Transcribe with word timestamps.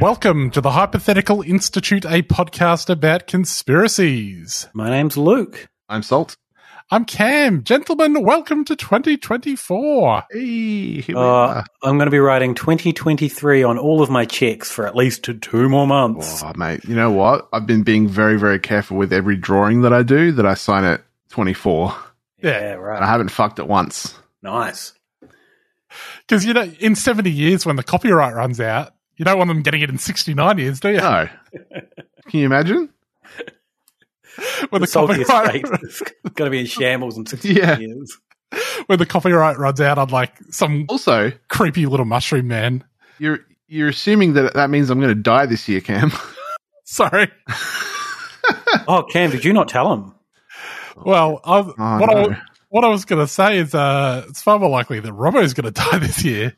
Welcome 0.00 0.50
to 0.52 0.62
the 0.62 0.70
Hypothetical 0.70 1.42
Institute, 1.42 2.06
a 2.06 2.22
podcast 2.22 2.88
about 2.88 3.26
conspiracies. 3.26 4.66
My 4.72 4.88
name's 4.88 5.18
Luke. 5.18 5.68
I'm 5.90 6.02
Salt. 6.02 6.38
I'm 6.90 7.04
Cam. 7.04 7.62
Gentlemen, 7.62 8.22
welcome 8.22 8.64
to 8.64 8.74
2024. 8.74 10.24
Hey, 10.30 11.04
uh, 11.14 11.62
I'm 11.82 11.98
going 11.98 12.06
to 12.06 12.10
be 12.10 12.18
writing 12.18 12.54
2023 12.54 13.62
on 13.62 13.78
all 13.78 14.00
of 14.00 14.08
my 14.08 14.24
checks 14.24 14.72
for 14.72 14.86
at 14.86 14.96
least 14.96 15.28
two 15.42 15.68
more 15.68 15.86
months. 15.86 16.42
Oh, 16.42 16.52
mate, 16.56 16.84
you 16.84 16.94
know 16.94 17.10
what? 17.10 17.46
I've 17.52 17.66
been 17.66 17.82
being 17.82 18.08
very, 18.08 18.38
very 18.38 18.58
careful 18.58 18.96
with 18.96 19.12
every 19.12 19.36
drawing 19.36 19.82
that 19.82 19.92
I 19.92 20.02
do 20.02 20.32
that 20.32 20.46
I 20.46 20.54
sign 20.54 20.84
at 20.84 21.02
24. 21.28 21.94
Yeah, 22.42 22.72
right. 22.72 22.96
And 22.96 23.04
I 23.04 23.08
haven't 23.08 23.30
fucked 23.30 23.58
it 23.58 23.66
once. 23.66 24.14
Nice. 24.42 24.94
Because, 26.26 26.44
you 26.46 26.54
know, 26.54 26.62
in 26.62 26.94
70 26.94 27.30
years 27.30 27.66
when 27.66 27.76
the 27.76 27.82
copyright 27.82 28.34
runs 28.34 28.60
out, 28.60 28.94
you 29.20 29.24
don't 29.26 29.36
want 29.36 29.48
them 29.48 29.60
getting 29.60 29.82
it 29.82 29.90
in 29.90 29.98
69 29.98 30.56
years, 30.58 30.80
do 30.80 30.88
you? 30.92 30.96
No. 30.96 31.28
Can 32.28 32.40
you 32.40 32.46
imagine? 32.46 32.88
when 34.70 34.80
the, 34.80 34.86
the, 34.86 35.06
the 35.18 35.24
copyright 35.26 35.64
is 35.82 36.02
going 36.34 36.46
to 36.46 36.50
be 36.50 36.60
in 36.60 36.66
shambles 36.66 37.18
in 37.18 37.26
60 37.26 37.52
Yeah. 37.52 37.78
years. 37.78 38.16
when 38.86 38.98
the 38.98 39.04
copyright 39.04 39.58
runs 39.58 39.78
out 39.80 39.98
on 39.98 40.08
like 40.08 40.32
some 40.50 40.86
Also, 40.88 41.32
creepy 41.48 41.84
little 41.84 42.06
mushroom 42.06 42.48
man. 42.48 42.82
you're 43.18 43.40
you're 43.68 43.88
assuming 43.90 44.32
that 44.34 44.54
that 44.54 44.70
means 44.70 44.88
I'm 44.88 44.98
going 45.00 45.14
to 45.14 45.22
die 45.22 45.44
this 45.46 45.68
year, 45.68 45.80
Cam. 45.82 46.10
Sorry. 46.84 47.30
Oh, 48.88 49.04
Cam, 49.12 49.30
did 49.30 49.44
you 49.44 49.52
not 49.52 49.68
tell 49.68 49.92
him? 49.92 50.14
Well, 50.96 51.40
I, 51.44 51.58
Oh, 51.58 51.74
what, 51.76 52.10
I, 52.16 52.40
what 52.70 52.84
I 52.84 52.88
was 52.88 53.04
going 53.04 53.20
to 53.24 53.28
say 53.28 53.58
is 53.58 53.74
uh, 53.74 54.24
it's 54.28 54.42
far 54.42 54.58
more 54.58 54.70
likely 54.70 54.98
that 55.00 55.12
Robbo's 55.12 55.54
going 55.54 55.72
to 55.72 55.80
die 55.82 55.98
this 55.98 56.24
year. 56.24 56.54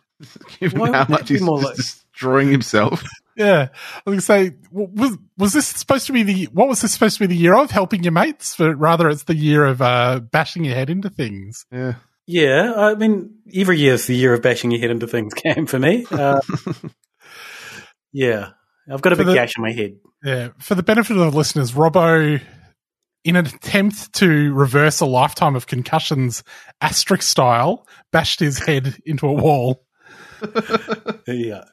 Given 0.60 0.78
Why 0.80 0.92
how 0.92 1.06
much 1.08 1.28
he's 1.28 1.42
more 1.42 1.60
just 1.74 2.02
like- 2.12 2.14
destroying 2.14 2.48
himself. 2.50 3.02
Yeah, 3.34 3.68
I 3.72 4.10
was 4.10 4.12
going 4.12 4.18
to 4.18 4.52
say, 4.52 4.56
was 4.70 5.16
was 5.38 5.52
this 5.54 5.66
supposed 5.66 6.06
to 6.08 6.12
be 6.12 6.22
the 6.22 6.44
what 6.52 6.68
was 6.68 6.82
this 6.82 6.92
supposed 6.92 7.14
to 7.16 7.20
be 7.20 7.26
the 7.34 7.40
year 7.40 7.56
of 7.56 7.70
helping 7.70 8.02
your 8.02 8.12
mates? 8.12 8.56
But 8.58 8.74
rather, 8.74 9.08
it's 9.08 9.24
the 9.24 9.34
year 9.34 9.64
of 9.64 9.80
uh, 9.80 10.20
bashing 10.20 10.66
your 10.66 10.74
head 10.74 10.90
into 10.90 11.08
things. 11.08 11.64
Yeah. 11.72 11.94
Yeah, 12.26 12.74
I 12.76 12.94
mean, 12.94 13.30
every 13.54 13.78
year's 13.78 14.06
the 14.06 14.14
year 14.14 14.34
of 14.34 14.42
bashing 14.42 14.70
your 14.70 14.80
head 14.82 14.90
into 14.90 15.06
things, 15.06 15.32
Cam, 15.42 15.64
for 15.64 15.78
me. 15.78 16.04
Uh, 16.10 16.42
yeah, 18.12 18.50
I've 18.90 19.00
got 19.00 19.14
a 19.14 19.16
For 19.16 19.22
big 19.22 19.28
the- 19.28 19.34
gash 19.34 19.52
on 19.56 19.62
my 19.62 19.72
head. 19.72 19.96
Yeah, 20.22 20.48
for 20.58 20.74
the 20.74 20.82
benefit 20.82 21.16
of 21.16 21.32
the 21.32 21.36
listeners, 21.36 21.72
Robbo, 21.72 22.38
in 23.24 23.36
an 23.36 23.46
attempt 23.46 24.12
to 24.16 24.52
reverse 24.52 25.00
a 25.00 25.06
lifetime 25.06 25.56
of 25.56 25.66
concussions, 25.66 26.44
asterisk 26.82 27.22
style, 27.22 27.86
bashed 28.12 28.40
his 28.40 28.58
head 28.58 28.94
into 29.06 29.26
a 29.26 29.32
wall. 29.32 29.86
Yeah. 31.26 31.64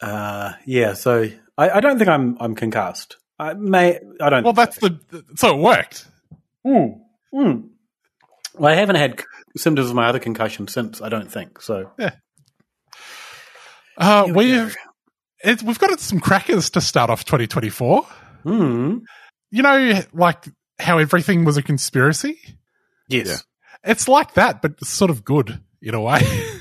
Uh, 0.00 0.52
yeah, 0.66 0.94
so 0.94 1.28
I, 1.56 1.70
I 1.70 1.80
don't 1.80 1.98
think 1.98 2.08
I'm 2.08 2.36
I'm 2.40 2.54
concussed. 2.54 3.16
I 3.38 3.54
may 3.54 3.98
I 4.20 4.30
don't 4.30 4.44
Well, 4.44 4.52
that's 4.52 4.78
the 4.78 4.98
so 5.36 5.56
it 5.56 5.60
worked. 5.60 6.06
Mm. 6.66 7.00
Mm. 7.34 7.68
Well, 8.54 8.72
I 8.72 8.76
haven't 8.76 8.96
had 8.96 9.22
symptoms 9.56 9.90
of 9.90 9.96
my 9.96 10.06
other 10.06 10.18
concussion 10.18 10.68
since, 10.68 11.00
I 11.00 11.08
don't 11.08 11.30
think. 11.30 11.60
So 11.60 11.90
Yeah. 11.98 12.12
Uh, 13.98 14.24
we 14.28 14.52
we've 14.52 14.76
it, 15.44 15.62
we've 15.62 15.78
got 15.78 15.98
some 16.00 16.20
crackers 16.20 16.70
to 16.70 16.80
start 16.80 17.10
off 17.10 17.24
2024. 17.24 18.06
mm. 18.44 19.00
You 19.50 19.62
know, 19.62 20.00
like 20.12 20.44
how 20.78 20.98
everything 20.98 21.44
was 21.44 21.56
a 21.56 21.62
conspiracy. 21.62 22.38
yes. 23.08 23.26
Yeah. 23.28 23.36
It's 23.90 24.08
like 24.08 24.34
that, 24.34 24.62
but 24.62 24.84
sort 24.84 25.10
of 25.10 25.24
good 25.24 25.60
in 25.80 25.94
a 25.94 26.00
way. 26.00 26.20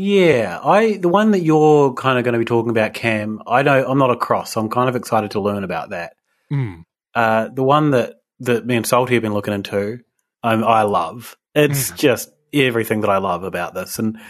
Yeah, 0.00 0.60
I 0.62 0.96
the 0.98 1.08
one 1.08 1.32
that 1.32 1.40
you're 1.40 1.92
kind 1.94 2.18
of 2.18 2.24
going 2.24 2.34
to 2.34 2.38
be 2.38 2.44
talking 2.44 2.70
about, 2.70 2.94
Cam. 2.94 3.42
I 3.48 3.62
know 3.62 3.84
I'm 3.84 3.98
not 3.98 4.12
across, 4.12 4.52
so 4.52 4.60
I'm 4.60 4.68
kind 4.68 4.88
of 4.88 4.94
excited 4.94 5.32
to 5.32 5.40
learn 5.40 5.64
about 5.64 5.90
that. 5.90 6.12
Mm. 6.52 6.84
Uh, 7.16 7.48
the 7.52 7.64
one 7.64 7.90
that 7.90 8.14
that 8.38 8.64
me 8.64 8.76
and 8.76 8.86
Salty 8.86 9.14
have 9.14 9.24
been 9.24 9.34
looking 9.34 9.54
into, 9.54 9.98
um, 10.44 10.62
I 10.62 10.82
love. 10.82 11.36
It's 11.52 11.90
just 11.90 12.30
everything 12.52 13.00
that 13.00 13.10
I 13.10 13.18
love 13.18 13.42
about 13.42 13.74
this, 13.74 13.98
and 13.98 14.20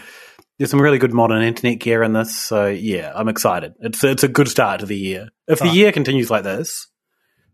there's 0.57 0.71
some 0.71 0.81
really 0.81 0.97
good 0.97 1.13
modern 1.13 1.43
internet 1.43 1.77
gear 1.77 2.01
in 2.01 2.13
this. 2.13 2.35
So 2.35 2.65
yeah, 2.65 3.11
I'm 3.13 3.27
excited. 3.29 3.75
It's 3.79 4.03
it's 4.03 4.23
a 4.23 4.27
good 4.27 4.47
start 4.47 4.79
to 4.79 4.87
the 4.87 4.97
year. 4.97 5.29
If 5.47 5.59
the 5.59 5.69
Ah. 5.69 5.73
year 5.73 5.91
continues 5.91 6.31
like 6.31 6.43
this, 6.43 6.87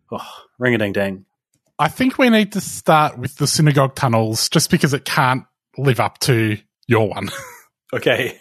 oh, 0.10 0.26
ring 0.58 0.74
a 0.74 0.78
ding 0.78 0.94
ding. 0.94 1.26
I 1.78 1.90
think 1.90 2.18
we 2.18 2.30
need 2.30 2.54
to 2.54 2.62
start 2.62 3.18
with 3.18 3.36
the 3.36 3.48
synagogue 3.48 3.96
tunnels, 3.96 4.48
just 4.48 4.72
because 4.72 4.94
it 4.94 5.04
can't 5.04 5.44
live 5.78 6.00
up 6.00 6.20
to 6.20 6.58
your 6.88 7.10
one. 7.10 7.30
Okay. 7.94 8.40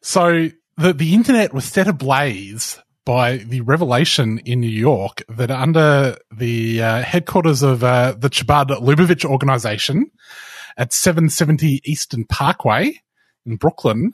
So 0.00 0.48
the 0.76 0.92
the 0.92 1.14
internet 1.14 1.52
was 1.52 1.64
set 1.64 1.88
ablaze 1.88 2.78
by 3.04 3.38
the 3.38 3.62
revelation 3.62 4.38
in 4.40 4.60
New 4.60 4.68
York 4.68 5.22
that 5.28 5.50
under 5.50 6.18
the 6.30 6.82
uh, 6.82 7.02
headquarters 7.02 7.62
of 7.62 7.82
uh, 7.82 8.14
the 8.18 8.28
Chabad 8.28 8.68
Lubavitch 8.80 9.24
organization 9.24 10.10
at 10.76 10.92
770 10.92 11.80
Eastern 11.84 12.26
Parkway 12.26 13.00
in 13.46 13.56
Brooklyn, 13.56 14.12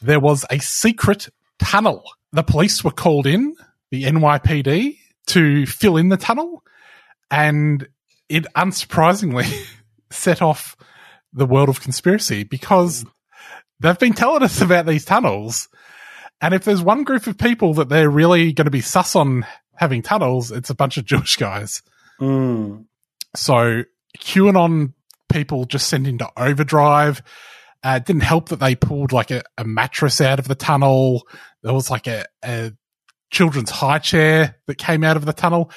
there 0.00 0.20
was 0.20 0.46
a 0.50 0.58
secret 0.58 1.28
tunnel. 1.58 2.02
The 2.32 2.42
police 2.42 2.82
were 2.82 2.90
called 2.90 3.26
in, 3.26 3.54
the 3.90 4.04
NYPD, 4.04 4.96
to 5.26 5.66
fill 5.66 5.98
in 5.98 6.08
the 6.08 6.16
tunnel, 6.16 6.64
and 7.30 7.86
it 8.30 8.46
unsurprisingly 8.56 9.66
set 10.10 10.40
off 10.40 10.76
the 11.32 11.46
world 11.46 11.68
of 11.68 11.80
conspiracy 11.80 12.44
because 12.44 13.04
they've 13.80 13.98
been 13.98 14.12
telling 14.12 14.42
us 14.42 14.60
about 14.60 14.86
these 14.86 15.04
tunnels. 15.04 15.68
And 16.40 16.54
if 16.54 16.64
there's 16.64 16.82
one 16.82 17.04
group 17.04 17.26
of 17.26 17.36
people 17.36 17.74
that 17.74 17.88
they're 17.88 18.08
really 18.08 18.52
going 18.52 18.64
to 18.64 18.70
be 18.70 18.80
sus 18.80 19.14
on 19.14 19.46
having 19.74 20.02
tunnels, 20.02 20.50
it's 20.50 20.70
a 20.70 20.74
bunch 20.74 20.96
of 20.96 21.04
Jewish 21.06 21.36
guys. 21.36 21.82
Mm. 22.20 22.86
So 23.34 23.84
QAnon 24.18 24.92
people 25.30 25.64
just 25.64 25.88
sent 25.88 26.06
into 26.06 26.28
overdrive. 26.36 27.22
Uh, 27.82 27.98
it 28.00 28.04
didn't 28.04 28.22
help 28.22 28.50
that 28.50 28.60
they 28.60 28.74
pulled 28.74 29.12
like 29.12 29.30
a, 29.30 29.42
a 29.56 29.64
mattress 29.64 30.20
out 30.20 30.38
of 30.38 30.48
the 30.48 30.54
tunnel. 30.54 31.26
There 31.62 31.72
was 31.72 31.90
like 31.90 32.06
a, 32.06 32.26
a 32.44 32.72
children's 33.30 33.70
high 33.70 34.00
chair 34.00 34.56
that 34.66 34.76
came 34.76 35.02
out 35.02 35.16
of 35.16 35.24
the 35.24 35.32
tunnel. 35.32 35.70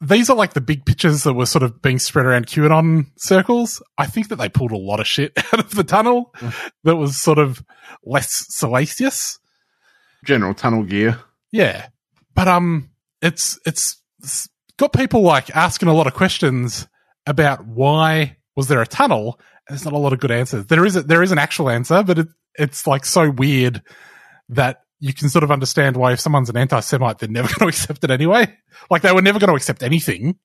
These 0.00 0.28
are 0.28 0.36
like 0.36 0.52
the 0.52 0.60
big 0.60 0.84
pictures 0.84 1.22
that 1.22 1.32
were 1.32 1.46
sort 1.46 1.62
of 1.62 1.80
being 1.80 1.98
spread 1.98 2.26
around 2.26 2.46
QAnon 2.46 3.06
circles. 3.16 3.82
I 3.96 4.06
think 4.06 4.28
that 4.28 4.36
they 4.36 4.48
pulled 4.48 4.72
a 4.72 4.76
lot 4.76 5.00
of 5.00 5.06
shit 5.06 5.32
out 5.52 5.60
of 5.60 5.74
the 5.74 5.84
tunnel 5.84 6.34
that 6.84 6.96
was 6.96 7.16
sort 7.16 7.38
of 7.38 7.64
less 8.04 8.46
salacious. 8.54 9.38
General 10.24 10.54
tunnel 10.54 10.82
gear. 10.82 11.18
Yeah. 11.50 11.88
But 12.34 12.48
um 12.48 12.90
it's 13.22 13.58
it's, 13.64 14.00
it's 14.22 14.48
got 14.76 14.92
people 14.92 15.22
like 15.22 15.54
asking 15.56 15.88
a 15.88 15.94
lot 15.94 16.06
of 16.06 16.14
questions 16.14 16.86
about 17.26 17.66
why 17.66 18.36
was 18.54 18.68
there 18.68 18.82
a 18.82 18.86
tunnel. 18.86 19.40
There's 19.68 19.84
not 19.84 19.94
a 19.94 19.98
lot 19.98 20.12
of 20.12 20.20
good 20.20 20.30
answers. 20.30 20.66
There 20.66 20.84
is 20.84 20.96
a, 20.96 21.02
there 21.02 21.22
is 21.22 21.32
an 21.32 21.38
actual 21.38 21.70
answer, 21.70 22.02
but 22.02 22.18
it, 22.18 22.28
it's 22.58 22.86
like 22.86 23.04
so 23.04 23.30
weird 23.30 23.82
that 24.50 24.82
you 25.00 25.12
can 25.12 25.28
sort 25.28 25.44
of 25.44 25.50
understand 25.50 25.96
why 25.96 26.12
if 26.12 26.20
someone's 26.20 26.48
an 26.50 26.56
anti-Semite, 26.56 27.18
they're 27.18 27.28
never 27.28 27.48
going 27.58 27.58
to 27.60 27.68
accept 27.68 28.02
it 28.04 28.10
anyway. 28.10 28.46
Like 28.90 29.02
they 29.02 29.12
were 29.12 29.22
never 29.22 29.38
going 29.38 29.50
to 29.50 29.56
accept 29.56 29.82
anything, 29.82 30.38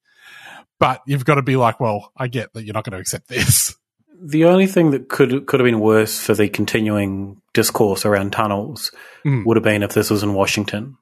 but 0.80 1.02
you've 1.08 1.26
got 1.26 1.36
to 1.36 1.42
be 1.42 1.56
like, 1.56 1.80
well, 1.80 2.12
I 2.18 2.28
get 2.28 2.54
that 2.54 2.64
you're 2.66 2.74
not 2.74 2.84
going 2.84 2.94
to 2.94 3.00
accept 3.02 3.28
this. 3.28 3.76
The 4.24 4.46
only 4.46 4.68
thing 4.68 4.92
that 4.92 5.10
could 5.10 5.48
could 5.48 5.60
have 5.60 5.66
been 5.66 5.80
worse 5.80 6.20
for 6.20 6.36
the 6.36 6.48
continuing 6.48 7.42
discourse 7.56 8.06
around 8.06 8.34
tunnels 8.34 8.92
Mm. 9.26 9.48
would 9.48 9.58
have 9.58 9.64
been 9.64 9.82
if 9.82 9.94
this 9.96 10.12
was 10.12 10.22
in 10.22 10.36
Washington. 10.36 10.96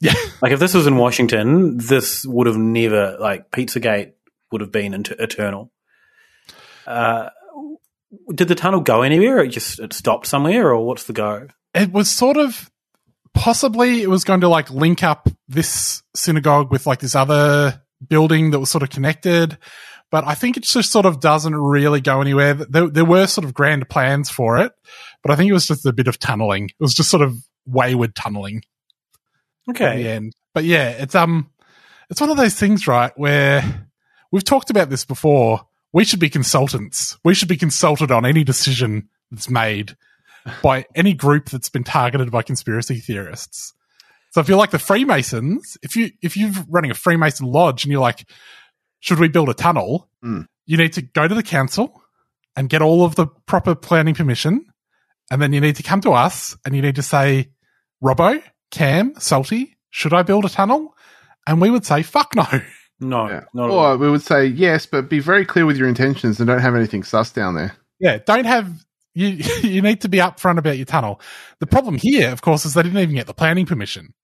Yeah. 0.00 0.12
Like 0.40 0.52
if 0.52 0.60
this 0.60 0.72
was 0.72 0.86
in 0.86 0.96
Washington, 0.96 1.76
this 1.78 2.24
would 2.24 2.46
have 2.46 2.56
never 2.56 3.16
like 3.18 3.50
Pizzagate 3.50 4.12
would 4.52 4.60
have 4.60 4.70
been 4.70 4.94
inter- 4.94 5.16
eternal. 5.18 5.72
Uh, 6.86 7.30
did 8.32 8.46
the 8.46 8.54
tunnel 8.54 8.80
go 8.80 9.02
anywhere? 9.02 9.38
It 9.40 9.48
just 9.48 9.80
it 9.80 9.92
stopped 9.92 10.28
somewhere, 10.28 10.68
or 10.68 10.86
what's 10.86 11.02
the 11.04 11.12
go? 11.14 11.48
It 11.76 11.92
was 11.92 12.10
sort 12.10 12.36
of 12.38 12.70
possibly 13.34 14.02
it 14.02 14.08
was 14.08 14.24
going 14.24 14.40
to 14.40 14.48
like 14.48 14.70
link 14.70 15.02
up 15.02 15.28
this 15.46 16.02
synagogue 16.14 16.72
with 16.72 16.86
like 16.86 17.00
this 17.00 17.14
other 17.14 17.82
building 18.08 18.50
that 18.50 18.60
was 18.60 18.70
sort 18.70 18.82
of 18.82 18.90
connected. 18.90 19.58
But 20.10 20.24
I 20.24 20.34
think 20.34 20.56
it 20.56 20.62
just 20.62 20.90
sort 20.90 21.04
of 21.04 21.20
doesn't 21.20 21.54
really 21.54 22.00
go 22.00 22.20
anywhere. 22.20 22.54
There, 22.54 22.88
there 22.88 23.04
were 23.04 23.26
sort 23.26 23.44
of 23.44 23.52
grand 23.52 23.88
plans 23.88 24.30
for 24.30 24.58
it, 24.58 24.72
but 25.22 25.30
I 25.30 25.36
think 25.36 25.50
it 25.50 25.52
was 25.52 25.66
just 25.66 25.84
a 25.84 25.92
bit 25.92 26.08
of 26.08 26.18
tunneling. 26.18 26.70
It 26.70 26.80
was 26.80 26.94
just 26.94 27.10
sort 27.10 27.22
of 27.22 27.36
wayward 27.66 28.14
tunneling. 28.14 28.62
Okay. 29.68 29.96
in 29.96 30.02
the 30.02 30.08
end. 30.10 30.32
But 30.54 30.64
yeah, 30.64 30.90
it's 30.90 31.14
um, 31.14 31.50
it's 32.08 32.20
one 32.20 32.30
of 32.30 32.36
those 32.36 32.54
things, 32.54 32.86
right, 32.86 33.12
where 33.16 33.88
we've 34.32 34.44
talked 34.44 34.70
about 34.70 34.90
this 34.90 35.04
before. 35.04 35.66
We 35.92 36.04
should 36.04 36.20
be 36.20 36.30
consultants. 36.30 37.18
We 37.24 37.34
should 37.34 37.48
be 37.48 37.56
consulted 37.56 38.10
on 38.10 38.24
any 38.24 38.44
decision 38.44 39.08
that's 39.30 39.50
made 39.50 39.96
by 40.62 40.86
any 40.94 41.14
group 41.14 41.50
that's 41.50 41.68
been 41.68 41.84
targeted 41.84 42.30
by 42.30 42.42
conspiracy 42.42 42.98
theorists. 42.98 43.74
So 44.30 44.40
if 44.40 44.48
you're 44.48 44.58
like 44.58 44.70
the 44.70 44.78
Freemasons, 44.78 45.78
if 45.82 45.96
you 45.96 46.10
if 46.22 46.36
you're 46.36 46.52
running 46.68 46.90
a 46.90 46.94
Freemason 46.94 47.46
lodge 47.46 47.84
and 47.84 47.92
you're 47.92 48.00
like, 48.00 48.28
should 49.00 49.18
we 49.18 49.28
build 49.28 49.48
a 49.48 49.54
tunnel? 49.54 50.08
Mm. 50.24 50.46
You 50.66 50.76
need 50.76 50.92
to 50.94 51.02
go 51.02 51.26
to 51.26 51.34
the 51.34 51.42
council 51.42 52.02
and 52.54 52.68
get 52.68 52.82
all 52.82 53.04
of 53.04 53.14
the 53.14 53.26
proper 53.46 53.74
planning 53.74 54.14
permission, 54.14 54.66
and 55.30 55.40
then 55.40 55.52
you 55.52 55.60
need 55.60 55.76
to 55.76 55.82
come 55.82 56.00
to 56.02 56.12
us 56.12 56.56
and 56.64 56.74
you 56.74 56.82
need 56.82 56.96
to 56.96 57.02
say, 57.02 57.50
Robbo, 58.02 58.42
Cam, 58.70 59.14
Salty, 59.18 59.76
should 59.90 60.12
I 60.12 60.22
build 60.22 60.44
a 60.44 60.48
tunnel? 60.48 60.94
And 61.46 61.60
we 61.60 61.70
would 61.70 61.86
say, 61.86 62.02
fuck 62.02 62.34
no. 62.34 62.46
No, 62.98 63.26
not 63.52 63.64
at 63.66 63.70
all. 63.70 63.72
Or 63.72 63.96
we 63.96 64.10
would 64.10 64.22
say 64.22 64.46
yes, 64.46 64.86
but 64.86 65.08
be 65.08 65.18
very 65.18 65.44
clear 65.44 65.66
with 65.66 65.76
your 65.76 65.88
intentions 65.88 66.40
and 66.40 66.46
don't 66.46 66.60
have 66.60 66.74
anything 66.74 67.02
sus 67.02 67.30
down 67.30 67.54
there. 67.54 67.76
Yeah, 68.00 68.18
don't 68.18 68.46
have 68.46 68.85
you. 69.16 69.42
You 69.68 69.82
need 69.82 70.00
to 70.02 70.08
be 70.08 70.18
upfront 70.18 70.58
about 70.58 70.76
your 70.76 70.86
tunnel. 70.86 71.20
The 71.58 71.66
problem 71.66 71.98
here, 71.98 72.30
of 72.30 72.42
course, 72.42 72.64
is 72.64 72.74
they 72.74 72.82
didn't 72.82 72.98
even 72.98 73.14
get 73.16 73.26
the 73.26 73.34
planning 73.34 73.66
permission. 73.66 74.14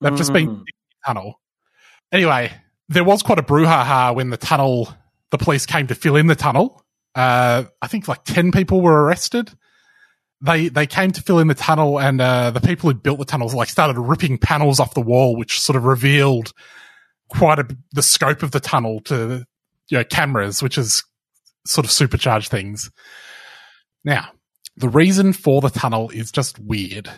They've 0.00 0.14
just 0.16 0.32
been 0.32 0.48
Mm. 0.48 0.64
tunnel. 1.06 1.40
Anyway, 2.12 2.52
there 2.88 3.04
was 3.04 3.22
quite 3.22 3.38
a 3.38 3.42
brouhaha 3.42 4.14
when 4.14 4.30
the 4.30 4.36
tunnel, 4.36 4.94
the 5.30 5.38
police 5.38 5.66
came 5.66 5.86
to 5.88 5.94
fill 5.94 6.16
in 6.16 6.26
the 6.28 6.36
tunnel. 6.36 6.84
Uh, 7.14 7.64
I 7.82 7.86
think 7.88 8.06
like 8.06 8.22
ten 8.24 8.52
people 8.52 8.80
were 8.80 9.02
arrested. 9.04 9.50
They 10.40 10.68
they 10.68 10.86
came 10.86 11.10
to 11.10 11.22
fill 11.22 11.40
in 11.40 11.48
the 11.48 11.54
tunnel, 11.54 11.98
and 11.98 12.20
uh, 12.20 12.52
the 12.52 12.60
people 12.60 12.88
who 12.90 12.94
built 12.96 13.18
the 13.18 13.24
tunnels 13.24 13.54
like 13.54 13.68
started 13.68 13.98
ripping 13.98 14.38
panels 14.38 14.78
off 14.78 14.94
the 14.94 15.00
wall, 15.00 15.34
which 15.36 15.58
sort 15.60 15.76
of 15.76 15.84
revealed 15.84 16.52
quite 17.28 17.58
a, 17.58 17.66
the 17.92 18.02
scope 18.02 18.42
of 18.44 18.52
the 18.52 18.60
tunnel 18.60 19.00
to 19.00 19.44
you 19.88 19.98
know 19.98 20.04
cameras, 20.04 20.62
which 20.62 20.78
is 20.78 21.02
sort 21.66 21.84
of 21.84 21.90
supercharged 21.90 22.50
things. 22.50 22.88
Now, 24.04 24.30
the 24.76 24.88
reason 24.88 25.32
for 25.32 25.60
the 25.60 25.70
tunnel 25.70 26.10
is 26.10 26.30
just 26.30 26.58
weird. 26.58 27.10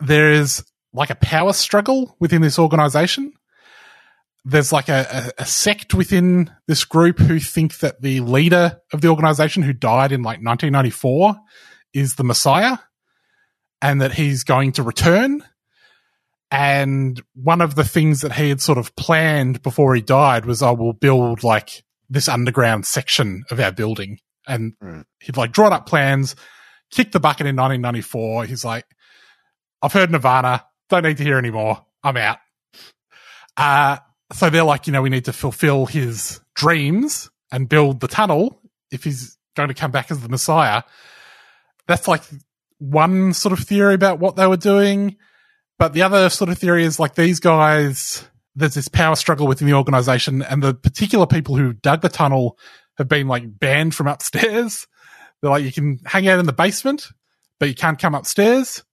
There 0.00 0.32
is 0.32 0.64
like 0.92 1.10
a 1.10 1.16
power 1.16 1.52
struggle 1.52 2.16
within 2.18 2.42
this 2.42 2.58
organization. 2.58 3.32
There's 4.44 4.72
like 4.72 4.88
a, 4.88 5.32
a, 5.38 5.42
a 5.42 5.46
sect 5.46 5.94
within 5.94 6.50
this 6.66 6.84
group 6.84 7.18
who 7.18 7.38
think 7.38 7.78
that 7.78 8.00
the 8.00 8.20
leader 8.20 8.80
of 8.92 9.00
the 9.00 9.08
organization 9.08 9.62
who 9.62 9.72
died 9.72 10.12
in 10.12 10.22
like 10.22 10.38
1994 10.38 11.36
is 11.92 12.14
the 12.14 12.24
Messiah 12.24 12.78
and 13.82 14.00
that 14.00 14.12
he's 14.12 14.44
going 14.44 14.72
to 14.72 14.82
return. 14.82 15.42
And 16.50 17.20
one 17.34 17.60
of 17.60 17.74
the 17.74 17.84
things 17.84 18.20
that 18.20 18.32
he 18.32 18.48
had 18.48 18.60
sort 18.60 18.78
of 18.78 18.94
planned 18.96 19.62
before 19.62 19.94
he 19.94 20.00
died 20.00 20.46
was, 20.46 20.62
I 20.62 20.70
will 20.70 20.92
build 20.92 21.42
like 21.42 21.82
this 22.08 22.28
underground 22.28 22.86
section 22.86 23.44
of 23.50 23.58
our 23.58 23.72
building. 23.72 24.18
And 24.46 24.74
he'd 25.20 25.36
like 25.36 25.52
drawn 25.52 25.72
up 25.72 25.86
plans, 25.86 26.36
kicked 26.90 27.12
the 27.12 27.20
bucket 27.20 27.46
in 27.46 27.56
1994. 27.56 28.44
He's 28.44 28.64
like, 28.64 28.86
I've 29.82 29.92
heard 29.92 30.10
Nirvana. 30.10 30.64
Don't 30.88 31.02
need 31.02 31.16
to 31.16 31.24
hear 31.24 31.38
anymore. 31.38 31.84
I'm 32.02 32.16
out. 32.16 32.38
Uh, 33.56 33.98
so 34.32 34.50
they're 34.50 34.64
like, 34.64 34.86
you 34.86 34.92
know, 34.92 35.02
we 35.02 35.10
need 35.10 35.24
to 35.26 35.32
fulfill 35.32 35.86
his 35.86 36.40
dreams 36.54 37.30
and 37.52 37.68
build 37.68 38.00
the 38.00 38.08
tunnel 38.08 38.60
if 38.90 39.04
he's 39.04 39.36
going 39.56 39.68
to 39.68 39.74
come 39.74 39.90
back 39.90 40.10
as 40.10 40.20
the 40.20 40.28
Messiah. 40.28 40.82
That's 41.86 42.08
like 42.08 42.22
one 42.78 43.32
sort 43.32 43.52
of 43.58 43.64
theory 43.64 43.94
about 43.94 44.18
what 44.18 44.36
they 44.36 44.46
were 44.46 44.56
doing. 44.56 45.16
But 45.78 45.92
the 45.92 46.02
other 46.02 46.28
sort 46.30 46.50
of 46.50 46.58
theory 46.58 46.84
is 46.84 46.98
like 46.98 47.14
these 47.14 47.40
guys, 47.40 48.26
there's 48.54 48.74
this 48.74 48.88
power 48.88 49.16
struggle 49.16 49.46
within 49.46 49.68
the 49.68 49.74
organization, 49.74 50.42
and 50.42 50.62
the 50.62 50.74
particular 50.74 51.26
people 51.26 51.56
who 51.56 51.74
dug 51.74 52.00
the 52.00 52.08
tunnel 52.08 52.58
have 52.98 53.08
been 53.08 53.28
like 53.28 53.58
banned 53.58 53.94
from 53.94 54.06
upstairs. 54.06 54.86
They're 55.40 55.50
like, 55.50 55.64
you 55.64 55.72
can 55.72 56.00
hang 56.04 56.28
out 56.28 56.38
in 56.38 56.46
the 56.46 56.52
basement, 56.52 57.08
but 57.58 57.68
you 57.68 57.74
can't 57.74 57.98
come 57.98 58.14
upstairs. 58.14 58.84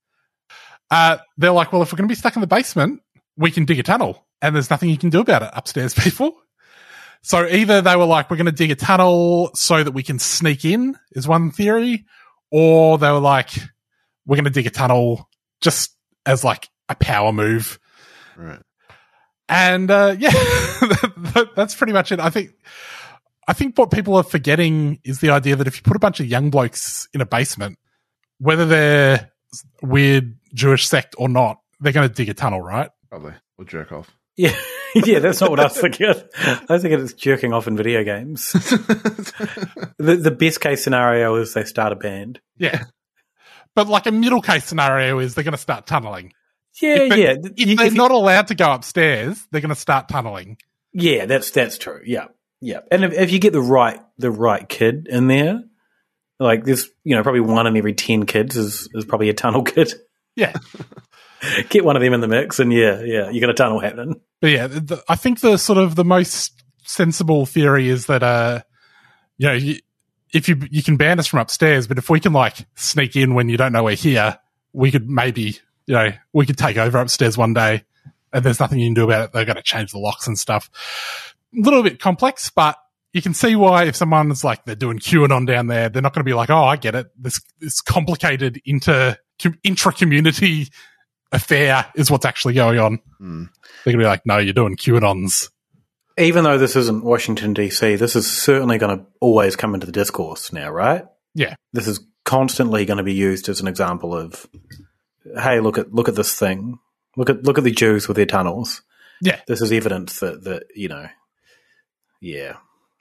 Uh, 0.92 1.18
they're 1.38 1.52
like, 1.52 1.72
well, 1.72 1.82
if 1.82 1.92
we're 1.92 1.98
going 1.98 2.08
to 2.08 2.12
be 2.12 2.18
stuck 2.18 2.36
in 2.36 2.42
the 2.42 2.48
basement, 2.48 3.02
we 3.38 3.52
can 3.52 3.66
dig 3.66 3.80
a 3.80 3.84
tunnel, 3.84 4.26
and 4.42 4.54
there's 4.54 4.70
nothing 4.70 4.90
you 4.90 4.98
can 4.98 5.10
do 5.10 5.22
about 5.22 5.42
it 5.42 5.50
upstairs, 5.54 5.94
people. 5.98 6.36
So 7.22 7.48
either 7.48 7.82
they 7.82 7.96
were 7.96 8.06
like, 8.06 8.30
we're 8.30 8.38
going 8.38 8.48
to 8.48 8.52
dig 8.52 8.72
a 8.72 8.76
tunnel 8.76 9.50
so 9.56 9.82
that 9.82 9.94
we 9.94 10.04
can 10.04 10.20
sneak 10.20 10.66
in, 10.66 10.98
is 11.14 11.28
one 11.28 11.52
theory, 11.52 12.06
or 12.52 12.98
they 12.98 13.10
were 13.10 13.20
like, 13.20 13.52
we're 14.26 14.36
going 14.36 14.44
to 14.46 14.52
dig 14.52 14.68
a 14.68 14.70
tunnel 14.70 15.30
just 15.62 15.96
as 16.26 16.44
like 16.44 16.70
a 16.90 16.96
power 16.96 17.32
move. 17.32 17.80
Right. 18.38 18.60
And 19.48 19.90
uh, 19.90 20.16
yeah, 20.20 20.32
that's 21.56 21.76
pretty 21.76 21.94
much 21.94 22.12
it. 22.12 22.20
I 22.20 22.30
think. 22.30 22.52
I 23.48 23.54
think 23.54 23.78
what 23.78 23.92
people 23.92 24.16
are 24.16 24.24
forgetting 24.24 25.00
is 25.04 25.20
the 25.20 25.30
idea 25.32 25.56
that 25.56 25.68
if 25.68 25.76
you 25.78 25.82
put 25.84 25.96
a 25.96 26.00
bunch 26.00 26.20
of 26.20 26.26
young 26.28 26.50
blokes 26.50 27.08
in 27.14 27.22
a 27.22 27.26
basement, 27.26 27.78
whether 28.40 28.66
they're 28.66 29.32
weird 29.82 30.38
Jewish 30.54 30.88
sect 30.88 31.16
or 31.18 31.28
not, 31.30 31.60
they're 31.80 31.94
going 31.94 32.08
to 32.08 32.14
dig 32.14 32.30
a 32.30 32.34
tunnel, 32.34 32.62
right? 32.62 32.90
Probably. 33.10 33.34
Or 33.58 33.66
jerk 33.66 33.92
off. 33.92 34.10
Yeah, 34.36 34.56
yeah, 34.96 35.20
that's 35.20 35.42
not 35.42 35.50
what 35.52 35.60
I 35.60 35.64
was 35.66 35.78
thinking. 35.80 36.08
I 36.08 36.60
was 36.70 36.82
thinking 36.82 37.00
it's 37.02 37.14
jerking 37.14 37.54
off 37.54 37.68
in 37.68 37.78
video 37.78 38.04
games. 38.04 38.52
the, 38.54 40.20
the 40.22 40.32
best 40.32 40.62
case 40.62 40.84
scenario 40.84 41.36
is 41.36 41.54
they 41.54 41.64
start 41.66 41.92
a 41.92 41.96
band. 41.96 42.40
Yeah. 42.58 42.86
But 43.76 43.88
like 43.88 44.06
a 44.06 44.12
middle 44.12 44.42
case 44.42 44.66
scenario 44.66 45.20
is 45.20 45.36
they're 45.36 45.44
going 45.44 45.52
to 45.54 45.58
start 45.58 45.86
tunneling. 45.88 46.34
Yeah, 46.82 46.96
If 46.96 47.10
they- 47.12 47.24
yeah. 47.24 47.36
If 47.56 47.68
You- 47.70 47.76
they're 47.76 47.86
if 47.88 47.94
you- 47.94 47.98
not 47.98 48.12
allowed 48.12 48.48
to 48.48 48.56
go 48.56 48.72
upstairs, 48.74 49.46
they're 49.52 49.62
going 49.62 49.70
to 49.70 49.76
start 49.76 50.10
tunneling. 50.10 50.58
Yeah, 50.94 51.26
that's 51.26 51.50
that's 51.52 51.78
true. 51.78 52.02
Yeah, 52.06 52.26
yeah. 52.64 52.80
And 52.92 53.04
if, 53.04 53.14
if 53.14 53.32
you 53.32 53.40
get 53.40 53.54
the 53.54 53.62
right 53.62 54.00
the 54.18 54.32
right 54.32 54.68
kid 54.68 55.08
in 55.10 55.28
there, 55.28 55.64
like 56.40 56.64
there's 56.64 56.90
you 57.04 57.16
know 57.16 57.22
probably 57.22 57.42
one 57.42 57.68
in 57.68 57.76
every 57.76 57.94
ten 57.94 58.26
kids 58.26 58.56
is 58.56 58.88
is 58.94 59.06
probably 59.06 59.30
a 59.30 59.34
tunnel 59.34 59.64
kid. 59.64 59.94
Yeah. 60.36 60.54
Get 61.70 61.84
one 61.84 61.98
of 61.98 62.02
them 62.02 62.14
in 62.14 62.22
the 62.22 62.28
mix, 62.30 62.60
and 62.60 62.72
yeah, 62.72 63.02
yeah, 63.02 63.30
you 63.30 63.42
got 63.42 63.50
a 63.50 63.54
tunnel 63.54 63.78
happening. 63.78 64.22
But 64.40 64.52
yeah, 64.52 64.68
the, 64.68 65.04
I 65.10 65.18
think 65.18 65.42
the 65.42 65.58
sort 65.58 65.78
of 65.78 65.96
the 65.96 66.06
most 66.06 66.64
sensible 66.86 67.46
theory 67.46 67.90
is 67.90 68.06
that, 68.06 68.24
uh, 68.24 68.62
you 69.38 69.48
know, 69.48 69.54
you, 69.54 69.76
if 70.34 70.48
you 70.48 70.58
you 70.72 70.82
can 70.82 70.96
ban 70.96 71.20
us 71.20 71.28
from 71.28 71.40
upstairs, 71.40 71.86
but 71.86 71.98
if 71.98 72.10
we 72.10 72.22
can 72.22 72.32
like 72.32 72.66
sneak 72.76 73.18
in 73.18 73.34
when 73.34 73.50
you 73.50 73.58
don't 73.58 73.74
know 73.74 73.84
we're 73.84 73.96
here, 73.96 74.40
we 74.72 74.90
could 74.90 75.10
maybe, 75.10 75.60
you 75.86 75.96
know, 75.96 76.12
we 76.32 76.46
could 76.46 76.58
take 76.58 76.78
over 76.78 76.98
upstairs 76.98 77.38
one 77.38 77.54
day, 77.54 77.84
and 78.32 78.46
there's 78.46 78.62
nothing 78.62 78.80
you 78.80 78.88
can 78.88 78.94
do 78.94 79.04
about 79.04 79.26
it. 79.26 79.32
They're 79.34 79.44
going 79.44 79.58
to 79.58 79.64
change 79.64 79.92
the 79.92 80.00
locks 80.00 80.28
and 80.28 80.40
stuff. 80.40 80.70
A 81.56 81.62
little 81.62 81.84
bit 81.84 82.00
complex, 82.00 82.50
but 82.50 82.78
you 83.14 83.22
can 83.22 83.34
see 83.34 83.56
why 83.56 83.86
if 83.86 83.96
someone's 83.96 84.44
like 84.44 84.66
they're 84.66 84.76
doing 84.76 85.00
QAnon 85.00 85.46
down 85.46 85.68
there, 85.68 85.90
they're 85.90 86.02
not 86.02 86.14
going 86.14 86.26
to 86.26 86.30
be 86.30 86.34
like, 86.34 86.50
oh, 86.50 86.64
I 86.64 86.78
get 86.78 86.96
it. 86.96 87.08
This 87.18 87.40
this 87.60 87.82
complicated 87.82 88.62
inter 88.66 89.18
intra 89.64 89.94
community 89.94 90.68
affair 91.32 91.86
is 91.96 92.10
what's 92.10 92.26
actually 92.26 92.54
going 92.54 92.80
on. 92.80 93.00
Hmm. 93.18 93.44
They're 93.84 93.94
going 93.94 94.00
to 94.00 94.06
be 94.06 94.08
like, 94.08 94.26
no, 94.26 94.38
you're 94.38 94.54
doing 94.54 94.78
QAnons. 94.78 95.50
Even 96.18 96.44
though 96.44 96.60
this 96.60 96.76
isn't 96.76 97.04
Washington 97.04 97.56
DC, 97.56 97.98
this 97.98 98.16
is 98.16 98.32
certainly 98.32 98.78
going 98.78 98.98
to 98.98 99.06
always 99.20 99.56
come 99.56 99.74
into 99.74 99.88
the 99.88 99.92
discourse 99.92 100.54
now, 100.54 100.70
right? 100.70 101.06
Yeah. 101.34 101.56
This 101.74 101.88
is 101.88 102.00
constantly 102.24 102.86
going 102.86 102.98
to 102.98 103.04
be 103.04 103.14
used 103.14 103.50
as 103.50 103.60
an 103.60 103.68
example 103.68 104.16
of, 104.16 104.48
hey, 105.40 105.60
look 105.60 105.78
at 105.78 105.92
look 105.92 106.08
at 106.08 106.16
this 106.16 106.38
thing. 106.38 106.80
Look 107.18 107.30
at 107.30 107.44
look 107.44 107.58
at 107.58 107.64
the 107.64 107.72
Jews 107.72 108.08
with 108.08 108.18
their 108.18 108.28
tunnels. 108.28 108.84
Yeah. 109.22 109.42
This 109.48 109.62
is 109.62 109.72
evidence 109.72 110.20
that 110.20 110.44
that 110.44 110.64
you 110.76 110.88
know, 110.88 111.08
yeah. 112.24 112.58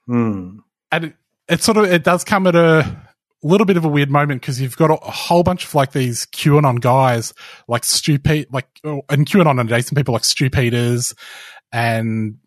Hmm. 0.07 0.59
and 0.91 1.05
it, 1.05 1.15
it 1.49 1.63
sort 1.63 1.77
of 1.77 1.85
it 1.85 2.03
does 2.03 2.25
come 2.25 2.49
at 2.49 2.57
a 2.57 3.03
little 3.43 3.65
bit 3.65 3.77
of 3.77 3.85
a 3.85 3.89
weird 3.89 4.11
moment 4.11 4.41
because 4.41 4.61
you've 4.61 4.77
got 4.77 4.91
a, 4.91 4.95
a 4.95 5.11
whole 5.11 5.45
bunch 5.45 5.65
of 5.65 5.75
like 5.75 5.93
these 5.93 6.27
QAnon 6.27 6.81
guys, 6.81 7.33
like 7.69 7.85
Stu 7.85 8.19
Pete, 8.19 8.53
like 8.53 8.67
oh, 8.85 9.03
and 9.09 9.27
QAnon 9.27 9.61
adjacent 9.61 9.97
people 9.97 10.13
like 10.13 10.25
Stu 10.25 10.51
Peters, 10.51 11.15
and 11.73 12.39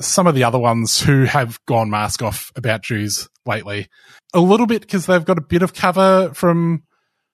some 0.00 0.26
of 0.26 0.34
the 0.34 0.44
other 0.44 0.58
ones 0.58 1.00
who 1.00 1.24
have 1.24 1.58
gone 1.66 1.88
mask 1.88 2.22
off 2.22 2.52
about 2.56 2.82
Jews 2.82 3.28
lately. 3.46 3.88
A 4.34 4.40
little 4.40 4.66
bit 4.66 4.82
because 4.82 5.06
they've 5.06 5.24
got 5.24 5.38
a 5.38 5.42
bit 5.42 5.62
of 5.62 5.74
cover 5.74 6.32
from 6.34 6.82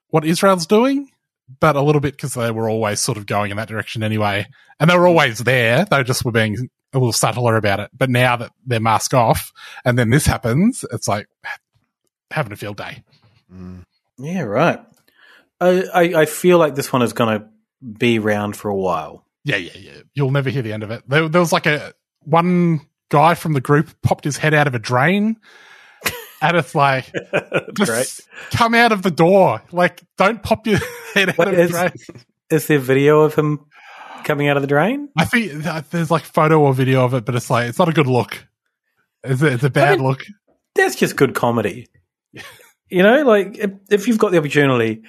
what 0.08 0.24
Israel's 0.24 0.66
doing, 0.66 1.10
but 1.60 1.76
a 1.76 1.82
little 1.82 2.00
bit 2.00 2.12
because 2.14 2.34
they 2.34 2.50
were 2.50 2.68
always 2.68 3.00
sort 3.00 3.18
of 3.18 3.26
going 3.26 3.50
in 3.50 3.56
that 3.56 3.68
direction 3.68 4.02
anyway. 4.02 4.46
And 4.78 4.88
they 4.88 4.96
were 4.96 5.08
always 5.08 5.38
there. 5.38 5.84
They 5.84 6.02
just 6.04 6.24
were 6.24 6.32
being 6.32 6.68
a 6.92 6.98
little 6.98 7.12
subtler 7.12 7.56
about 7.56 7.80
it. 7.80 7.90
But 7.96 8.10
now 8.10 8.36
that 8.36 8.52
they're 8.66 8.80
mask 8.80 9.14
off 9.14 9.52
and 9.84 9.98
then 9.98 10.10
this 10.10 10.26
happens, 10.26 10.84
it's 10.92 11.08
like 11.08 11.28
having 12.30 12.52
a 12.52 12.56
field 12.56 12.76
day. 12.76 13.02
Mm. 13.52 13.84
Yeah, 14.18 14.42
right. 14.42 14.80
I, 15.60 15.82
I, 15.94 16.02
I 16.22 16.24
feel 16.26 16.58
like 16.58 16.74
this 16.74 16.92
one 16.92 17.02
is 17.02 17.12
going 17.12 17.40
to 17.40 17.48
be 17.98 18.18
around 18.18 18.56
for 18.56 18.68
a 18.68 18.74
while. 18.76 19.24
Yeah, 19.44 19.56
yeah, 19.56 19.72
yeah. 19.76 19.92
You'll 20.14 20.30
never 20.30 20.50
hear 20.50 20.62
the 20.62 20.72
end 20.72 20.82
of 20.82 20.90
it. 20.90 21.02
There, 21.08 21.28
there 21.28 21.40
was 21.40 21.52
like 21.52 21.66
a 21.66 21.92
one 22.24 22.80
guy 23.10 23.34
from 23.34 23.52
the 23.54 23.60
group 23.60 23.90
popped 24.02 24.24
his 24.24 24.36
head 24.36 24.54
out 24.54 24.66
of 24.66 24.74
a 24.74 24.78
drain. 24.78 25.36
And 26.40 26.56
it's 26.56 26.72
like, 26.72 27.12
just 27.76 27.90
great. 27.90 28.20
come 28.52 28.72
out 28.72 28.92
of 28.92 29.02
the 29.02 29.10
door. 29.10 29.60
Like, 29.72 30.04
don't 30.16 30.40
pop 30.40 30.68
your 30.68 30.78
head 31.14 31.30
out 31.30 31.36
What 31.38 31.48
of 31.48 31.56
the 31.56 31.66
drain. 31.66 31.90
is 32.48 32.68
there 32.68 32.78
video 32.78 33.22
of 33.22 33.34
him 33.34 33.66
coming 34.24 34.48
out 34.48 34.56
of 34.56 34.62
the 34.62 34.66
drain? 34.66 35.08
I 35.16 35.24
think 35.24 35.52
there's 35.90 36.10
like 36.10 36.24
photo 36.24 36.60
or 36.60 36.74
video 36.74 37.04
of 37.04 37.14
it, 37.14 37.24
but 37.24 37.34
it's 37.34 37.50
like 37.50 37.68
it's 37.68 37.78
not 37.78 37.88
a 37.88 37.92
good 37.92 38.06
look. 38.06 38.46
It's 39.24 39.42
a, 39.42 39.46
it's 39.46 39.64
a 39.64 39.70
bad 39.70 39.98
mean- 39.98 40.08
look. 40.08 40.24
That's 40.74 40.94
just 40.96 41.16
good 41.16 41.34
comedy. 41.34 41.88
you 42.88 43.02
know, 43.02 43.24
like 43.24 43.58
if, 43.58 43.70
if 43.90 44.08
you've 44.08 44.18
got 44.18 44.30
the 44.30 44.38
opportunity, 44.38 45.02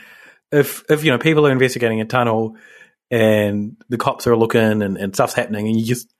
if 0.51 0.83
if 0.89 1.03
you 1.03 1.11
know 1.11 1.19
people 1.19 1.45
are 1.45 1.51
investigating 1.51 2.01
a 2.01 2.05
tunnel 2.05 2.55
and 3.11 3.77
the 3.89 3.97
cops 3.97 4.25
are 4.25 4.35
looking 4.35 4.81
and, 4.81 4.97
and 4.97 5.13
stuff's 5.13 5.33
happening, 5.33 5.67
and 5.67 5.79
you 5.79 5.85
just 5.85 6.11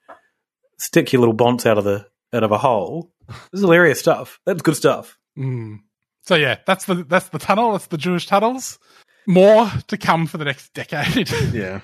stick 0.77 1.11
your 1.11 1.21
little 1.21 1.33
bonce 1.33 1.65
out 1.65 1.77
of 1.77 1.83
the 1.83 2.05
out 2.33 2.43
of 2.43 2.51
a 2.51 2.57
hole. 2.57 3.11
This 3.27 3.37
is 3.53 3.61
hilarious 3.61 3.99
stuff. 3.99 4.39
That's 4.45 4.61
good 4.61 4.75
stuff. 4.75 5.17
Mm. 5.37 5.79
So 6.23 6.35
yeah, 6.35 6.57
that's 6.67 6.85
the 6.85 6.95
that's 6.95 7.29
the 7.29 7.39
tunnel. 7.39 7.71
That's 7.71 7.87
the 7.87 7.97
Jewish 7.97 8.27
tunnels. 8.27 8.77
More 9.25 9.71
to 9.87 9.97
come 9.97 10.27
for 10.27 10.37
the 10.37 10.45
next 10.45 10.73
decade. 10.73 11.29
Yeah. 11.53 11.81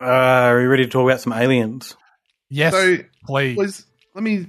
Uh, 0.00 0.04
are 0.04 0.58
we 0.58 0.64
ready 0.64 0.84
to 0.84 0.90
talk 0.90 1.04
about 1.08 1.20
some 1.20 1.32
aliens? 1.32 1.96
yes, 2.48 2.72
So, 2.72 2.98
please. 3.26 3.54
please, 3.54 3.86
let 4.14 4.24
me 4.24 4.46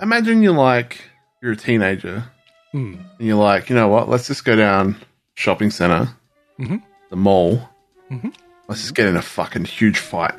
imagine 0.00 0.42
you're 0.42 0.54
like 0.54 1.00
you're 1.42 1.52
a 1.52 1.56
teenager 1.56 2.24
Hmm. 2.72 2.94
and 3.18 3.28
you're 3.28 3.36
like, 3.42 3.68
you 3.68 3.76
know 3.76 3.88
what? 3.88 4.08
Let's 4.08 4.26
just 4.26 4.44
go 4.44 4.56
down 4.56 4.96
shopping 5.34 5.70
center, 5.70 6.08
Mhm. 6.58 6.82
the 7.10 7.16
mall. 7.16 7.68
Mhm. 8.10 8.32
Let's 8.66 8.80
just 8.80 8.94
get 8.94 9.06
in 9.06 9.16
a 9.16 9.22
fucking 9.22 9.66
huge 9.66 9.98
fight. 9.98 10.34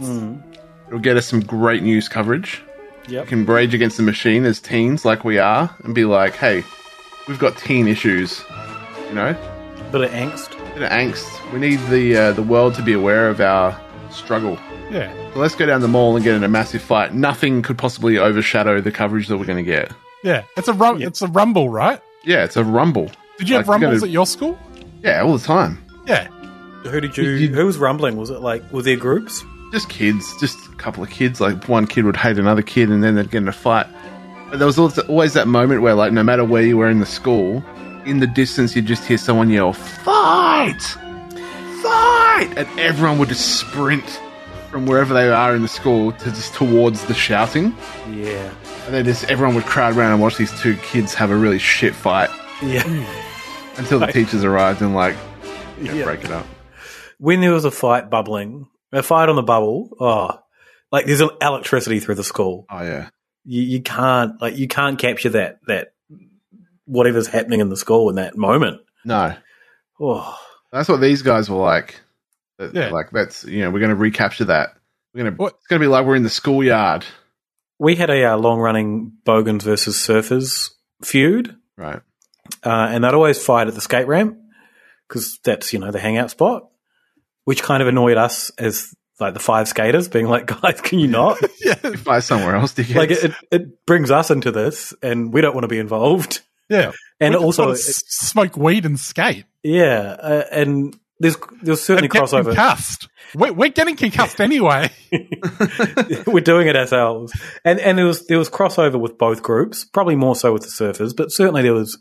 It'll 0.00 0.98
get 1.00 1.16
us 1.18 1.26
some 1.26 1.40
great 1.40 1.82
news 1.82 2.08
coverage. 2.08 2.62
Yep. 3.08 3.24
We 3.24 3.28
can 3.28 3.46
rage 3.46 3.74
against 3.74 3.96
the 3.98 4.02
machine 4.02 4.44
as 4.46 4.58
teens, 4.60 5.04
like 5.04 5.22
we 5.24 5.38
are, 5.38 5.70
and 5.84 5.94
be 5.94 6.04
like, 6.06 6.34
hey, 6.36 6.64
we've 7.28 7.38
got 7.38 7.56
teen 7.58 7.88
issues. 7.88 8.42
You 9.08 9.14
know, 9.14 9.36
A 9.78 9.92
Bit 9.92 10.00
of 10.02 10.10
angst. 10.12 10.54
Bit 10.74 10.82
of 10.82 10.90
angst. 10.90 11.52
We 11.52 11.58
need 11.60 11.80
the 11.88 12.16
uh, 12.16 12.32
the 12.32 12.42
world 12.42 12.74
to 12.76 12.82
be 12.82 12.92
aware 12.92 13.28
of 13.28 13.40
our 13.40 13.78
struggle. 14.10 14.58
Yeah. 14.90 15.12
So 15.32 15.38
let's 15.40 15.54
go 15.54 15.64
down 15.66 15.80
the 15.80 15.88
mall 15.88 16.14
and 16.16 16.24
get 16.24 16.34
in 16.34 16.44
a 16.44 16.48
massive 16.48 16.82
fight. 16.82 17.14
Nothing 17.14 17.62
could 17.62 17.78
possibly 17.78 18.18
overshadow 18.18 18.80
the 18.80 18.92
coverage 18.92 19.28
that 19.28 19.38
we're 19.38 19.46
going 19.46 19.64
to 19.64 19.70
get. 19.70 19.90
Yeah. 20.22 20.44
It's 20.56 20.68
a 20.68 20.72
rum- 20.74 21.00
it's 21.00 21.22
a 21.22 21.28
rumble, 21.28 21.68
right? 21.70 22.00
Yeah, 22.24 22.44
it's 22.44 22.56
a 22.56 22.64
rumble. 22.64 23.10
Did 23.38 23.48
you 23.48 23.56
have 23.56 23.66
Like, 23.66 23.80
you're 23.80 23.88
rumbles 23.88 24.00
gonna- 24.02 24.10
at 24.10 24.12
your 24.12 24.26
school? 24.26 24.58
Yeah, 25.02 25.22
all 25.22 25.36
the 25.36 25.44
time. 25.44 25.82
Yeah. 26.06 26.28
Who 26.84 27.00
did 27.00 27.16
you? 27.16 27.48
Who 27.48 27.64
was 27.66 27.78
rumbling? 27.78 28.16
Was 28.16 28.30
it 28.30 28.40
like? 28.40 28.62
were 28.72 28.82
there 28.82 28.96
groups? 28.96 29.42
Just 29.72 29.88
kids, 29.88 30.30
just 30.38 30.58
a 30.70 30.76
couple 30.76 31.02
of 31.02 31.08
kids. 31.10 31.40
Like 31.40 31.68
one 31.68 31.86
kid 31.86 32.04
would 32.04 32.16
hate 32.16 32.38
another 32.38 32.60
kid, 32.62 32.90
and 32.90 33.02
then 33.02 33.14
they'd 33.14 33.30
get 33.30 33.38
in 33.38 33.48
a 33.48 33.52
fight. 33.52 33.86
But 34.50 34.58
there 34.58 34.66
was 34.66 34.78
always, 34.78 34.98
always 34.98 35.32
that 35.32 35.48
moment 35.48 35.80
where, 35.80 35.94
like, 35.94 36.12
no 36.12 36.22
matter 36.22 36.44
where 36.44 36.62
you 36.62 36.76
were 36.76 36.90
in 36.90 36.98
the 37.00 37.06
school, 37.06 37.64
in 38.04 38.20
the 38.20 38.26
distance 38.26 38.74
you'd 38.76 38.86
just 38.86 39.04
hear 39.04 39.18
someone 39.18 39.50
yell, 39.50 39.72
"Fight! 39.72 40.82
Fight!" 41.82 42.52
and 42.56 42.68
everyone 42.78 43.18
would 43.18 43.28
just 43.28 43.58
sprint 43.58 44.20
from 44.70 44.86
wherever 44.86 45.12
they 45.12 45.28
are 45.28 45.54
in 45.54 45.62
the 45.62 45.68
school 45.68 46.12
to 46.12 46.24
just 46.30 46.54
towards 46.54 47.04
the 47.06 47.14
shouting. 47.14 47.74
Yeah. 48.10 48.52
And 48.86 48.94
then 48.94 49.04
just 49.04 49.24
everyone 49.30 49.54
would 49.54 49.64
crowd 49.64 49.96
around 49.96 50.12
and 50.12 50.20
watch 50.20 50.36
these 50.36 50.58
two 50.60 50.76
kids 50.76 51.14
have 51.14 51.30
a 51.30 51.36
really 51.36 51.58
shit 51.58 51.94
fight 51.94 52.30
Yeah. 52.62 52.82
until 53.76 53.98
the 53.98 54.06
teachers 54.06 54.44
arrived 54.44 54.80
and 54.82 54.94
like 54.94 55.14
you 55.78 55.84
know, 55.88 55.94
Yeah. 55.94 56.04
break 56.04 56.24
it 56.24 56.30
up. 56.30 56.46
when 57.18 57.40
there 57.40 57.52
was 57.52 57.64
a 57.64 57.70
fight 57.70 58.08
bubbling, 58.10 58.66
a 58.92 59.02
fight 59.02 59.28
on 59.28 59.36
the 59.36 59.42
bubble, 59.42 59.90
oh, 60.00 60.38
like 60.90 61.06
there's 61.06 61.20
electricity 61.20 62.00
through 62.00 62.14
the 62.16 62.24
school. 62.24 62.66
Oh 62.70 62.82
yeah, 62.82 63.08
You, 63.44 63.62
you 63.62 63.82
can't 63.82 64.40
like 64.40 64.56
you 64.56 64.68
can't 64.68 64.98
capture 64.98 65.30
that 65.30 65.58
that 65.66 65.91
whatever's 66.86 67.26
happening 67.26 67.60
in 67.60 67.68
the 67.68 67.76
school 67.76 68.08
in 68.10 68.16
that 68.16 68.36
moment. 68.36 68.80
no, 69.04 69.34
Oh, 70.00 70.36
that's 70.72 70.88
what 70.88 71.00
these 71.00 71.22
guys 71.22 71.48
were 71.48 71.58
like. 71.58 72.00
Yeah. 72.72 72.90
Like 72.90 73.10
that's 73.10 73.44
you 73.44 73.60
know 73.60 73.70
we're 73.70 73.80
going 73.80 73.90
to 73.90 73.96
recapture 73.96 74.46
that. 74.46 74.70
We're 75.14 75.24
gonna 75.24 75.46
it's 75.46 75.66
going 75.66 75.80
to 75.80 75.84
be 75.84 75.88
like 75.88 76.06
we're 76.06 76.16
in 76.16 76.22
the 76.22 76.30
schoolyard, 76.30 77.04
we 77.78 77.94
had 77.96 78.08
a 78.10 78.32
uh, 78.32 78.36
long 78.36 78.58
running 78.60 79.12
Bogans 79.24 79.64
versus 79.64 79.96
Surfers 79.96 80.70
feud, 81.02 81.56
right? 81.76 82.00
uh, 82.64 82.70
and 82.90 83.04
they'd 83.04 83.14
always 83.14 83.44
fight 83.44 83.68
at 83.68 83.74
the 83.74 83.80
skate 83.80 84.06
ramp 84.06 84.38
because 85.08 85.38
that's 85.44 85.72
you 85.72 85.78
know 85.78 85.90
the 85.90 86.00
hangout 86.00 86.30
spot, 86.30 86.68
which 87.44 87.62
kind 87.62 87.82
of 87.82 87.88
annoyed 87.88 88.16
us 88.16 88.50
as 88.58 88.94
like 89.20 89.34
the 89.34 89.40
five 89.40 89.68
skaters 89.68 90.08
being 90.08 90.26
like, 90.26 90.46
guys, 90.62 90.80
can 90.80 90.98
you 90.98 91.08
not? 91.08 91.38
You 91.84 91.96
fight 91.96 92.22
somewhere 92.24 92.56
else, 92.56 92.74
dickheads. 92.74 92.94
like 92.96 93.10
it, 93.10 93.32
it 93.50 93.86
brings 93.86 94.10
us 94.10 94.30
into 94.30 94.50
this, 94.52 94.94
and 95.02 95.32
we 95.32 95.40
don't 95.40 95.54
want 95.54 95.64
to 95.64 95.68
be 95.68 95.78
involved. 95.78 96.40
Yeah. 96.72 96.92
And 97.20 97.36
also, 97.36 97.74
smoke 97.74 98.56
weed 98.56 98.84
and 98.84 98.98
skate. 98.98 99.44
yeah, 99.62 100.16
uh, 100.20 100.44
and 100.50 100.96
there's 101.20 101.36
there's 101.62 101.80
certainly 101.80 102.08
And 102.12 102.26
crossover. 102.28 102.46
concussed. 102.46 103.08
We're, 103.34 103.52
we're 103.52 103.68
getting 103.68 103.94
concussed 103.96 104.40
anyway. 104.48 104.90
We're 106.26 106.40
doing 106.40 106.66
it 106.66 106.76
ourselves, 106.76 107.32
and 107.64 107.78
and 107.80 107.96
there 107.96 108.06
was 108.06 108.26
there 108.26 108.38
was 108.38 108.50
crossover 108.50 108.98
with 109.00 109.18
both 109.18 109.42
groups, 109.42 109.84
probably 109.84 110.16
more 110.16 110.34
so 110.34 110.52
with 110.52 110.62
the 110.62 110.68
surfers, 110.68 111.14
but 111.16 111.30
certainly 111.30 111.62
there 111.62 111.74
was, 111.74 111.98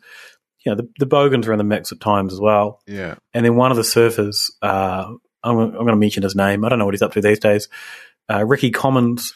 you 0.66 0.72
know, 0.72 0.76
the, 0.76 0.90
the 1.00 1.06
Bogans 1.06 1.48
are 1.48 1.52
in 1.54 1.58
the 1.60 1.64
mix 1.64 1.92
at 1.92 2.00
times 2.00 2.34
as 2.34 2.40
well. 2.40 2.80
yeah, 2.88 3.16
And 3.34 3.46
then 3.46 3.56
one 3.56 3.70
of 3.72 3.78
the 3.78 3.84
surfers, 3.84 4.50
uh, 4.62 5.06
I'm, 5.44 5.58
I'm 5.60 5.72
going 5.72 5.88
to 5.88 5.96
mention 5.96 6.24
his 6.24 6.36
name. 6.36 6.66
I 6.66 6.70
don't 6.70 6.80
know 6.80 6.86
what 6.86 6.94
he's 6.94 7.02
up 7.02 7.14
to 7.14 7.22
these 7.22 7.40
days. 7.40 7.68
Uh, 8.32 8.44
Ricky 8.46 8.72
Commons 8.72 9.34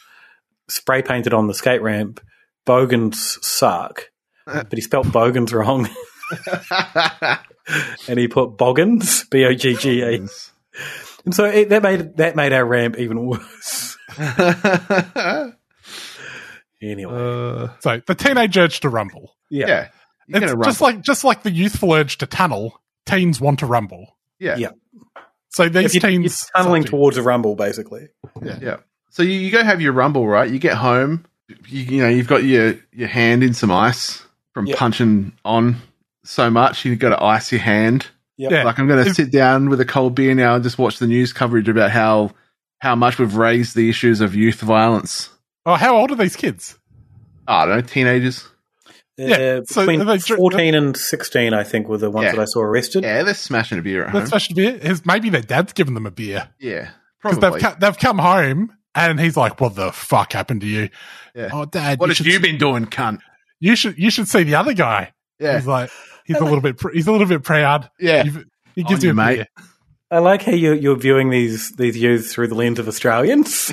spray 0.68 1.02
painted 1.02 1.32
on 1.34 1.46
the 1.46 1.54
skate 1.54 1.82
ramp. 1.82 2.20
Bogans 2.64 3.38
suck, 3.42 4.10
but 4.52 4.72
he 4.72 4.80
spelt 4.80 5.10
Bogans 5.10 5.52
wrong, 5.52 5.88
and 8.08 8.18
he 8.18 8.28
put 8.28 8.56
Boggins 8.56 9.24
B 9.24 9.44
O 9.44 9.52
G 9.54 9.74
G 9.74 10.02
A, 10.02 10.12
and 11.24 11.34
so 11.34 11.44
it, 11.44 11.68
that 11.70 11.82
made 11.82 12.16
that 12.16 12.36
made 12.36 12.52
our 12.52 12.64
ramp 12.64 12.96
even 12.98 13.26
worse. 13.26 13.98
Anyway, 16.82 17.10
uh, 17.10 17.68
so 17.80 18.02
the 18.06 18.14
teenage 18.14 18.56
urge 18.58 18.80
to 18.80 18.90
rumble. 18.90 19.34
yeah, 19.48 19.66
yeah. 19.66 19.88
It's 20.28 20.40
gonna 20.40 20.62
just 20.62 20.80
rumble. 20.80 20.96
like 20.98 21.04
just 21.04 21.24
like 21.24 21.42
the 21.42 21.50
youthful 21.50 21.92
urge 21.94 22.18
to 22.18 22.26
tunnel. 22.26 22.80
Teens 23.06 23.40
want 23.40 23.60
to 23.60 23.66
rumble. 23.66 24.14
yeah, 24.38 24.56
yeah. 24.56 24.70
So 25.48 25.70
these 25.70 25.94
If 25.94 25.94
you, 25.94 26.00
you're 26.10 26.10
teens 26.10 26.50
tunneling 26.54 26.84
towards 26.84 27.16
a 27.16 27.22
rumble, 27.22 27.54
basically. 27.56 28.08
yeah. 28.42 28.76
So 29.10 29.22
you, 29.22 29.32
you 29.32 29.50
go 29.50 29.64
have 29.64 29.80
your 29.80 29.92
rumble, 29.92 30.28
right? 30.28 30.50
You 30.50 30.58
get 30.58 30.74
home, 30.74 31.24
you, 31.66 31.82
you 31.82 32.02
know, 32.02 32.08
you've 32.08 32.28
got 32.28 32.44
your 32.44 32.74
your 32.92 33.08
hand 33.08 33.42
in 33.42 33.54
some 33.54 33.70
ice 33.70 34.25
from 34.56 34.64
Yeah. 34.66 34.76
punching 34.78 35.32
on 35.44 35.76
so 36.24 36.48
much. 36.48 36.86
You've 36.86 36.98
got 36.98 37.10
to 37.10 37.22
ice 37.22 37.52
your 37.52 37.60
hand. 37.60 38.06
Yep. 38.38 38.50
Yeah. 38.52 38.62
Like 38.64 38.78
I'm 38.78 38.86
going 38.88 39.04
to 39.04 39.12
sit 39.12 39.30
down 39.30 39.68
with 39.68 39.82
a 39.82 39.84
cold 39.84 40.14
beer 40.14 40.34
now 40.34 40.54
and 40.54 40.64
just 40.64 40.78
watch 40.78 40.98
the 40.98 41.06
news 41.06 41.34
coverage 41.34 41.68
about 41.68 41.90
how 41.90 42.30
how 42.78 42.94
much 42.96 43.18
we've 43.18 43.34
raised 43.36 43.76
the 43.76 43.90
issues 43.90 44.22
of 44.22 44.34
youth 44.34 44.60
violence. 44.62 45.28
Oh, 45.66 45.74
how 45.74 45.94
old 45.98 46.10
are 46.10 46.14
these 46.14 46.36
kids? 46.36 46.78
I 47.46 47.66
don't 47.66 47.74
know, 47.76 47.80
teenagers. 47.82 48.48
Yeah, 49.18 49.58
Uh, 49.60 49.64
so 49.66 49.82
between 49.82 50.06
they 50.06 50.16
dr- 50.16 50.38
14 50.38 50.74
and 50.74 50.96
16, 50.96 51.52
I 51.52 51.64
think, 51.64 51.86
were 51.86 51.98
the 51.98 52.10
ones 52.10 52.24
Yeah. 52.26 52.32
that 52.32 52.40
I 52.40 52.44
saw 52.46 52.60
arrested. 52.60 53.04
Yeah, 53.04 53.22
they're 53.24 53.34
smashing 53.34 53.78
a 53.78 53.82
beer 53.82 54.04
at 54.04 54.10
home. 54.10 54.20
Let's 54.20 54.30
flash 54.30 54.50
a 54.50 54.54
beer. 54.54 54.78
His, 54.78 55.04
maybe 55.04 55.28
their 55.28 55.42
dad's 55.42 55.74
given 55.74 55.92
them 55.92 56.06
a 56.06 56.10
beer 56.10 56.48
yeah, 56.58 56.88
because 57.22 57.38
probably. 57.38 57.60
they've 57.60 57.70
co- 57.72 57.76
they've 57.78 57.98
come 57.98 58.18
home 58.18 58.72
and 58.94 59.20
he's 59.20 59.36
like, 59.36 59.60
"What 59.60 59.74
the 59.74 59.92
fuck 59.92 60.32
happened 60.32 60.62
to 60.62 60.66
you?" 60.66 60.88
Yeah. 61.34 61.50
Oh, 61.52 61.66
dad, 61.66 61.98
what 62.00 62.08
you 62.08 62.14
have 62.24 62.26
you 62.26 62.40
been 62.40 62.56
doing, 62.58 62.86
cunt? 62.86 63.20
You 63.60 63.76
should 63.76 63.98
you 63.98 64.10
should 64.10 64.28
see 64.28 64.42
the 64.42 64.54
other 64.56 64.72
guy. 64.74 65.12
Yeah, 65.38 65.56
He's 65.56 65.66
like 65.66 65.90
he's 66.24 66.36
a 66.38 66.44
little 66.44 66.60
bit 66.60 66.78
pr- 66.78 66.90
he's 66.92 67.06
a 67.06 67.12
little 67.12 67.26
bit 67.26 67.42
proud. 67.42 67.90
yeah. 68.00 68.24
You've- 68.24 68.44
He 68.74 68.82
gives 68.84 69.02
you 69.02 69.08
you, 69.08 69.12
a 69.12 69.14
mate. 69.14 69.36
beer. 69.36 69.46
I 70.10 70.18
like 70.18 70.42
how 70.42 70.52
you're, 70.52 70.74
you're 70.74 70.96
viewing 70.96 71.30
these 71.30 71.72
these 71.72 71.96
youths 71.96 72.32
through 72.32 72.48
the 72.48 72.54
lens 72.54 72.78
of 72.78 72.86
Australians. 72.88 73.72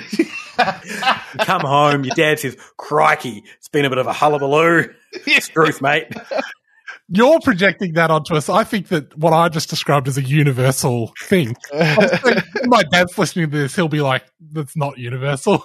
Come 1.39 1.61
home, 1.61 2.03
your 2.05 2.15
dad 2.15 2.39
says, 2.39 2.55
Crikey, 2.77 3.43
it's 3.57 3.67
been 3.69 3.85
a 3.85 3.89
bit 3.89 3.97
of 3.97 4.07
a 4.07 4.13
hullabaloo. 4.13 4.85
It's 5.11 5.47
truth, 5.47 5.81
mate. 5.81 6.07
You're 7.09 7.39
projecting 7.41 7.93
that 7.93 8.09
onto 8.11 8.35
us. 8.35 8.49
I 8.49 8.63
think 8.63 8.87
that 8.87 9.15
what 9.17 9.33
I 9.33 9.49
just 9.49 9.69
described 9.69 10.07
is 10.07 10.17
a 10.17 10.23
universal 10.23 11.11
thing. 11.21 11.55
My 11.73 12.83
dad's 12.91 13.17
listening 13.17 13.51
to 13.51 13.57
this, 13.57 13.75
he'll 13.75 13.87
be 13.89 14.01
like, 14.01 14.23
"That's 14.39 14.75
not 14.75 14.97
universal." 14.97 15.63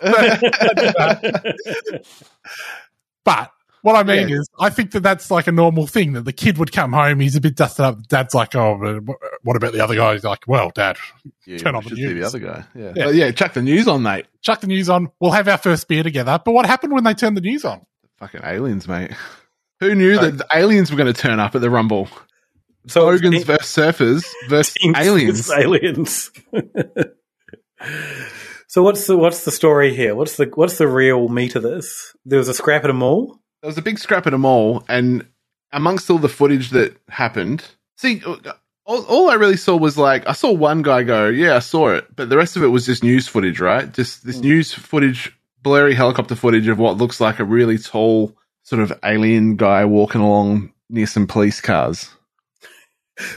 but 3.25 3.51
what 3.83 3.97
I 3.97 4.03
mean 4.03 4.29
Yeah. 4.29 4.37
is, 4.37 4.49
I 4.59 4.71
think 4.71 4.93
that 4.93 5.01
that's 5.01 5.31
like 5.31 5.47
a 5.47 5.53
normal 5.53 5.87
thing. 5.87 6.13
That 6.15 6.25
the 6.25 6.33
kid 6.33 6.59
would 6.59 6.73
come 6.73 6.93
home, 6.93 7.21
he's 7.21 7.37
a 7.37 7.41
bit 7.41 7.57
dusted 7.57 7.85
up. 7.85 8.07
Dad's 8.09 8.35
like, 8.35 8.55
"Oh, 8.55 9.01
what 9.43 9.57
about 9.57 9.73
the 9.73 9.83
other 9.83 9.95
guy?" 9.95 10.15
He's 10.15 10.25
like, 10.25 10.47
"Well, 10.47 10.71
Dad, 10.75 10.97
Yeah, 11.47 11.59
turn 11.59 11.75
we 11.75 11.79
on 11.79 11.85
the 11.85 11.95
news." 11.95 12.15
the 12.15 12.27
other 12.27 12.39
guy. 12.39 12.65
Yeah. 12.75 12.93
Yeah. 12.97 13.05
But 13.07 13.15
yeah, 13.15 13.31
chuck 13.31 13.55
the 13.55 13.63
news 13.63 13.89
on, 13.89 14.03
mate. 14.03 14.27
Chuck 14.43 14.61
the 14.61 14.67
news 14.67 14.89
on. 14.89 15.09
We'll 15.21 15.33
have 15.33 15.49
our 15.49 15.59
first 15.59 15.89
beer 15.89 16.03
together. 16.03 16.41
But 16.45 16.53
what 16.53 16.67
happened 16.67 16.93
when 16.93 17.05
they 17.05 17.15
turned 17.15 17.37
the 17.37 17.41
news 17.41 17.65
on? 17.65 17.83
Fucking 18.19 18.41
aliens, 18.45 18.89
mate. 18.89 19.13
Who 19.81 19.95
knew 19.95 20.19
that 20.19 20.39
the 20.39 20.47
aliens 20.53 20.91
were 20.91 20.97
going 20.97 21.13
to 21.13 21.19
turn 21.21 21.39
up 21.39 21.55
at 21.55 21.61
the 21.61 21.71
Rumble? 21.71 22.09
So 22.89 23.03
Bogans 23.05 23.45
versus 23.45 23.67
surfers 23.77 24.25
versus 24.49 24.75
aliens. 24.97 25.51
aliens. 25.53 26.31
so 28.67 28.83
what's 28.83 29.07
the 29.07 29.17
what's 29.17 29.45
the 29.45 29.51
story 29.51 29.95
here? 29.95 30.15
What's 30.15 30.37
the 30.37 30.51
what's 30.55 30.79
the 30.79 30.89
real 30.89 31.29
meat 31.29 31.55
of 31.55 31.63
this? 31.63 32.15
There 32.25 32.39
was 32.39 32.49
a 32.49 32.55
scrap 32.55 32.85
at 32.85 32.91
a 32.91 32.95
mall. 32.95 33.39
There 33.63 33.69
was 33.69 33.79
a 33.79 33.83
big 33.83 33.99
scrap 33.99 34.27
at 34.27 34.35
a 34.35 34.39
mall, 34.39 34.85
and 34.89 35.27
amongst 35.73 36.11
all 36.11 36.19
the 36.19 36.29
footage 36.29 36.71
that 36.71 36.97
happened, 37.09 37.65
see, 37.97 38.23
all, 38.85 39.05
all 39.05 39.31
I 39.31 39.35
really 39.35 39.57
saw 39.57 39.77
was 39.77 39.99
like 39.99 40.27
I 40.29 40.33
saw 40.33 40.53
one 40.53 40.83
guy 40.83 41.03
go, 41.03 41.29
"Yeah, 41.29 41.57
I 41.57 41.61
saw 41.61 41.91
it," 41.91 42.07
but 42.15 42.29
the 42.29 42.37
rest 42.37 42.57
of 42.57 42.63
it 42.63 42.69
was 42.69 42.87
just 42.87 43.03
news 43.03 43.29
footage, 43.29 43.61
right? 43.61 43.93
Just 43.93 44.25
this 44.25 44.37
hmm. 44.37 44.43
news 44.43 44.73
footage, 44.73 45.37
blurry 45.63 45.95
helicopter 45.95 46.35
footage 46.35 46.69
of 46.69 46.79
what 46.79 46.97
looks 46.97 47.21
like 47.21 47.39
a 47.39 47.45
really 47.45 47.79
tall 47.79 48.37
sort 48.63 48.83
of 48.83 48.93
alien 49.05 49.57
guy 49.57 49.85
walking 49.85 50.21
along 50.21 50.73
near 50.89 51.07
some 51.07 51.27
police 51.27 51.61
cars. 51.61 52.11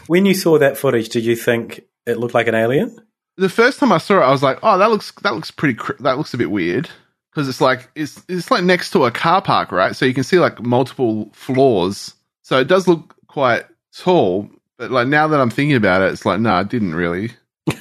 When 0.08 0.26
you 0.26 0.34
saw 0.34 0.60
that 0.60 0.78
footage, 0.78 1.10
did 1.10 1.26
you 1.26 1.36
think 1.36 1.82
it 2.06 2.18
looked 2.18 2.34
like 2.34 2.48
an 2.48 2.56
alien? 2.56 3.00
the 3.38 3.50
first 3.50 3.80
time 3.80 3.92
I 3.92 3.98
saw 3.98 4.20
it, 4.20 4.26
I 4.26 4.32
was 4.32 4.44
like, 4.44 4.60
"Oh, 4.64 4.78
that 4.78 4.90
looks 4.90 5.12
that 5.24 5.34
looks 5.34 5.52
pretty 5.52 5.74
cr- 5.74 6.02
that 6.02 6.18
looks 6.18 6.34
a 6.34 6.38
bit 6.38 6.52
weird." 6.52 6.90
Because 7.32 7.48
it's 7.48 7.62
like 7.62 7.90
it's 7.96 8.22
it's 8.28 8.52
like 8.52 8.64
next 8.64 8.92
to 8.92 9.06
a 9.06 9.12
car 9.12 9.42
park, 9.42 9.72
right? 9.72 9.96
So 9.96 10.06
you 10.06 10.14
can 10.14 10.24
see 10.24 10.40
like 10.40 10.62
multiple 10.62 11.30
floors. 11.34 12.14
So 12.42 12.60
it 12.60 12.68
does 12.68 12.88
look 12.88 13.16
quite 13.28 13.66
tall. 13.96 14.50
But 14.78 14.92
like 14.92 15.08
now 15.08 15.28
that 15.28 15.40
I'm 15.40 15.50
thinking 15.50 15.76
about 15.76 16.02
it, 16.02 16.12
it's 16.12 16.26
like 16.26 16.40
no, 16.40 16.60
it 16.60 16.70
didn't 16.70 16.96
really. 16.96 17.32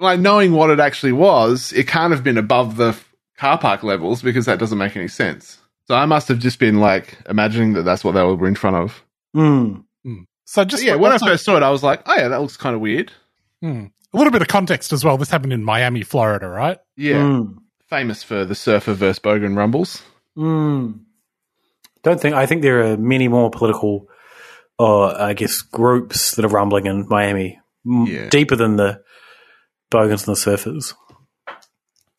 like 0.00 0.20
knowing 0.20 0.52
what 0.52 0.70
it 0.70 0.80
actually 0.80 1.12
was, 1.12 1.72
it 1.72 1.86
can't 1.86 2.12
have 2.12 2.24
been 2.24 2.38
above 2.38 2.76
the 2.76 2.88
f- 2.88 3.12
car 3.36 3.58
park 3.58 3.82
levels 3.82 4.22
because 4.22 4.46
that 4.46 4.58
doesn't 4.58 4.78
make 4.78 4.96
any 4.96 5.08
sense. 5.08 5.58
So 5.86 5.94
I 5.94 6.06
must 6.06 6.28
have 6.28 6.38
just 6.38 6.58
been 6.58 6.80
like 6.80 7.18
imagining 7.28 7.74
that 7.74 7.82
that's 7.82 8.02
what 8.02 8.12
they 8.12 8.22
were 8.22 8.48
in 8.48 8.54
front 8.54 8.76
of. 8.76 9.04
Hmm. 9.34 9.80
So 10.46 10.62
But 10.62 10.68
just 10.68 10.84
yeah, 10.84 10.94
when 10.94 11.12
I 11.12 11.18
first 11.18 11.44
saw 11.44 11.56
it, 11.56 11.62
I 11.62 11.70
was 11.70 11.82
like, 11.82 12.02
oh 12.06 12.14
yeah, 12.14 12.28
that 12.28 12.40
looks 12.40 12.56
kind 12.56 12.74
of 12.74 12.80
weird. 12.80 13.12
Hmm. 13.62 13.86
A 14.14 14.16
little 14.16 14.30
bit 14.30 14.42
of 14.42 14.48
context 14.48 14.92
as 14.92 15.04
well. 15.04 15.16
This 15.18 15.30
happened 15.30 15.52
in 15.52 15.64
Miami, 15.64 16.02
Florida, 16.02 16.46
right? 16.48 16.78
Yeah, 16.96 17.16
Mm. 17.16 17.56
famous 17.90 18.22
for 18.22 18.44
the 18.44 18.54
surfer 18.54 18.92
versus 18.94 19.18
Bogan 19.18 19.56
rumbles. 19.56 20.02
Mm. 20.38 21.00
Don't 22.04 22.20
think. 22.20 22.34
I 22.34 22.46
think 22.46 22.62
there 22.62 22.84
are 22.92 22.96
many 22.96 23.28
more 23.28 23.50
political, 23.50 24.06
or 24.78 25.20
I 25.20 25.32
guess, 25.32 25.62
groups 25.62 26.36
that 26.36 26.44
are 26.44 26.48
rumbling 26.48 26.86
in 26.86 27.06
Miami, 27.08 27.58
m- 27.86 28.06
Yeah. 28.06 28.28
deeper 28.28 28.56
than 28.56 28.76
the 28.76 29.00
Bogans 29.90 30.26
and 30.28 30.36
the 30.36 30.40
Surfers. 30.40 30.94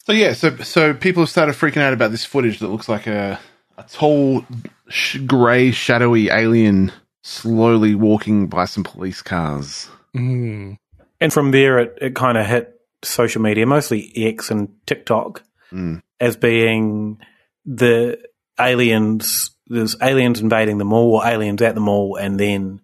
So 0.06 0.12
yeah, 0.14 0.34
so 0.34 0.56
so 0.58 0.94
people 0.94 1.24
have 1.24 1.30
started 1.30 1.56
freaking 1.56 1.82
out 1.82 1.94
about 1.94 2.12
this 2.12 2.26
footage 2.26 2.60
that 2.60 2.68
looks 2.68 2.88
like 2.90 3.08
a 3.08 3.40
a 3.78 3.84
tall, 3.84 4.46
sh- 4.90 5.18
grey, 5.26 5.72
shadowy 5.72 6.30
alien 6.30 6.92
slowly 7.24 7.96
walking 7.96 8.48
by 8.48 8.66
some 8.66 8.84
police 8.84 9.22
cars. 9.22 9.88
Mm. 10.16 10.78
And 11.26 11.34
from 11.34 11.50
there, 11.50 11.80
it, 11.80 11.98
it 12.00 12.14
kind 12.16 12.38
of 12.38 12.46
hit 12.46 12.80
social 13.04 13.42
media, 13.42 13.66
mostly 13.66 14.12
X 14.16 14.52
and 14.52 14.70
TikTok, 14.86 15.42
Mm. 15.74 16.04
as 16.20 16.38
being 16.38 17.18
the 17.66 18.20
aliens. 18.60 19.50
There's 19.66 19.96
aliens 20.00 20.40
invading 20.40 20.78
the 20.78 20.86
mall, 20.86 21.16
or 21.16 21.26
aliens 21.28 21.64
at 21.64 21.74
the 21.74 21.82
mall, 21.82 22.16
and 22.18 22.40
then 22.40 22.80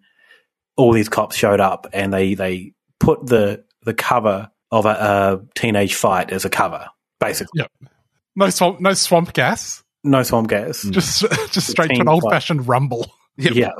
all 0.76 0.92
these 0.92 1.08
cops 1.08 1.36
showed 1.36 1.60
up, 1.60 1.86
and 1.92 2.12
they 2.12 2.34
they 2.34 2.74
put 2.98 3.24
the 3.24 3.64
the 3.84 3.94
cover 3.94 4.50
of 4.72 4.86
a, 4.86 4.88
a 4.88 5.40
teenage 5.54 5.94
fight 5.94 6.32
as 6.32 6.44
a 6.44 6.50
cover, 6.50 6.88
basically. 7.20 7.60
Yep. 7.60 7.90
No 8.34 8.50
swamp, 8.50 8.80
no 8.80 8.94
swamp 8.94 9.32
gas. 9.32 9.84
No 10.02 10.24
swamp 10.24 10.48
gas. 10.48 10.82
Just 10.82 11.20
just 11.52 11.68
straight 11.68 11.90
to 11.94 12.00
an 12.00 12.08
old 12.08 12.24
fashioned 12.28 12.66
rumble. 12.66 13.14
Yeah. 13.36 13.70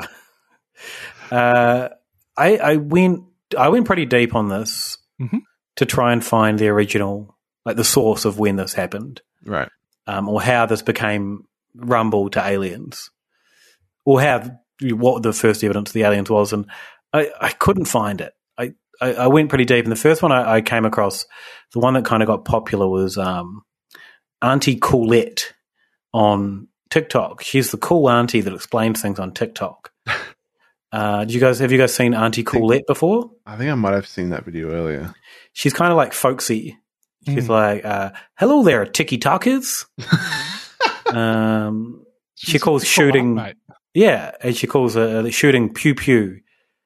Uh, 1.31 1.89
I 2.37 2.57
I 2.57 2.77
went 2.77 3.25
I 3.55 3.69
went 3.69 3.87
pretty 3.87 4.07
deep 4.07 4.35
on 4.35 4.49
this 4.49 4.99
Mhm. 5.21 5.41
to 5.77 5.87
try 5.87 6.13
and 6.13 6.25
find 6.25 6.59
the 6.59 6.69
original, 6.69 7.37
like 7.65 7.77
the 7.77 7.85
source 7.85 8.25
of 8.25 8.39
when 8.39 8.57
this 8.57 8.75
happened, 8.75 9.21
Right. 9.45 9.69
um, 10.07 10.29
or 10.29 10.43
how 10.43 10.67
this 10.67 10.83
became 10.83 11.45
Rumble 11.75 12.29
to 12.31 12.47
aliens, 12.47 13.11
or 14.05 14.21
how 14.21 14.59
what 14.83 15.23
the 15.23 15.33
first 15.33 15.63
evidence 15.65 15.91
of 15.91 15.95
the 15.95 16.03
aliens 16.03 16.29
was, 16.29 16.53
and 16.53 16.67
I, 17.13 17.31
I 17.41 17.51
couldn't 17.51 17.85
find 17.87 18.21
it. 18.21 18.33
I, 18.59 18.73
I, 19.01 19.15
I 19.15 19.27
went 19.29 19.49
pretty 19.49 19.65
deep, 19.65 19.85
and 19.85 19.93
the 19.93 19.97
first 19.97 20.23
one 20.23 20.33
I, 20.33 20.57
I 20.57 20.61
came 20.61 20.85
across, 20.85 21.25
the 21.73 21.79
one 21.79 21.95
that 21.95 22.05
kind 22.05 22.23
of 22.23 22.27
got 22.27 22.45
popular 22.45 22.89
was 22.89 23.17
um, 23.17 23.63
Auntie 24.43 24.77
Coolette 24.81 25.53
on 26.13 26.67
TikTok. 26.91 27.43
She's 27.43 27.71
the 27.71 27.79
cool 27.79 28.11
auntie 28.11 28.41
that 28.41 28.53
explains 28.53 29.01
things 29.01 29.19
on 29.21 29.33
TikTok. 29.33 29.92
Uh, 30.93 31.21
did 31.25 31.33
you 31.33 31.41
guys 31.41 31.59
have 31.61 31.73
you 31.73 31.79
guys 31.79 31.95
seen 31.95 32.13
Auntie 32.15 32.43
Coolette 32.45 32.87
before? 32.87 33.31
I 33.47 33.57
think 33.57 33.71
I 33.71 33.75
might 33.75 33.95
have 33.95 34.07
seen 34.07 34.31
that 34.31 34.45
video 34.45 34.71
earlier. 34.71 35.15
She's 35.55 35.73
kind 35.73 35.91
of 35.91 35.97
like 35.97 36.13
folksy. 36.13 36.79
She's 37.27 37.49
like, 37.49 37.85
uh, 37.85 38.11
"Hello 38.37 38.63
there, 38.63 38.85
Tiki 38.85 39.17
Talkers." 39.17 39.87
um, 41.13 42.05
she 42.37 42.59
calls 42.59 42.85
shooting, 42.87 43.35
mate. 43.35 43.57
yeah, 43.95 44.33
and 44.43 44.57
she 44.57 44.67
calls 44.67 44.97
uh, 44.97 45.29
shooting 45.31 45.73
pew 45.73 45.95
pew. 45.95 46.41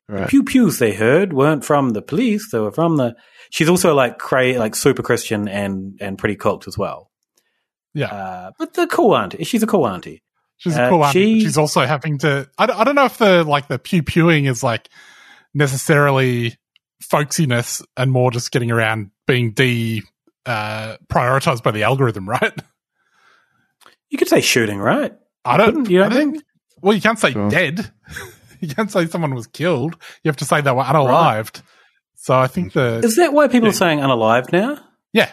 The 0.09 0.15
Right. 0.15 0.29
pew 0.29 0.45
pews 0.45 0.79
they 0.79 0.93
heard 0.95 1.33
weren't 1.33 1.65
from 1.65 1.91
the 1.91 2.03
police; 2.03 2.51
they 2.53 2.59
were 2.61 2.71
from 2.71 2.97
the. 2.97 3.17
She's 3.51 3.69
also 3.69 3.93
like 3.95 4.19
cra- 4.19 4.57
like 4.59 4.77
super 4.77 5.03
Christian 5.03 5.49
and 5.49 5.99
and 6.01 6.17
pretty 6.17 6.37
cult 6.37 6.69
as 6.69 6.79
well. 6.79 7.11
Yeah. 7.93 8.07
Uh, 8.15 8.51
but 8.59 8.75
the 8.75 8.87
cool 8.87 9.17
auntie, 9.17 9.43
she's 9.45 9.63
a 9.65 9.67
cool 9.67 9.87
auntie. 9.87 10.23
She's 10.59 10.77
Uh, 10.77 10.83
a 10.85 10.89
cool 10.89 11.05
auntie. 11.05 11.21
she- 11.21 11.35
but 11.35 11.43
She's 11.49 11.59
also 11.59 11.85
having 11.87 12.19
to. 12.19 12.49
I, 12.59 12.67
don't- 12.67 12.79
I 12.81 12.85
don't 12.85 12.95
know 12.95 13.05
if 13.05 13.19
the 13.19 13.45
like 13.45 13.69
the 13.69 13.79
pew 13.79 14.03
pewing 14.03 14.47
is 14.47 14.63
like 14.63 14.89
necessarily 15.55 16.57
folksiness 17.03 17.83
and 17.97 18.11
more 18.11 18.31
just 18.31 18.51
getting 18.53 18.71
around 18.71 19.11
being 19.27 19.53
de 19.53 20.03
uh, 20.47 20.97
prioritized 21.09 21.63
by 21.63 21.71
the 21.73 21.83
algorithm, 21.83 22.29
right? 22.29 22.53
You 24.11 24.19
could 24.19 24.29
say 24.29 24.41
shooting, 24.41 24.79
right? 24.79 25.13
I 25.45 25.57
don't. 25.57 25.67
Couldn't 25.67 25.91
you? 25.91 26.01
I 26.05 26.09
Don't 26.09 26.19
don't 26.19 26.33
think? 26.33 26.45
Well, 26.83 26.95
you 26.95 27.01
can't 27.01 27.19
say 27.19 27.33
dead. 27.33 27.91
you 28.61 28.69
can't 28.69 28.91
say 28.91 29.07
someone 29.07 29.35
was 29.35 29.47
killed. 29.47 29.97
You 30.23 30.29
have 30.29 30.37
to 30.37 30.45
say 30.45 30.61
they 30.61 30.71
were 30.73 30.83
unalived. 30.85 31.63
So 32.15 32.37
I 32.39 32.47
think 32.47 32.73
the 32.73 33.01
Is 33.05 33.17
that 33.17 33.33
why 33.33 33.49
people 33.49 33.69
are 33.69 33.73
saying 33.73 34.01
unalived 34.01 34.53
now? 34.53 34.79
yeah. 35.13 35.33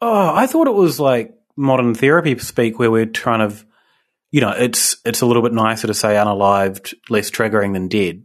Oh, 0.00 0.32
I 0.34 0.46
thought 0.46 0.68
it 0.68 0.74
was 0.74 1.00
like 1.00 1.34
modern 1.56 1.92
therapy 1.94 2.38
speak 2.38 2.78
where 2.78 2.88
we're 2.90 3.04
trying 3.06 3.48
to, 3.48 3.56
you 4.30 4.40
know, 4.40 4.50
it's 4.50 4.96
it's 5.04 5.20
a 5.20 5.26
little 5.26 5.42
bit 5.42 5.52
nicer 5.52 5.86
to 5.86 5.94
say 5.94 6.14
unalived, 6.14 6.94
less 7.08 7.30
triggering 7.30 7.72
than 7.72 7.88
dead. 7.88 8.24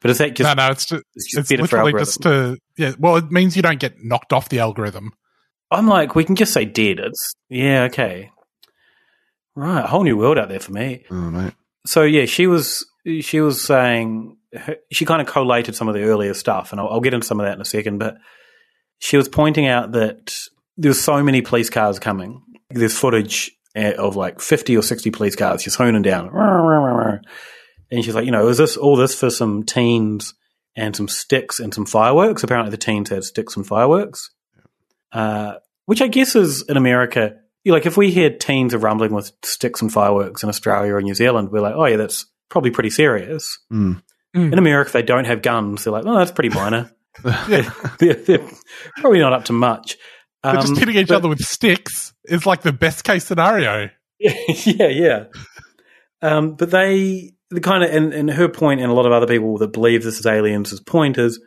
But 0.00 0.10
is 0.10 0.18
that 0.18 0.34
just 0.34 0.48
no, 0.48 0.54
no, 0.54 0.72
it's 0.72 0.86
just, 0.86 1.04
it's 1.14 1.26
it's, 1.26 1.34
just 1.34 1.50
better 1.50 1.66
for 1.66 1.84
literally 1.84 2.04
just 2.04 2.22
to 2.22 2.58
yeah. 2.76 2.92
Well, 2.98 3.16
it 3.16 3.30
means 3.30 3.54
you 3.56 3.62
don't 3.62 3.78
get 3.78 3.94
knocked 4.02 4.32
off 4.32 4.48
the 4.48 4.58
algorithm. 4.58 5.12
I'm 5.70 5.86
like, 5.86 6.14
we 6.14 6.24
can 6.24 6.36
just 6.36 6.52
say 6.52 6.64
dead. 6.64 6.98
It's 6.98 7.34
yeah, 7.48 7.84
okay, 7.84 8.30
right. 9.54 9.84
A 9.84 9.86
whole 9.86 10.04
new 10.04 10.16
world 10.16 10.38
out 10.38 10.48
there 10.48 10.60
for 10.60 10.72
me. 10.72 11.04
Oh, 11.10 11.30
mate. 11.30 11.54
So 11.86 12.02
yeah, 12.02 12.24
she 12.24 12.46
was 12.46 12.86
she 13.20 13.40
was 13.40 13.62
saying 13.62 14.36
she 14.90 15.04
kind 15.04 15.20
of 15.20 15.28
collated 15.28 15.76
some 15.76 15.88
of 15.88 15.94
the 15.94 16.02
earlier 16.02 16.34
stuff, 16.34 16.72
and 16.72 16.80
I'll, 16.80 16.88
I'll 16.88 17.00
get 17.00 17.14
into 17.14 17.26
some 17.26 17.40
of 17.40 17.46
that 17.46 17.54
in 17.54 17.60
a 17.60 17.66
second. 17.66 17.98
But 17.98 18.16
she 18.98 19.16
was 19.16 19.28
pointing 19.28 19.66
out 19.66 19.92
that 19.92 20.34
there's 20.76 21.00
so 21.00 21.22
many 21.22 21.42
police 21.42 21.70
cars 21.70 21.98
coming. 21.98 22.42
There's 22.70 22.96
footage 22.96 23.52
of 23.74 24.16
like 24.16 24.40
50 24.40 24.76
or 24.76 24.82
60 24.82 25.10
police 25.10 25.36
cars 25.36 25.62
just 25.62 25.76
honing 25.76 26.02
down, 26.02 26.28
and 27.92 28.02
she's 28.02 28.14
like, 28.14 28.24
you 28.24 28.32
know, 28.32 28.48
is 28.48 28.56
this 28.56 28.76
all 28.76 28.96
this 28.96 29.14
for 29.14 29.28
some 29.28 29.64
teens 29.64 30.34
and 30.74 30.96
some 30.96 31.08
sticks 31.08 31.60
and 31.60 31.74
some 31.74 31.84
fireworks? 31.84 32.42
Apparently, 32.42 32.70
the 32.70 32.78
teens 32.78 33.10
had 33.10 33.22
sticks 33.22 33.54
and 33.54 33.66
fireworks, 33.66 34.30
uh, 35.12 35.56
which 35.84 36.00
I 36.00 36.08
guess 36.08 36.34
is 36.34 36.62
in 36.68 36.78
America. 36.78 37.36
Like 37.66 37.86
if 37.86 37.96
we 37.96 38.10
hear 38.10 38.30
teens 38.30 38.74
are 38.74 38.78
rumbling 38.78 39.12
with 39.12 39.30
sticks 39.44 39.82
and 39.82 39.92
fireworks 39.92 40.42
in 40.42 40.48
Australia 40.48 40.94
or 40.94 41.02
New 41.02 41.14
Zealand, 41.14 41.50
we're 41.50 41.60
like, 41.60 41.74
oh 41.76 41.84
yeah, 41.84 41.98
that's 41.98 42.26
probably 42.48 42.70
pretty 42.70 42.90
serious. 42.90 43.58
Mm. 43.70 44.02
In 44.34 44.58
America, 44.58 44.88
if 44.88 44.92
they 44.94 45.02
don't 45.02 45.26
have 45.26 45.42
guns, 45.42 45.84
they're 45.84 45.92
like, 45.92 46.06
oh, 46.06 46.16
that's 46.16 46.32
pretty 46.32 46.48
minor. 46.48 46.90
they're, 47.22 48.14
they're 48.14 48.48
probably 48.96 49.18
not 49.18 49.34
up 49.34 49.44
to 49.44 49.52
much. 49.52 49.98
They're 50.42 50.54
just 50.54 50.68
Um, 50.72 50.76
hitting 50.76 50.96
each 50.96 51.08
but- 51.08 51.16
other 51.18 51.28
with 51.28 51.40
sticks 51.40 52.12
is 52.24 52.46
like 52.46 52.62
the 52.62 52.72
best 52.72 53.04
case 53.04 53.24
scenario. 53.24 53.90
yeah, 54.18 54.88
yeah. 54.88 55.24
Um, 56.20 56.54
but 56.54 56.70
they, 56.70 57.32
the 57.50 57.60
kind 57.60 57.82
of, 57.84 57.90
and, 57.92 58.12
and 58.12 58.30
her 58.30 58.48
point, 58.48 58.80
and 58.80 58.90
a 58.90 58.94
lot 58.94 59.06
of 59.06 59.12
other 59.12 59.26
people 59.26 59.58
that 59.58 59.72
believe 59.72 60.02
this 60.04 60.18
is 60.18 60.26
aliens' 60.26 60.78
point 60.80 61.18
is 61.18 61.40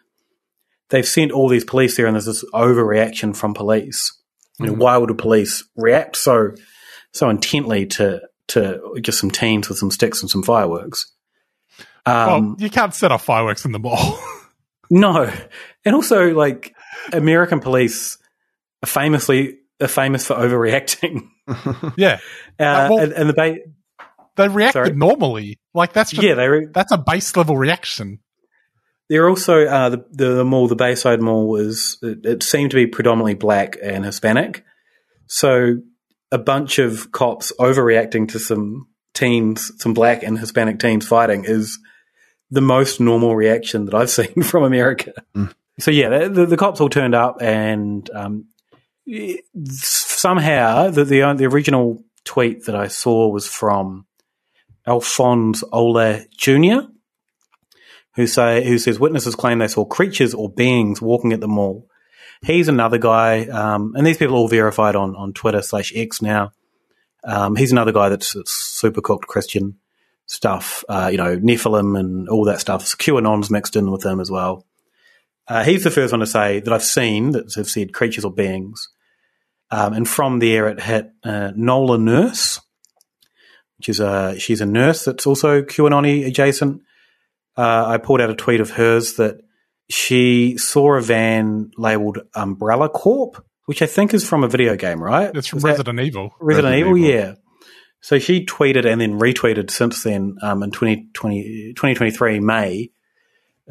they've 0.90 1.08
sent 1.08 1.32
all 1.32 1.48
these 1.50 1.64
police 1.66 1.96
there, 1.98 2.06
and 2.06 2.16
there's 2.16 2.26
this 2.26 2.44
overreaction 2.54 3.36
from 3.36 3.54
police. 3.54 4.12
You 4.60 4.68
know, 4.68 4.74
Mhm. 4.74 4.78
why 4.78 4.98
would 4.98 5.10
a 5.12 5.16
police 5.16 5.64
react 5.76 6.16
so 6.16 6.52
so 7.14 7.30
intently 7.30 7.86
to 7.88 8.22
to 8.50 8.80
just 9.02 9.20
some 9.20 9.32
teens 9.32 9.68
with 9.70 9.78
some 9.78 9.92
sticks 9.92 10.22
and 10.22 10.30
some 10.30 10.44
fireworks? 10.44 11.12
Um, 12.06 12.28
well, 12.28 12.56
you 12.60 12.70
can't 12.70 12.94
set 12.94 13.12
off 13.12 13.26
fireworks 13.26 13.66
in 13.66 13.72
the 13.72 13.80
mall. 13.80 14.20
no, 14.90 15.32
and 15.84 15.96
also 15.96 16.34
like 16.34 16.74
American 17.12 17.60
police 17.60 18.18
famously 18.86 19.58
are 19.82 19.88
famous 19.88 20.28
for 20.28 20.36
overreacting. 20.36 21.28
yeah, 21.98 22.20
Uh, 22.60 22.88
well- 22.90 23.00
and, 23.00 23.12
and 23.14 23.30
the 23.30 23.34
ba- 23.34 23.58
they 24.38 24.48
reacted 24.50 24.74
Sorry? 24.74 24.92
normally. 24.94 25.60
Like 25.74 25.94
that's 25.94 26.12
just, 26.12 26.24
yeah, 26.24 26.34
they 26.36 26.48
re- 26.48 26.68
that's 26.72 26.92
a 26.92 26.98
base 26.98 27.36
level 27.38 27.58
reaction. 27.58 28.20
There 29.10 29.30
also 29.30 29.66
uh, 29.66 29.90
the, 29.90 30.06
the 30.12 30.44
mall, 30.44 30.68
the 30.68 30.76
Bayside 30.76 31.22
Mall, 31.22 31.48
was 31.48 31.98
it, 32.02 32.26
it 32.26 32.44
seemed 32.44 32.72
to 32.72 32.76
be 32.76 32.88
predominantly 32.88 33.36
black 33.36 33.78
and 33.82 34.04
Hispanic. 34.04 34.64
So 35.28 35.78
a 36.32 36.38
bunch 36.40 36.80
of 36.80 37.12
cops 37.12 37.54
overreacting 37.60 38.30
to 38.30 38.40
some 38.40 38.88
teens, 39.14 39.72
some 39.78 39.94
black 39.94 40.24
and 40.24 40.40
Hispanic 40.40 40.80
teens 40.80 41.08
fighting, 41.08 41.46
is 41.46 41.78
the 42.50 42.62
most 42.62 43.00
normal 43.00 43.36
reaction 43.36 43.86
that 43.86 43.94
I've 43.94 44.10
seen 44.10 44.42
from 44.44 44.64
America. 44.64 45.14
So 45.80 45.92
yeah, 45.92 46.28
the, 46.28 46.46
the 46.46 46.58
cops 46.58 46.82
all 46.82 46.90
turned 46.90 47.16
up, 47.16 47.38
and 47.42 48.10
um, 48.14 48.48
somehow 49.68 50.90
the, 50.90 51.06
the 51.06 51.34
the 51.38 51.46
original 51.46 52.04
tweet 52.24 52.66
that 52.66 52.76
I 52.76 52.88
saw 52.88 53.28
was 53.28 53.48
from 53.48 54.06
Alphonse 54.88 55.64
Ola 55.72 56.26
Jr 56.38 56.88
who 58.16 58.28
say 58.28 58.66
who 58.66 58.78
says 58.78 59.00
witnesses 59.00 59.36
claim 59.36 59.60
they 59.60 59.68
saw 59.68 59.86
creatures 59.86 60.34
or 60.34 60.50
beings 60.50 61.02
walking 61.02 61.34
at 61.34 61.42
the 61.42 61.48
mall. 61.48 61.88
He's 62.42 62.68
another 62.68 62.98
guy, 62.98 63.46
um, 63.48 63.94
and 63.96 64.06
these 64.06 64.18
people 64.18 64.36
are 64.36 64.40
all 64.40 64.48
verified 64.48 64.96
on 64.96 65.16
on 65.16 65.34
Twitter 65.34 65.62
slash 65.62 65.92
X 65.96 66.22
now. 66.22 66.52
Um, 67.24 67.56
he's 67.56 67.72
another 67.72 67.92
guy 67.92 68.10
that's, 68.10 68.34
that's 68.34 68.52
super 68.52 69.02
cooked 69.02 69.26
Christian 69.26 69.80
stuff, 70.28 70.84
uh, 70.88 71.10
you 71.12 71.18
know, 71.18 71.38
Nephilim 71.38 72.00
and 72.00 72.30
all 72.30 72.46
that 72.46 72.60
stuff. 72.60 72.86
So 72.86 72.98
QAnon's 72.98 73.50
mixed 73.50 73.76
in 73.76 73.90
with 73.90 74.06
him 74.06 74.20
as 74.20 74.30
well. 74.30 74.68
Uh, 75.48 75.64
he's 75.64 75.84
the 75.84 75.90
first 75.90 76.14
one 76.14 76.20
to 76.20 76.28
say 76.28 76.60
that 76.60 76.72
I've 76.72 76.84
seen 76.84 77.32
that 77.32 77.52
have 77.56 77.68
said 77.68 77.94
creatures 77.94 78.26
or 78.26 78.32
beings. 78.32 78.90
Um, 79.72 79.94
and 79.94 80.08
from 80.08 80.40
there, 80.40 80.68
it 80.68 80.80
hit 80.80 81.12
uh, 81.24 81.52
Nola 81.56 81.98
Nurse, 81.98 82.62
which 83.78 83.90
is 83.90 84.00
a 84.00 84.40
she's 84.40 84.62
a 84.62 84.66
nurse 84.66 85.06
that's 85.06 85.26
also 85.26 85.62
QAnon 85.62 86.26
adjacent 86.28 86.82
uh, 87.58 87.86
I 87.88 87.98
pulled 87.98 88.22
out 88.22 88.30
a 88.30 88.36
tweet 88.36 88.60
of 88.60 88.72
hers 88.72 89.16
that 89.16 89.38
she 89.90 90.58
saw 90.58 90.96
a 90.96 91.02
van 91.02 91.72
labeled 91.78 92.20
Umbrella 92.34 92.90
Corp, 92.90 93.46
which 93.66 93.82
I 93.82 93.86
think 93.86 94.14
is 94.14 94.28
from 94.28 94.44
a 94.44 94.48
video 94.48 94.76
game, 94.76 95.02
right? 95.02 95.32
It's 95.34 95.48
from 95.48 95.58
Is 95.58 95.64
Resident 95.64 96.00
Evil. 96.00 96.34
Resident, 96.40 96.74
Resident 96.74 96.76
Evil, 96.76 96.98
Evil. 96.98 97.10
yeah. 97.10 97.34
So 98.02 98.20
she 98.20 98.46
tweeted 98.46 98.86
and 98.86 99.00
then 99.02 99.20
retweeted 99.20 99.72
since 99.72 100.04
then 100.04 100.36
um, 100.42 100.62
in 100.64 100.72
2020, 100.72 101.74
2023 101.76 102.40
May, 102.40 102.92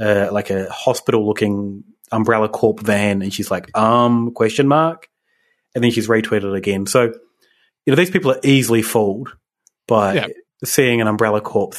uh, 0.01 0.29
like 0.33 0.51
a 0.51 0.71
hospital 0.71 1.27
looking 1.27 1.85
Umbrella 2.11 2.49
Corp 2.49 2.81
van, 2.81 3.23
and 3.23 3.33
she's 3.33 3.51
like, 3.51 3.77
um, 3.77 4.33
question 4.33 4.67
mark, 4.67 5.09
and 5.75 5.83
then 5.85 5.91
she's 5.91 6.09
retweeted 6.09 6.45
it 6.45 6.55
again. 6.55 6.87
So, 6.87 7.03
you 7.87 7.91
know, 7.91 7.95
these 7.97 8.11
people 8.11 8.31
are 8.33 8.41
easily 8.43 8.83
fooled 8.83 9.37
by 9.87 10.15
Yeah. 10.15 10.27
seeing 10.65 11.01
an 11.01 11.07
Umbrella 11.07 11.41
Corp 11.41 11.75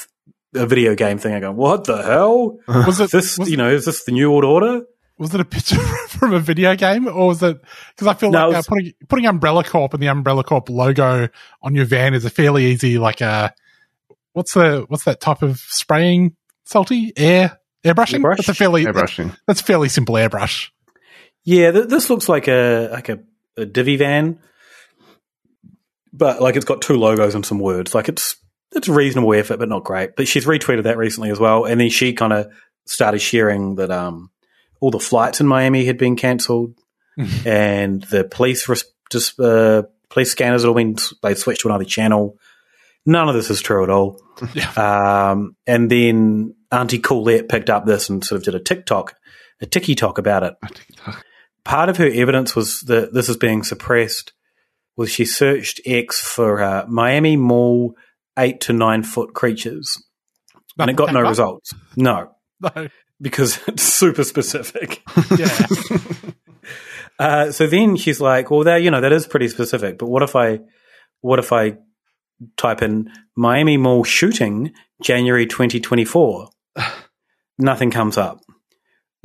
a 0.54 0.66
video 0.66 0.96
game 0.96 1.18
thing 1.18 1.34
and 1.34 1.42
going, 1.42 1.56
what 1.58 1.84
the 1.84 2.02
hell? 2.02 2.60
Was 2.68 3.00
it 3.02 3.12
this, 3.12 3.38
was, 3.38 3.50
you 3.52 3.58
know, 3.58 3.70
is 3.70 3.84
this 3.86 4.06
the 4.06 4.12
New 4.14 4.32
World 4.32 4.46
Order? 4.46 4.86
was 5.18 5.34
it 5.34 5.40
a 5.40 5.46
picture 5.46 5.78
from 6.10 6.34
a 6.34 6.40
video 6.40 6.76
game, 6.76 7.08
or 7.08 7.28
was 7.28 7.42
it? 7.42 7.58
Because 7.90 8.08
I 8.08 8.14
feel 8.16 8.32
No, 8.32 8.50
like 8.50 8.58
it 8.58 8.60
uh, 8.60 8.64
putting 8.68 8.94
putting 9.08 9.26
Umbrella 9.28 9.64
Corp 9.64 9.94
and 9.94 10.04
the 10.04 10.08
Umbrella 10.10 10.44
Corp 10.44 10.70
logo 10.70 11.30
on 11.62 11.74
your 11.74 11.86
van 11.86 12.14
is 12.14 12.26
a 12.26 12.30
fairly 12.30 12.66
easy 12.66 12.98
like 12.98 13.22
a 13.22 13.54
what's 14.34 14.54
the 14.54 14.84
what's 14.90 15.06
that 15.06 15.22
type 15.22 15.42
of 15.42 15.58
spraying 15.60 16.36
salty 16.66 17.14
air 17.16 17.60
airbrushing? 17.86 18.20
Airbrush? 18.20 18.36
That's 18.38 18.50
a 18.50 18.54
fairly 18.54 18.84
Airbrushing. 18.86 19.38
That's 19.48 19.62
fairly 19.62 19.88
simple 19.88 20.16
airbrush. 20.16 20.70
Yeah, 21.46 21.72
th- 21.72 21.88
this 21.88 22.10
looks 22.10 22.28
like 22.28 22.50
a 22.50 22.90
like 22.92 23.08
a, 23.08 23.20
a 23.58 23.66
divvy 23.66 23.98
van, 23.98 24.40
but 26.14 26.42
like 26.42 26.56
it's 26.56 26.66
got 26.66 26.82
two 26.82 26.96
logos 26.96 27.36
and 27.36 27.46
some 27.46 27.60
words. 27.60 27.94
Like 27.94 28.10
it's 28.10 28.36
it's 28.74 28.88
reasonable 28.88 29.34
effort, 29.34 29.58
but 29.58 29.70
not 29.70 29.84
great. 29.84 30.16
But 30.16 30.28
she's 30.28 30.46
retweeted 30.46 30.84
that 30.84 30.98
recently 30.98 31.30
as 31.30 31.40
well, 31.40 31.66
and 31.66 31.80
then 31.80 31.90
she 31.90 32.14
kind 32.14 32.34
of 32.34 32.48
started 32.86 33.20
sharing 33.20 33.76
that 33.76 33.92
um 33.92 34.30
all 34.80 34.92
the 34.92 35.00
flights 35.00 35.42
in 35.42 35.48
Miami 35.48 35.86
had 35.86 35.98
been 35.98 36.16
cancelled, 36.16 36.78
and 37.46 38.04
the 38.04 38.24
police 38.24 38.68
res- 38.68 38.86
just 39.12 39.40
uh, 39.40 39.84
police 40.10 40.32
scanners 40.32 40.64
had 40.64 40.70
all 40.70 40.76
been 40.76 40.96
they 41.22 41.36
switched 41.36 41.62
to 41.62 41.68
another 41.68 41.86
channel. 41.86 42.38
None 43.06 43.30
of 43.30 43.36
this 43.36 43.52
is 43.52 43.62
true 43.62 43.84
at 43.84 43.90
all. 43.90 44.22
Um, 44.76 45.56
and 45.66 45.90
then 45.90 46.56
Auntie 46.70 47.00
Coolette 47.00 47.48
picked 47.48 47.70
up 47.70 47.86
this 47.86 48.10
and 48.10 48.22
sort 48.22 48.38
of 48.38 48.44
did 48.44 48.56
a 48.56 48.60
TikTok, 48.60 49.16
a 49.62 49.66
ticky 49.66 49.96
talk 49.96 50.18
about 50.18 50.44
it 50.44 50.56
part 51.66 51.90
of 51.90 51.98
her 51.98 52.10
evidence 52.10 52.56
was 52.56 52.80
that 52.82 53.14
this 53.14 53.28
is 53.28 53.36
being 53.38 53.64
suppressed 53.64 54.32
was 54.96 55.12
she 55.12 55.26
searched 55.26 55.82
X 55.86 56.22
for 56.22 56.62
uh, 56.62 56.86
Miami 56.88 57.36
Mall 57.36 57.96
eight 58.40 58.62
to 58.62 58.72
nine 58.74 59.04
foot 59.04 59.34
creatures, 59.34 60.02
and 60.80 60.90
it 60.90 60.96
got 60.96 61.12
no 61.12 61.22
results. 61.22 61.74
No, 61.98 62.32
No. 62.62 62.88
because 63.20 63.60
it's 63.68 63.84
super 63.84 64.24
specific. 64.24 65.02
Yeah. 65.38 65.68
Uh, 67.18 67.50
so 67.50 67.66
then 67.66 67.96
she's 67.96 68.20
like, 68.20 68.52
"Well, 68.52 68.66
that 68.66 68.82
you 68.82 68.92
know 68.92 69.00
that 69.00 69.14
is 69.14 69.26
pretty 69.26 69.48
specific, 69.48 69.98
but 69.98 70.08
what 70.08 70.22
if 70.22 70.36
I, 70.36 70.60
what 71.22 71.40
if 71.40 71.54
I 71.54 71.78
type 72.58 72.82
in 72.82 73.10
Miami 73.38 73.78
Mall 73.78 74.04
shooting 74.04 74.74
January 75.02 75.46
2024? 75.46 76.50
Nothing 77.58 77.90
comes 77.90 78.18
up, 78.18 78.42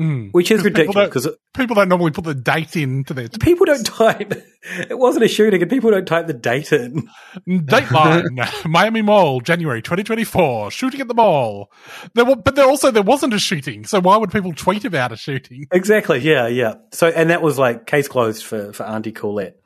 Mm. 0.01 0.31
which 0.33 0.51
is 0.51 0.65
ridiculous 0.65 1.09
because 1.09 1.29
People 1.55 1.77
don't 1.77 1.91
normally 1.91 2.11
put 2.13 2.25
the 2.25 2.35
date 2.35 2.75
into 2.75 3.13
their 3.13 3.29
people 3.29 3.67
don't 3.67 3.85
type. 3.85 4.33
It 4.91 4.99
wasn't 4.99 5.25
a 5.25 5.29
shooting, 5.29 5.63
and 5.63 5.71
people 5.71 5.91
don't 5.91 6.07
type 6.07 6.27
the 6.27 6.35
date 6.35 6.71
in. 6.71 7.09
Dateline, 7.49 8.65
Miami 8.67 9.01
Mall, 9.01 9.41
January 9.41 9.81
2024, 9.81 10.71
shooting 10.71 11.01
at 11.01 11.09
the 11.09 11.15
mall. 11.15 11.71
There, 12.15 12.27
wa- 12.27 12.35
but 12.35 12.57
there 12.57 12.67
also 12.67 12.91
there 12.91 13.03
wasn't 13.03 13.33
a 13.33 13.39
shooting, 13.39 13.85
so 13.87 14.01
why 14.01 14.19
would 14.19 14.31
people 14.31 14.53
tweet 14.53 14.85
about 14.85 15.13
a 15.13 15.17
shooting? 15.17 15.65
Exactly. 15.73 16.19
Yeah, 16.19 16.47
yeah. 16.47 16.75
So, 16.93 17.09
and 17.09 17.31
that 17.31 17.41
was 17.41 17.59
like 17.59 17.87
case 17.87 18.07
closed 18.07 18.45
for 18.45 18.73
for 18.75 18.85
Auntie 18.85 19.13
Colette. 19.13 19.57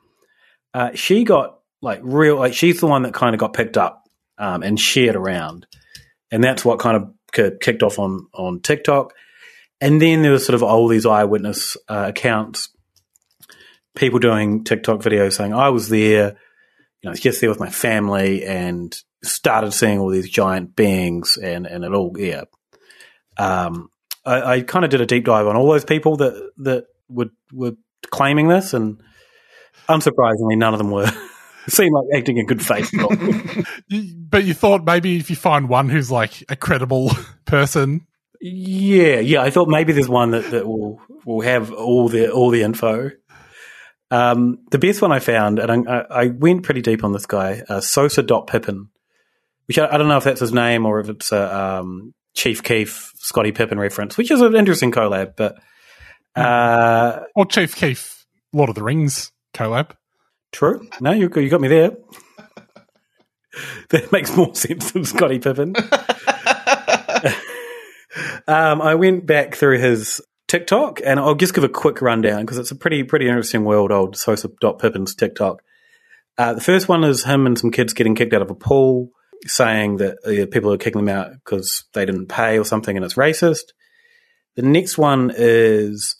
Uh, 0.73 0.91
she 0.95 1.23
got 1.25 1.59
like 1.81 1.99
real, 2.01 2.37
like 2.37 2.53
she's 2.53 2.79
the 2.79 2.87
one 2.87 3.03
that 3.03 3.13
kind 3.13 3.35
of 3.35 3.39
got 3.39 3.53
picked 3.53 3.77
up 3.77 4.03
um, 4.37 4.63
and 4.63 4.79
shared 4.79 5.15
around, 5.17 5.67
and 6.31 6.41
that's 6.43 6.63
what 6.63 6.79
kind 6.79 6.95
of 6.97 7.59
kicked 7.59 7.83
off 7.83 7.99
on 7.99 8.27
on 8.33 8.61
TikTok. 8.61 9.13
And 9.81 10.01
then 10.01 10.21
there 10.21 10.31
was 10.31 10.45
sort 10.45 10.55
of 10.55 10.63
all 10.63 10.87
these 10.87 11.05
eyewitness 11.05 11.77
uh, 11.89 12.05
accounts, 12.09 12.69
people 13.95 14.19
doing 14.19 14.63
TikTok 14.63 14.99
videos 14.99 15.33
saying 15.33 15.53
I 15.53 15.69
was 15.69 15.89
there, 15.89 16.29
you 16.29 16.35
know, 17.03 17.09
I 17.09 17.11
was 17.11 17.19
just 17.19 17.41
there 17.41 17.49
with 17.49 17.59
my 17.59 17.69
family 17.69 18.45
and 18.45 18.95
started 19.23 19.71
seeing 19.71 19.99
all 19.99 20.09
these 20.09 20.29
giant 20.29 20.75
beings 20.75 21.37
and 21.37 21.65
and 21.65 21.83
it 21.83 21.93
all 21.93 22.13
yeah. 22.17 22.43
Um, 23.37 23.89
I, 24.25 24.41
I 24.41 24.61
kind 24.61 24.85
of 24.85 24.91
did 24.91 25.01
a 25.01 25.05
deep 25.05 25.25
dive 25.25 25.47
on 25.47 25.55
all 25.55 25.71
those 25.71 25.85
people 25.85 26.17
that 26.17 26.51
that 26.57 26.85
would 27.09 27.31
were 27.51 27.73
claiming 28.11 28.47
this, 28.47 28.73
and 28.73 29.01
unsurprisingly, 29.87 30.57
none 30.57 30.73
of 30.73 30.77
them 30.77 30.91
were 30.91 31.11
seemed 31.67 31.93
like 31.93 32.19
acting 32.19 32.37
in 32.37 32.45
good 32.45 32.65
faith. 32.65 32.91
But 34.27 34.43
you 34.43 34.53
thought 34.53 34.83
maybe 34.83 35.15
if 35.15 35.29
you 35.29 35.37
find 35.37 35.69
one 35.69 35.87
who's 35.87 36.11
like 36.11 36.43
a 36.49 36.57
credible 36.57 37.11
person, 37.45 38.05
yeah, 38.47 39.19
yeah. 39.21 39.41
I 39.41 39.49
thought 39.49 39.67
maybe 39.67 39.91
there's 39.91 40.07
one 40.07 40.31
that, 40.31 40.51
that 40.51 40.67
will 40.67 41.01
will 41.25 41.41
have 41.41 41.73
all 41.73 42.09
the 42.09 42.31
all 42.31 42.51
the 42.51 42.61
info. 42.61 43.09
Um, 44.11 44.59
the 44.69 44.77
best 44.77 45.01
one 45.01 45.11
I 45.11 45.17
found, 45.17 45.57
and 45.57 45.89
I, 45.89 46.05
I 46.09 46.27
went 46.27 46.61
pretty 46.61 46.81
deep 46.81 47.03
on 47.03 47.11
this 47.11 47.25
guy, 47.25 47.63
uh, 47.67 47.81
Sosa 47.81 48.21
Dot 48.21 48.45
Pippin, 48.45 48.89
which 49.65 49.79
I, 49.79 49.87
I 49.87 49.97
don't 49.97 50.07
know 50.07 50.17
if 50.17 50.25
that's 50.25 50.41
his 50.41 50.53
name 50.53 50.85
or 50.85 50.99
if 50.99 51.09
it's 51.09 51.31
a 51.31 51.57
um, 51.57 52.13
Chief 52.35 52.61
Keef 52.61 53.11
Scottie 53.15 53.51
Pippen 53.51 53.79
reference, 53.79 54.15
which 54.15 54.29
is 54.29 54.41
an 54.41 54.55
interesting 54.55 54.91
collab. 54.91 55.35
But 55.35 55.57
uh, 56.35 57.21
or 57.35 57.47
Chief 57.47 57.75
Keef, 57.75 58.27
Lord 58.53 58.69
of 58.69 58.75
the 58.75 58.83
Rings 58.83 59.31
collab. 59.55 59.91
True. 60.51 60.87
No, 61.01 61.13
you 61.13 61.31
you 61.35 61.49
got 61.49 61.61
me 61.61 61.67
there. 61.67 61.97
that 63.89 64.11
makes 64.11 64.37
more 64.37 64.53
sense 64.53 64.91
than 64.91 65.03
Scottie 65.03 65.39
Pippen. 65.39 65.73
um, 68.47 68.81
I 68.81 68.95
went 68.95 69.25
back 69.25 69.55
through 69.55 69.79
his 69.79 70.21
TikTok, 70.47 71.01
and 71.03 71.19
I'll 71.19 71.35
just 71.35 71.53
give 71.53 71.63
a 71.63 71.69
quick 71.69 72.01
rundown 72.01 72.41
because 72.41 72.57
it's 72.57 72.71
a 72.71 72.75
pretty 72.75 73.03
pretty 73.03 73.27
interesting 73.27 73.63
world. 73.63 73.91
Old 73.91 74.15
Sosa 74.15 74.49
Dot 74.61 74.79
Pippin's 74.79 75.15
TikTok. 75.15 75.61
Uh, 76.37 76.53
the 76.53 76.61
first 76.61 76.87
one 76.87 77.03
is 77.03 77.23
him 77.23 77.45
and 77.45 77.57
some 77.57 77.71
kids 77.71 77.93
getting 77.93 78.15
kicked 78.15 78.33
out 78.33 78.41
of 78.41 78.51
a 78.51 78.55
pool, 78.55 79.09
saying 79.45 79.97
that 79.97 80.17
uh, 80.25 80.45
people 80.51 80.71
are 80.71 80.77
kicking 80.77 81.03
them 81.03 81.15
out 81.15 81.31
because 81.31 81.85
they 81.93 82.05
didn't 82.05 82.27
pay 82.27 82.59
or 82.59 82.65
something, 82.65 82.95
and 82.95 83.05
it's 83.05 83.15
racist. 83.15 83.71
The 84.55 84.61
next 84.61 84.97
one 84.97 85.31
is 85.35 86.15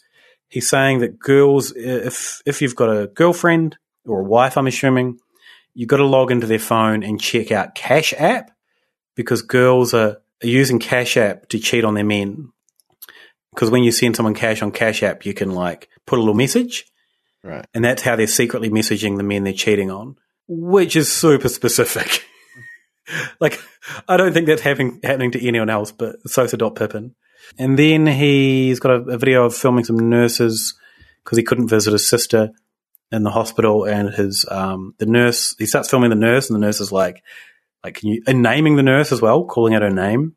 he's 0.49 0.69
saying 0.69 0.99
that 0.99 1.19
girls, 1.19 1.73
if 1.75 2.41
if 2.45 2.61
you've 2.61 2.75
got 2.75 2.89
a 2.89 3.07
girlfriend 3.07 3.77
or 4.05 4.21
a 4.21 4.25
wife, 4.25 4.57
I'm 4.57 4.67
assuming, 4.67 5.19
you've 5.73 5.89
got 5.89 5.97
to 5.97 6.05
log 6.05 6.31
into 6.31 6.47
their 6.47 6.59
phone 6.59 7.03
and 7.03 7.21
check 7.21 7.51
out 7.51 7.75
Cash 7.75 8.13
App 8.17 8.51
because 9.15 9.41
girls 9.41 9.93
are 9.93 10.17
using 10.41 10.79
Cash 10.79 11.17
App 11.17 11.49
to 11.49 11.59
cheat 11.59 11.83
on 11.83 11.93
their 11.93 12.03
men. 12.05 12.51
Because 13.53 13.69
when 13.69 13.83
you 13.83 13.91
send 13.91 14.15
someone 14.15 14.33
cash 14.35 14.61
on 14.61 14.71
Cash 14.71 15.01
App, 15.01 15.25
you 15.25 15.33
can 15.33 15.51
like 15.51 15.87
put 16.05 16.17
a 16.19 16.21
little 16.21 16.33
message, 16.35 16.85
Right. 17.43 17.65
and 17.73 17.85
that's 17.85 18.01
how 18.01 18.15
they're 18.15 18.27
secretly 18.27 18.69
messaging 18.69 19.17
the 19.17 19.23
men 19.23 19.43
they're 19.43 19.53
cheating 19.53 19.89
on, 19.91 20.17
which 20.47 20.95
is 20.95 21.11
super 21.11 21.47
specific. 21.47 22.25
like, 23.39 23.59
I 24.09 24.17
don't 24.17 24.33
think 24.33 24.47
that's 24.47 24.61
happening 24.61 24.99
happening 25.03 25.31
to 25.31 25.47
anyone 25.47 25.69
else, 25.69 25.91
but 25.91 26.17
Sosa 26.29 26.57
Dot 26.57 26.75
Pippin. 26.75 27.15
And 27.57 27.77
then 27.79 28.07
he's 28.07 28.79
got 28.79 28.91
a, 28.91 29.11
a 29.11 29.17
video 29.17 29.45
of 29.45 29.55
filming 29.55 29.85
some 29.85 30.09
nurses 30.09 30.73
because 31.23 31.37
he 31.37 31.43
couldn't 31.43 31.67
visit 31.69 31.93
his 31.93 32.09
sister 32.09 32.51
in 33.11 33.23
the 33.23 33.29
hospital, 33.31 33.85
and 33.85 34.09
his 34.09 34.45
um, 34.49 34.95
the 34.97 35.05
nurse 35.05 35.55
he 35.57 35.65
starts 35.65 35.89
filming 35.89 36.09
the 36.09 36.15
nurse, 36.15 36.49
and 36.49 36.55
the 36.55 36.65
nurse 36.65 36.81
is 36.81 36.91
like, 36.91 37.23
like 37.85 37.95
can 37.97 38.09
you 38.09 38.23
and 38.25 38.41
naming 38.41 38.75
the 38.75 38.83
nurse 38.83 39.11
as 39.11 39.21
well, 39.21 39.45
calling 39.45 39.75
out 39.75 39.83
her 39.83 39.91
name, 39.91 40.35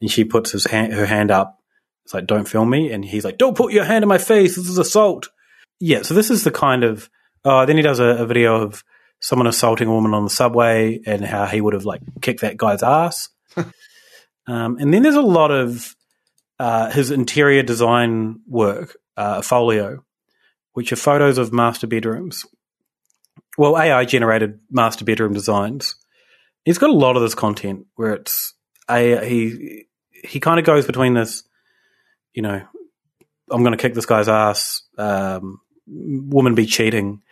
and 0.00 0.10
she 0.10 0.24
puts 0.24 0.50
his 0.50 0.66
hand, 0.66 0.92
her 0.92 1.06
hand 1.06 1.30
up. 1.30 1.60
It's 2.04 2.12
like, 2.12 2.26
don't 2.26 2.48
film 2.48 2.70
me, 2.70 2.90
and 2.90 3.04
he's 3.04 3.24
like, 3.24 3.38
don't 3.38 3.56
put 3.56 3.72
your 3.72 3.84
hand 3.84 4.02
in 4.02 4.08
my 4.08 4.18
face. 4.18 4.56
This 4.56 4.68
is 4.68 4.78
assault. 4.78 5.28
Yeah, 5.78 6.02
so 6.02 6.12
this 6.14 6.28
is 6.28 6.42
the 6.42 6.50
kind 6.50 6.82
of. 6.82 7.08
Uh, 7.44 7.66
then 7.66 7.76
he 7.76 7.82
does 7.82 8.00
a, 8.00 8.04
a 8.04 8.26
video 8.26 8.62
of 8.62 8.82
someone 9.20 9.46
assaulting 9.46 9.86
a 9.86 9.92
woman 9.92 10.12
on 10.12 10.24
the 10.24 10.30
subway 10.30 11.00
and 11.06 11.24
how 11.24 11.46
he 11.46 11.60
would 11.60 11.74
have 11.74 11.84
like 11.84 12.00
kicked 12.20 12.40
that 12.40 12.56
guy's 12.56 12.82
ass. 12.82 13.28
um, 13.56 14.76
and 14.78 14.92
then 14.92 15.02
there's 15.02 15.14
a 15.14 15.22
lot 15.22 15.52
of 15.52 15.94
uh, 16.58 16.90
his 16.90 17.12
interior 17.12 17.62
design 17.62 18.40
work, 18.48 18.96
uh, 19.16 19.36
a 19.38 19.42
folio, 19.42 20.04
which 20.72 20.92
are 20.92 20.96
photos 20.96 21.38
of 21.38 21.52
master 21.52 21.86
bedrooms. 21.86 22.44
Well, 23.56 23.78
AI 23.78 24.04
generated 24.04 24.58
master 24.68 25.04
bedroom 25.04 25.32
designs. 25.32 25.94
He's 26.64 26.78
got 26.78 26.90
a 26.90 26.94
lot 26.94 27.16
of 27.16 27.22
this 27.22 27.34
content 27.34 27.86
where 27.96 28.12
it's 28.12 28.54
a 28.88 29.24
he 29.26 29.86
he 30.24 30.40
kind 30.40 30.58
of 30.58 30.66
goes 30.66 30.86
between 30.86 31.14
this, 31.14 31.42
you 32.32 32.42
know, 32.42 32.62
I'm 33.50 33.62
going 33.62 33.76
to 33.76 33.82
kick 33.82 33.94
this 33.94 34.06
guy's 34.06 34.28
ass, 34.28 34.82
um, 34.98 35.60
woman 35.86 36.54
be 36.54 36.66
cheating, 36.66 37.22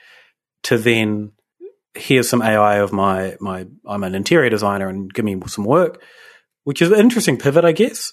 to 0.64 0.78
then 0.78 1.32
here's 1.94 2.28
some 2.28 2.42
AI 2.42 2.78
of 2.78 2.92
my 2.92 3.36
my 3.40 3.66
I'm 3.86 4.04
an 4.04 4.14
interior 4.14 4.50
designer 4.50 4.88
and 4.88 5.12
give 5.12 5.24
me 5.24 5.40
some 5.46 5.64
work, 5.64 6.02
which 6.64 6.82
is 6.82 6.90
an 6.90 6.98
interesting 6.98 7.38
pivot, 7.38 7.64
I 7.64 7.72
guess. 7.72 8.12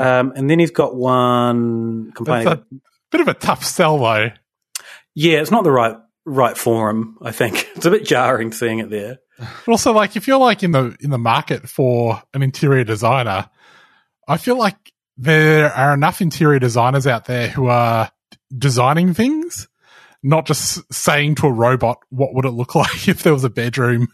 Um, 0.00 0.32
and 0.36 0.48
then 0.48 0.58
he's 0.58 0.70
got 0.70 0.94
one 0.94 2.12
complaining. 2.12 2.52
It's 2.52 2.62
a 2.62 2.76
bit 3.10 3.20
of 3.20 3.28
a 3.28 3.34
tough 3.34 3.64
sell, 3.64 3.98
though. 3.98 4.30
Yeah, 5.14 5.40
it's 5.40 5.50
not 5.50 5.64
the 5.64 5.72
right 5.72 5.96
right 6.24 6.56
forum. 6.56 7.18
I 7.22 7.32
think 7.32 7.68
it's 7.76 7.86
a 7.86 7.90
bit 7.90 8.04
jarring 8.04 8.52
seeing 8.52 8.78
it 8.78 8.90
there. 8.90 9.18
But 9.38 9.68
also, 9.68 9.92
like, 9.92 10.16
if 10.16 10.28
you're 10.28 10.38
like 10.38 10.62
in 10.62 10.70
the 10.70 10.96
in 11.00 11.10
the 11.10 11.18
market 11.18 11.68
for 11.68 12.22
an 12.32 12.42
interior 12.42 12.84
designer, 12.84 13.48
I 14.28 14.36
feel 14.36 14.56
like 14.56 14.92
there 15.16 15.72
are 15.72 15.94
enough 15.94 16.20
interior 16.20 16.58
designers 16.58 17.06
out 17.06 17.26
there 17.26 17.48
who 17.48 17.66
are 17.66 18.10
designing 18.56 19.14
things, 19.14 19.68
not 20.22 20.46
just 20.46 20.92
saying 20.92 21.36
to 21.36 21.46
a 21.46 21.52
robot, 21.52 21.98
"What 22.10 22.34
would 22.34 22.44
it 22.44 22.50
look 22.50 22.74
like 22.74 23.08
if 23.08 23.22
there 23.22 23.32
was 23.32 23.44
a 23.44 23.50
bedroom?" 23.50 24.08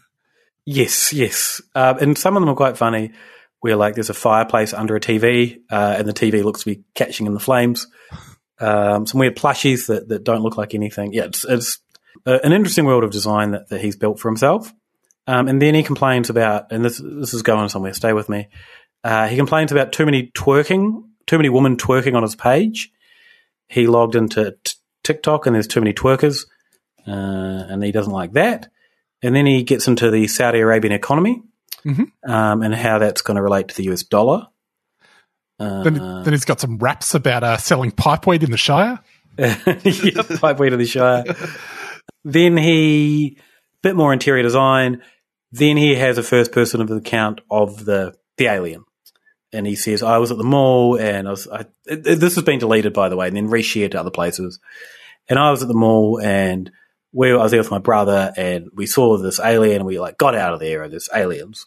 Yes, 0.65 1.11
yes, 1.13 1.61
uh, 1.75 1.95
and 1.99 2.17
some 2.17 2.35
of 2.35 2.41
them 2.41 2.49
are 2.49 2.55
quite 2.55 2.77
funny. 2.77 3.11
Where 3.59 3.75
like 3.75 3.93
there's 3.93 4.09
a 4.09 4.15
fireplace 4.15 4.73
under 4.73 4.95
a 4.95 4.99
TV, 4.99 5.59
uh, 5.69 5.95
and 5.99 6.07
the 6.07 6.13
TV 6.13 6.43
looks 6.43 6.61
to 6.61 6.75
be 6.75 6.83
catching 6.95 7.27
in 7.27 7.35
the 7.35 7.39
flames. 7.39 7.85
Um, 8.59 9.07
some 9.07 9.19
weird 9.19 9.35
plushies 9.35 9.87
that, 9.87 10.07
that 10.09 10.23
don't 10.23 10.41
look 10.41 10.55
like 10.55 10.75
anything. 10.75 11.13
Yeah, 11.13 11.25
it's, 11.25 11.43
it's 11.45 11.79
uh, 12.27 12.37
an 12.43 12.53
interesting 12.53 12.85
world 12.85 13.03
of 13.03 13.11
design 13.11 13.51
that, 13.51 13.69
that 13.69 13.81
he's 13.81 13.95
built 13.95 14.19
for 14.19 14.29
himself. 14.29 14.71
Um, 15.31 15.47
and 15.47 15.61
then 15.61 15.75
he 15.75 15.81
complains 15.81 16.29
about, 16.29 16.73
and 16.73 16.83
this 16.83 17.01
this 17.01 17.33
is 17.33 17.41
going 17.41 17.69
somewhere. 17.69 17.93
Stay 17.93 18.11
with 18.11 18.27
me. 18.27 18.49
Uh, 19.01 19.29
he 19.29 19.37
complains 19.37 19.71
about 19.71 19.93
too 19.93 20.05
many 20.05 20.29
twerking, 20.31 21.03
too 21.25 21.37
many 21.37 21.47
women 21.47 21.77
twerking 21.77 22.15
on 22.15 22.21
his 22.21 22.35
page. 22.35 22.91
He 23.69 23.87
logged 23.87 24.15
into 24.15 24.57
t- 24.65 24.73
TikTok, 25.05 25.45
and 25.45 25.55
there's 25.55 25.67
too 25.67 25.79
many 25.79 25.93
twerkers, 25.93 26.47
uh, 27.07 27.11
and 27.11 27.81
he 27.81 27.93
doesn't 27.93 28.11
like 28.11 28.33
that. 28.33 28.69
And 29.23 29.33
then 29.33 29.45
he 29.45 29.63
gets 29.63 29.87
into 29.87 30.11
the 30.11 30.27
Saudi 30.27 30.59
Arabian 30.59 30.93
economy 30.93 31.41
um, 32.27 32.61
and 32.61 32.75
how 32.75 32.99
that's 32.99 33.21
going 33.21 33.35
to 33.35 33.41
relate 33.41 33.69
to 33.69 33.75
the 33.75 33.83
US 33.91 34.03
dollar. 34.03 34.47
Uh, 35.59 35.83
then, 35.83 35.93
then 35.93 36.33
he's 36.33 36.43
got 36.43 36.59
some 36.59 36.77
raps 36.77 37.15
about 37.15 37.43
uh, 37.43 37.55
selling 37.55 37.91
pipeweed 37.91 38.43
in 38.43 38.51
the 38.51 38.57
Shire. 38.57 38.99
yep, 39.37 39.55
pipeweed 39.55 40.73
in 40.73 40.79
the 40.79 40.85
Shire. 40.85 41.23
then 42.25 42.57
he 42.57 43.37
bit 43.81 43.95
more 43.95 44.11
interior 44.11 44.43
design. 44.43 45.01
Then 45.51 45.77
he 45.77 45.95
has 45.95 46.17
a 46.17 46.23
first 46.23 46.51
person 46.51 46.81
account 46.81 47.41
of 47.49 47.85
the 47.85 48.15
the 48.37 48.45
alien, 48.45 48.85
and 49.51 49.67
he 49.67 49.75
says, 49.75 50.01
"I 50.01 50.17
was 50.17 50.31
at 50.31 50.37
the 50.37 50.43
mall, 50.43 50.97
and 50.97 51.27
I 51.27 51.31
was." 51.31 51.47
I, 51.47 51.65
this 51.85 52.35
has 52.35 52.43
been 52.43 52.59
deleted, 52.59 52.93
by 52.93 53.09
the 53.09 53.17
way, 53.17 53.27
and 53.27 53.35
then 53.35 53.49
reshared 53.49 53.91
to 53.91 53.99
other 53.99 54.11
places. 54.11 54.59
And 55.29 55.37
I 55.37 55.51
was 55.51 55.61
at 55.61 55.67
the 55.67 55.73
mall, 55.73 56.19
and 56.21 56.71
we, 57.11 57.31
I 57.31 57.35
was 57.35 57.51
there 57.51 57.59
with 57.59 57.71
my 57.71 57.79
brother, 57.79 58.33
and 58.37 58.69
we 58.73 58.85
saw 58.85 59.17
this 59.17 59.39
alien, 59.39 59.77
and 59.77 59.85
we 59.85 59.99
like 59.99 60.17
got 60.17 60.35
out 60.35 60.53
of 60.53 60.59
there, 60.59 60.83
and 60.83 60.91
there's 60.91 61.09
aliens. 61.13 61.65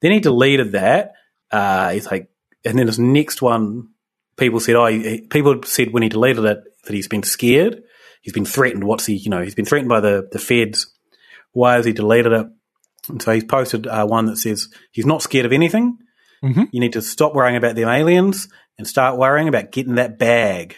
Then 0.00 0.12
he 0.12 0.20
deleted 0.20 0.72
that. 0.72 1.12
Uh, 1.50 1.90
he's 1.90 2.10
like, 2.10 2.28
and 2.64 2.78
then 2.78 2.86
his 2.86 2.98
next 2.98 3.42
one, 3.42 3.90
people 4.36 4.60
said, 4.60 4.74
oh, 4.74 4.86
he, 4.86 5.20
people 5.22 5.62
said 5.62 5.92
when 5.92 6.02
he 6.02 6.08
deleted 6.08 6.44
it 6.44 6.62
that 6.84 6.94
he's 6.94 7.08
been 7.08 7.22
scared. 7.22 7.82
He's 8.22 8.32
been 8.32 8.44
threatened. 8.44 8.84
What's 8.84 9.06
he, 9.06 9.14
you 9.14 9.30
know, 9.30 9.42
he's 9.42 9.54
been 9.54 9.64
threatened 9.64 9.88
by 9.88 10.00
the, 10.00 10.28
the 10.32 10.38
feds. 10.38 10.92
Why 11.52 11.74
has 11.74 11.84
he 11.84 11.92
deleted 11.92 12.32
it? 12.32 12.46
And 13.08 13.20
so 13.22 13.32
he's 13.32 13.44
posted 13.44 13.86
uh, 13.86 14.06
one 14.06 14.26
that 14.26 14.38
says 14.38 14.68
he's 14.92 15.06
not 15.06 15.22
scared 15.22 15.46
of 15.46 15.52
anything. 15.52 15.98
Mhm. 16.42 16.68
You 16.72 16.80
need 16.80 16.92
to 16.94 17.02
stop 17.02 17.34
worrying 17.34 17.56
about 17.56 17.74
them 17.76 17.88
aliens 17.88 18.48
and 18.78 18.86
start 18.86 19.18
worrying 19.18 19.48
about 19.48 19.72
getting 19.72 19.94
that 19.96 20.18
bag. 20.18 20.76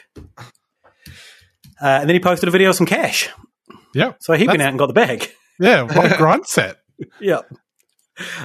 Uh, 1.81 1.99
and 2.01 2.09
then 2.09 2.15
he 2.15 2.21
posted 2.21 2.49
a 2.49 2.53
video 2.53 2.71
of 2.71 2.77
some 2.77 2.87
cash. 2.87 3.29
Yeah. 3.95 4.13
So 4.21 4.35
he 4.35 4.47
went 4.47 4.63
out 4.63 4.69
and 4.71 4.79
got 4.79 4.87
the 4.87 4.93
bag. 4.93 5.29
Yeah, 5.59 5.83
what 5.83 6.13
a 6.13 6.17
grind 6.17 6.47
set. 6.47 6.77
Yeah. 7.21 7.41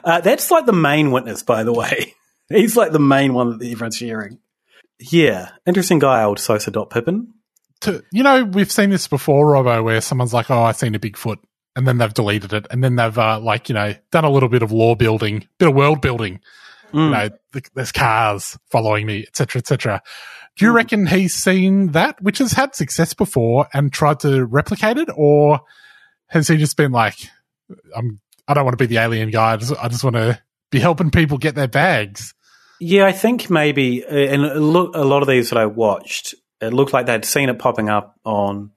Uh, 0.04 0.20
that's 0.20 0.52
like 0.52 0.66
the 0.66 0.74
main 0.74 1.12
witness, 1.12 1.42
by 1.44 1.64
the 1.64 1.72
way. 1.72 2.14
He's 2.50 2.76
like 2.76 2.92
the 2.92 3.00
main 3.00 3.34
one 3.34 3.58
that 3.60 3.66
everyone's 3.66 3.96
sharing. 3.96 4.40
Yeah. 5.00 5.52
Interesting 5.66 6.00
guy, 6.00 6.24
old 6.24 6.38
Sosa 6.40 6.70
Dot 6.70 6.90
Pippin. 6.90 7.34
To, 7.82 8.04
you 8.12 8.24
know, 8.24 8.44
we've 8.44 8.70
seen 8.72 8.90
this 8.90 9.08
before, 9.08 9.54
Robbo, 9.54 9.82
where 9.86 10.02
someone's 10.02 10.34
like, 10.34 10.52
"Oh, 10.52 10.64
I've 10.64 10.76
seen 10.76 10.96
a 10.96 11.00
Bigfoot," 11.00 11.38
and 11.76 11.88
then 11.88 11.98
they've 11.98 12.14
deleted 12.14 12.54
it, 12.54 12.68
and 12.70 12.84
then 12.84 12.96
they've 12.96 13.18
uh, 13.18 13.40
like 13.40 13.70
you 13.70 13.76
know 13.76 13.94
done 14.12 14.26
a 14.26 14.30
little 14.30 14.50
bit 14.50 14.64
of 14.64 14.72
law 14.72 14.96
building, 14.96 15.48
bit 15.58 15.70
of 15.70 15.76
world 15.76 16.02
building. 16.02 16.40
You 16.94 17.10
know, 17.10 17.30
th- 17.54 17.72
there's 17.74 17.94
cars 17.94 18.58
following 18.70 19.06
me, 19.06 19.24
etc., 19.26 19.60
etc. 19.60 20.02
Do 20.58 20.66
you 20.66 20.74
reckon 20.74 21.08
he's 21.08 21.34
seen 21.34 21.94
that, 21.94 22.22
which 22.22 22.40
has 22.40 22.52
had 22.52 22.76
success 22.76 23.14
before, 23.14 23.70
and 23.74 23.94
tried 23.94 24.20
to 24.22 24.46
replicate 24.46 24.98
it, 24.98 25.08
or 25.16 25.62
has 26.28 26.50
he 26.50 26.58
just 26.58 26.76
been 26.76 26.92
like, 26.92 27.16
"I'm, 27.96 28.20
I 28.46 28.54
don't 28.54 28.66
want 28.66 28.78
to 28.78 28.82
be 28.82 28.94
the 28.94 29.02
alien 29.02 29.30
guy. 29.30 29.54
I 29.54 29.58
just, 29.58 29.74
I 29.82 29.88
just 29.88 30.04
want 30.04 30.18
to 30.18 30.42
be 30.70 30.80
helping 30.80 31.12
people 31.12 31.38
get 31.38 31.56
their 31.56 31.70
bags." 31.70 32.34
Yeah, 32.82 33.06
I 33.06 33.14
think 33.14 33.50
maybe, 33.50 34.04
uh, 34.04 34.10
and 34.10 34.44
a 34.44 34.60
lo- 34.60 34.92
a 34.94 35.06
lot 35.06 35.22
of 35.22 35.30
these 35.30 35.52
that 35.52 35.58
I 35.58 35.68
watched, 35.68 36.36
it 36.60 36.74
looked 36.74 36.92
like 36.92 37.06
they'd 37.06 37.24
seen 37.24 37.48
it 37.48 37.58
popping 37.58 37.88
up 37.88 38.20
on 38.26 38.72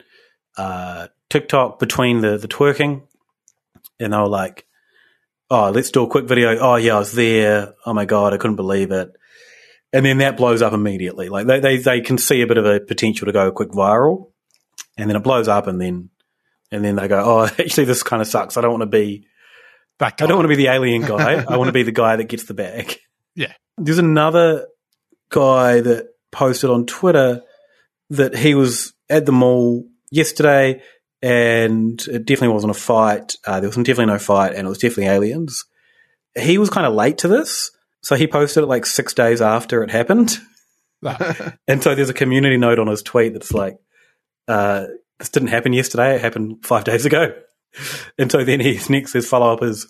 uh, 0.56 1.08
TikTok 1.34 1.80
between 1.80 2.20
the, 2.20 2.38
the 2.38 2.46
twerking, 2.46 3.02
and 3.98 4.12
they 4.12 4.16
were 4.16 4.28
like, 4.28 4.66
"Oh, 5.50 5.70
let's 5.70 5.90
do 5.90 6.04
a 6.04 6.08
quick 6.08 6.26
video." 6.26 6.56
Oh, 6.60 6.76
yeah, 6.76 6.94
I 6.94 6.98
was 7.00 7.12
there. 7.12 7.74
Oh 7.84 7.92
my 7.92 8.04
god, 8.04 8.32
I 8.32 8.36
couldn't 8.36 8.54
believe 8.54 8.92
it. 8.92 9.10
And 9.92 10.06
then 10.06 10.18
that 10.18 10.36
blows 10.36 10.62
up 10.62 10.72
immediately. 10.72 11.28
Like 11.28 11.48
they, 11.48 11.58
they, 11.58 11.76
they 11.78 12.00
can 12.02 12.18
see 12.18 12.42
a 12.42 12.46
bit 12.46 12.56
of 12.56 12.66
a 12.66 12.78
potential 12.78 13.26
to 13.26 13.32
go 13.32 13.50
quick 13.50 13.70
viral, 13.70 14.30
and 14.96 15.10
then 15.10 15.16
it 15.16 15.24
blows 15.24 15.48
up, 15.48 15.66
and 15.66 15.80
then 15.80 16.10
and 16.70 16.84
then 16.84 16.94
they 16.94 17.08
go, 17.08 17.20
"Oh, 17.24 17.44
actually, 17.58 17.86
this 17.86 18.04
kind 18.04 18.22
of 18.22 18.28
sucks. 18.28 18.56
I 18.56 18.60
don't 18.60 18.70
want 18.70 18.82
to 18.82 18.98
be." 18.98 19.26
I 20.00 20.10
don't 20.10 20.30
want 20.36 20.42
to 20.42 20.48
be 20.48 20.56
the 20.56 20.68
alien 20.68 21.02
guy. 21.06 21.44
I 21.48 21.56
want 21.56 21.68
to 21.68 21.72
be 21.72 21.84
the 21.84 21.92
guy 21.92 22.16
that 22.16 22.24
gets 22.24 22.44
the 22.44 22.54
bag. 22.54 22.96
Yeah. 23.36 23.52
There's 23.78 23.98
another 23.98 24.66
guy 25.30 25.80
that 25.80 26.08
posted 26.32 26.68
on 26.68 26.84
Twitter 26.84 27.42
that 28.10 28.36
he 28.36 28.54
was 28.54 28.92
at 29.08 29.24
the 29.24 29.32
mall 29.32 29.84
yesterday 30.10 30.82
and 31.24 32.06
it 32.06 32.26
definitely 32.26 32.52
wasn't 32.52 32.70
a 32.70 32.78
fight. 32.78 33.36
Uh, 33.46 33.58
there 33.58 33.70
was 33.70 33.76
definitely 33.76 34.12
no 34.12 34.18
fight 34.18 34.52
and 34.54 34.66
it 34.66 34.68
was 34.68 34.76
definitely 34.76 35.06
aliens. 35.06 35.64
He 36.38 36.58
was 36.58 36.68
kind 36.68 36.86
of 36.86 36.92
late 36.92 37.16
to 37.18 37.28
this. 37.28 37.70
So 38.02 38.14
he 38.14 38.26
posted 38.26 38.62
it 38.62 38.66
like 38.66 38.84
six 38.84 39.14
days 39.14 39.40
after 39.40 39.82
it 39.82 39.90
happened. 39.90 40.36
and 41.66 41.82
so 41.82 41.94
there's 41.94 42.10
a 42.10 42.14
community 42.14 42.58
note 42.58 42.78
on 42.78 42.88
his 42.88 43.02
tweet 43.02 43.32
that's 43.32 43.52
like, 43.54 43.78
uh, 44.48 44.84
"This 45.18 45.30
didn't 45.30 45.48
happen 45.48 45.72
yesterday. 45.72 46.16
It 46.16 46.20
happened 46.20 46.58
five 46.62 46.84
days 46.92 47.06
ago." 47.06 47.34
And 48.18 48.30
so 48.30 48.44
then 48.44 48.60
his 48.60 48.90
next 48.90 49.14
his 49.14 49.28
follow 49.28 49.52
up 49.52 49.62
is. 49.62 49.86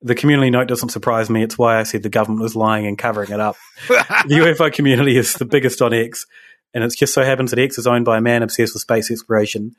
The 0.00 0.14
community 0.14 0.50
note 0.50 0.68
doesn't 0.68 0.90
surprise 0.90 1.28
me. 1.28 1.42
It's 1.42 1.58
why 1.58 1.80
I 1.80 1.82
said 1.82 2.04
the 2.04 2.08
government 2.08 2.40
was 2.40 2.54
lying 2.54 2.86
and 2.86 2.96
covering 2.96 3.32
it 3.32 3.40
up. 3.40 3.56
the 3.88 4.54
UFO 4.54 4.72
community 4.72 5.16
is 5.16 5.34
the 5.34 5.44
biggest 5.44 5.82
on 5.82 5.92
X, 5.92 6.24
and 6.72 6.84
it 6.84 6.94
just 6.96 7.12
so 7.12 7.24
happens 7.24 7.50
that 7.50 7.58
X 7.58 7.78
is 7.78 7.86
owned 7.88 8.04
by 8.04 8.18
a 8.18 8.20
man 8.20 8.44
obsessed 8.44 8.74
with 8.74 8.82
space 8.82 9.10
exploration. 9.10 9.74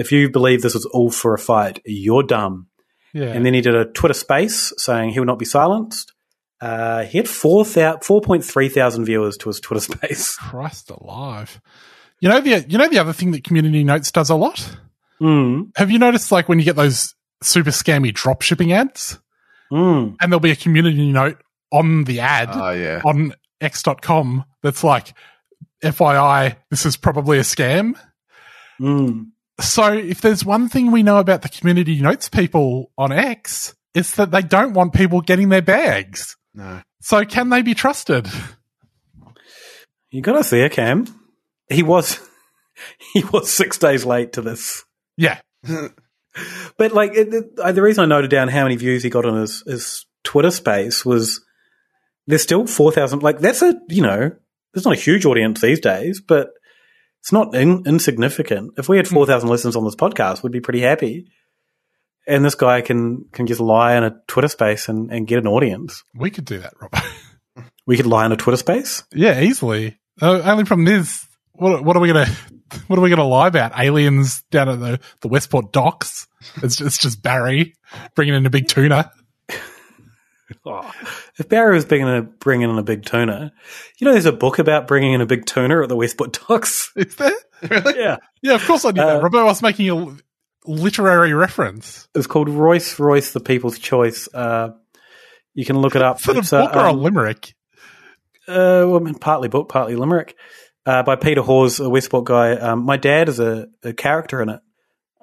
If 0.00 0.12
you 0.12 0.30
believe 0.30 0.62
this 0.62 0.74
was 0.74 0.86
all 0.86 1.10
for 1.10 1.34
a 1.34 1.38
fight, 1.38 1.80
you're 1.84 2.22
dumb. 2.22 2.68
Yeah. 3.12 3.26
And 3.26 3.44
then 3.44 3.54
he 3.54 3.60
did 3.60 3.74
a 3.74 3.84
Twitter 3.84 4.14
space 4.14 4.72
saying 4.78 5.10
he 5.10 5.18
will 5.20 5.26
not 5.26 5.38
be 5.38 5.44
silenced. 5.44 6.12
Uh, 6.60 7.04
he 7.04 7.18
had 7.18 7.28
4, 7.28 7.64
4.3 7.64 8.72
thousand 8.72 9.04
viewers 9.04 9.36
to 9.38 9.48
his 9.48 9.60
Twitter 9.60 9.80
space. 9.92 10.36
Christ 10.36 10.90
alive. 10.90 11.60
You 12.20 12.28
know 12.28 12.40
the 12.40 12.64
you 12.68 12.78
know 12.78 12.88
the 12.88 12.98
other 12.98 13.12
thing 13.12 13.30
that 13.32 13.44
Community 13.44 13.82
Notes 13.84 14.10
does 14.10 14.30
a 14.30 14.36
lot? 14.36 14.76
Mm. 15.20 15.70
Have 15.76 15.90
you 15.90 15.98
noticed 15.98 16.32
like 16.32 16.48
when 16.48 16.58
you 16.58 16.64
get 16.64 16.76
those 16.76 17.14
super 17.42 17.70
scammy 17.70 18.12
drop 18.12 18.42
shipping 18.42 18.72
ads? 18.72 19.18
Mm. 19.72 20.16
And 20.20 20.32
there'll 20.32 20.40
be 20.40 20.50
a 20.50 20.56
community 20.56 21.12
note 21.12 21.42
on 21.72 22.04
the 22.04 22.20
ad 22.20 22.48
Oh, 22.52 22.70
yeah. 22.70 23.00
on 23.04 23.34
X.com 23.60 24.44
that's 24.62 24.82
like, 24.82 25.14
FYI, 25.82 26.56
this 26.70 26.84
is 26.86 26.96
probably 26.96 27.38
a 27.38 27.42
scam. 27.42 27.94
Mm. 28.80 29.28
So 29.60 29.92
if 29.92 30.20
there's 30.20 30.44
one 30.44 30.68
thing 30.68 30.90
we 30.90 31.02
know 31.02 31.18
about 31.18 31.42
the 31.42 31.48
community 31.48 32.00
notes 32.00 32.28
people 32.28 32.90
on 32.96 33.12
X, 33.12 33.74
it's 33.94 34.16
that 34.16 34.30
they 34.30 34.42
don't 34.42 34.72
want 34.72 34.94
people 34.94 35.20
getting 35.20 35.48
their 35.48 35.62
bags. 35.62 36.36
No. 36.54 36.82
So 37.00 37.24
can 37.24 37.48
they 37.48 37.62
be 37.62 37.74
trusted? 37.74 38.28
You 40.10 40.22
got 40.22 40.32
to 40.34 40.44
see 40.44 40.60
it, 40.60 40.72
Cam. 40.72 41.06
He 41.68 41.82
was 41.82 42.20
he 43.12 43.24
was 43.32 43.50
six 43.50 43.78
days 43.78 44.04
late 44.04 44.34
to 44.34 44.42
this. 44.42 44.84
Yeah. 45.16 45.40
But 46.76 46.92
like 46.92 47.12
it, 47.14 47.34
it, 47.34 47.74
the 47.74 47.82
reason 47.82 48.04
I 48.04 48.06
noted 48.06 48.30
down 48.30 48.48
how 48.48 48.62
many 48.62 48.76
views 48.76 49.02
he 49.02 49.10
got 49.10 49.26
on 49.26 49.40
his, 49.40 49.62
his 49.66 50.06
Twitter 50.24 50.50
space 50.50 51.04
was 51.04 51.44
there's 52.26 52.42
still 52.42 52.66
four 52.66 52.92
thousand. 52.92 53.22
Like 53.22 53.40
that's 53.40 53.62
a 53.62 53.74
you 53.88 54.02
know 54.02 54.30
there's 54.72 54.84
not 54.84 54.96
a 54.96 55.00
huge 55.00 55.26
audience 55.26 55.60
these 55.60 55.80
days, 55.80 56.20
but 56.20 56.50
it's 57.20 57.32
not 57.32 57.54
in, 57.54 57.84
insignificant. 57.86 58.72
If 58.76 58.88
we 58.88 58.96
had 58.96 59.06
hmm. 59.06 59.14
four 59.14 59.26
thousand 59.26 59.48
listeners 59.48 59.76
on 59.76 59.84
this 59.84 59.96
podcast, 59.96 60.42
we'd 60.42 60.52
be 60.52 60.60
pretty 60.60 60.80
happy. 60.80 61.26
And 62.26 62.44
this 62.44 62.54
guy 62.54 62.80
can 62.80 63.26
can 63.32 63.46
just 63.46 63.60
lie 63.60 63.96
in 63.96 64.04
a 64.04 64.20
Twitter 64.26 64.48
space 64.48 64.88
and, 64.88 65.10
and 65.10 65.26
get 65.26 65.38
an 65.38 65.46
audience. 65.46 66.04
We 66.14 66.30
could 66.30 66.44
do 66.44 66.58
that, 66.58 66.74
Rob. 66.80 66.92
We 67.86 67.96
could 67.96 68.06
lie 68.06 68.24
in 68.24 68.30
a 68.30 68.36
Twitter 68.36 68.56
space. 68.56 69.02
yeah, 69.12 69.40
easily. 69.40 69.98
Only 70.22 70.64
problem 70.64 70.86
is, 70.86 71.26
what, 71.54 71.84
what 71.84 71.96
are 71.96 72.00
we 72.00 72.06
gonna, 72.06 72.26
what 72.86 72.98
are 72.98 73.02
we 73.02 73.10
gonna 73.10 73.26
lie 73.26 73.48
about? 73.48 73.72
Aliens 73.76 74.44
down 74.50 74.68
at 74.68 74.78
the, 74.78 75.00
the 75.22 75.28
Westport 75.28 75.72
docks? 75.72 76.28
It's 76.62 76.76
just, 76.76 76.80
it's 76.80 76.98
just 76.98 77.22
Barry 77.22 77.74
bringing 78.14 78.34
in 78.34 78.46
a 78.46 78.50
big 78.50 78.68
tuna. 78.68 79.10
Oh, 80.66 80.92
if 81.40 81.48
Barry 81.48 81.74
was 81.74 81.84
bringing, 81.86 82.08
a, 82.08 82.22
bringing 82.22 82.70
in 82.70 82.78
a 82.78 82.82
big 82.82 83.04
tuna, 83.04 83.52
you 83.98 84.04
know, 84.04 84.12
there's 84.12 84.26
a 84.26 84.32
book 84.32 84.58
about 84.58 84.86
bringing 84.86 85.12
in 85.14 85.20
a 85.20 85.26
big 85.26 85.46
tuna 85.46 85.82
at 85.82 85.88
the 85.88 85.96
Westport 85.96 86.38
docks. 86.46 86.92
Is 86.96 87.16
there? 87.16 87.32
Really? 87.68 87.98
Yeah. 87.98 88.18
Yeah, 88.42 88.54
of 88.54 88.64
course 88.66 88.84
I 88.84 88.92
knew 88.92 89.02
Uh, 89.02 89.18
that. 89.28 89.34
I 89.38 89.44
was 89.44 89.62
making 89.62 89.90
a 89.90 90.16
literary 90.66 91.32
reference. 91.32 92.08
It's 92.14 92.26
called 92.26 92.48
Royce 92.48 92.98
Royce, 92.98 93.32
the 93.32 93.40
People's 93.40 93.78
Choice. 93.78 94.28
Uh, 94.32 94.70
you 95.54 95.64
can 95.64 95.78
look 95.78 95.96
it 95.96 96.02
up. 96.02 96.20
Is 96.20 96.28
it 96.28 96.36
a 96.36 96.38
It's, 96.40 96.52
uh, 96.52 96.66
book 96.66 96.76
or 96.76 96.86
a 96.86 96.90
um, 96.90 97.00
limerick? 97.02 97.54
Uh, 98.46 98.84
well, 98.86 98.96
I 98.96 99.00
mean, 99.00 99.14
partly 99.14 99.48
book, 99.48 99.68
partly 99.68 99.96
limerick, 99.96 100.36
uh, 100.86 101.02
by 101.02 101.16
Peter 101.16 101.42
Hawes, 101.42 101.80
a 101.80 101.88
Westport 101.88 102.24
guy. 102.24 102.52
Um, 102.52 102.84
my 102.84 102.96
dad 102.96 103.28
is 103.28 103.40
a, 103.40 103.68
a 103.82 103.92
character 103.92 104.42
in 104.42 104.48
it, 104.48 104.60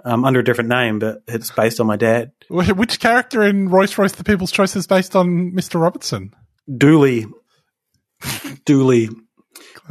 um, 0.07 0.23
under 0.23 0.39
a 0.39 0.43
different 0.43 0.69
name, 0.69 0.99
but 0.99 1.21
it's 1.27 1.51
based 1.51 1.79
on 1.79 1.87
my 1.87 1.97
dad. 1.97 2.31
Which 2.49 2.99
character 2.99 3.43
in 3.43 3.67
Royce 3.67 3.97
Royce 3.97 4.13
the 4.13 4.23
People's 4.23 4.51
Choice 4.51 4.75
is 4.75 4.87
based 4.87 5.15
on 5.15 5.51
Mr. 5.51 5.79
Robertson? 5.79 6.33
Dooley. 6.73 7.25
Dooley. 8.65 9.09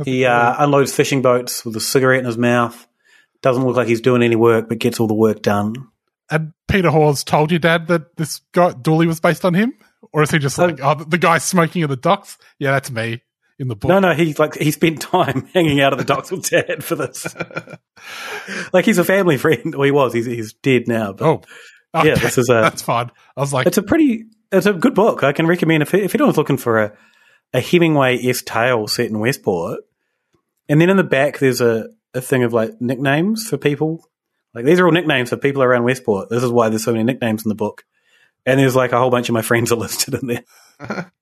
He 0.04 0.24
uh, 0.24 0.54
unloads 0.58 0.94
fishing 0.94 1.22
boats 1.22 1.64
with 1.64 1.76
a 1.76 1.80
cigarette 1.80 2.20
in 2.20 2.26
his 2.26 2.38
mouth. 2.38 2.86
Doesn't 3.42 3.64
look 3.64 3.76
like 3.76 3.88
he's 3.88 4.00
doing 4.00 4.22
any 4.22 4.36
work, 4.36 4.68
but 4.68 4.78
gets 4.78 5.00
all 5.00 5.06
the 5.06 5.14
work 5.14 5.42
done. 5.42 5.74
And 6.30 6.52
Peter 6.66 6.90
Hawes 6.90 7.22
told 7.22 7.50
your 7.50 7.60
dad 7.60 7.86
that 7.88 8.16
this 8.16 8.40
guy 8.52 8.72
Dooley 8.72 9.06
was 9.06 9.20
based 9.20 9.44
on 9.44 9.54
him, 9.54 9.74
or 10.12 10.22
is 10.22 10.30
he 10.30 10.38
just 10.38 10.58
like, 10.58 10.80
oh, 10.82 10.94
the 10.94 11.18
guy 11.18 11.38
smoking 11.38 11.82
at 11.82 11.90
the 11.90 11.96
docks? 11.96 12.38
Yeah, 12.58 12.72
that's 12.72 12.90
me 12.90 13.22
in 13.58 13.68
the 13.68 13.76
book. 13.76 13.88
No, 13.88 13.98
no, 14.00 14.12
he 14.12 14.34
like 14.34 14.56
he 14.56 14.70
spent 14.70 15.00
time 15.00 15.48
hanging 15.54 15.80
out 15.80 15.92
at 15.92 15.98
the 15.98 16.04
docks 16.04 16.30
with 16.30 16.48
dad 16.50 16.84
for 16.84 16.94
this. 16.94 17.34
like 18.72 18.84
he's 18.84 18.98
a 18.98 19.04
family 19.04 19.36
friend. 19.36 19.74
Well, 19.74 19.84
he 19.84 19.90
was. 19.90 20.12
He's 20.12 20.26
he's 20.26 20.52
dead 20.54 20.88
now. 20.88 21.12
But 21.12 21.46
Oh, 21.96 22.04
yeah, 22.04 22.16
this 22.16 22.36
is 22.36 22.50
a 22.50 22.54
that's 22.54 22.82
fine. 22.82 23.10
I 23.36 23.40
was 23.40 23.52
like, 23.52 23.66
it's 23.66 23.78
a 23.78 23.82
pretty 23.82 24.26
it's 24.52 24.66
a 24.66 24.74
good 24.74 24.94
book. 24.94 25.22
I 25.22 25.32
can 25.32 25.46
recommend 25.46 25.82
if 25.82 25.94
if 25.94 26.14
anyone's 26.14 26.36
looking 26.36 26.58
for 26.58 26.78
a 26.78 26.92
a 27.54 27.60
Hemingway 27.60 28.18
S 28.26 28.42
tale 28.42 28.86
set 28.86 29.06
in 29.06 29.18
Westport. 29.18 29.80
And 30.68 30.80
then 30.80 30.90
in 30.90 30.96
the 30.96 31.04
back 31.04 31.38
there's 31.38 31.60
a, 31.60 31.88
a 32.12 32.20
thing 32.20 32.42
of 32.42 32.52
like 32.52 32.80
nicknames 32.80 33.48
for 33.48 33.56
people. 33.56 34.06
Like 34.54 34.64
these 34.64 34.78
are 34.78 34.86
all 34.86 34.92
nicknames 34.92 35.30
for 35.30 35.36
people 35.36 35.62
around 35.62 35.84
Westport. 35.84 36.28
This 36.28 36.42
is 36.42 36.50
why 36.50 36.68
there's 36.68 36.84
so 36.84 36.92
many 36.92 37.04
nicknames 37.04 37.44
in 37.44 37.48
the 37.48 37.54
book. 37.54 37.84
And 38.44 38.60
there's 38.60 38.76
like 38.76 38.92
a 38.92 38.98
whole 38.98 39.10
bunch 39.10 39.28
of 39.28 39.32
my 39.32 39.42
friends 39.42 39.72
are 39.72 39.76
listed 39.76 40.14
in 40.14 40.26
there. 40.26 41.12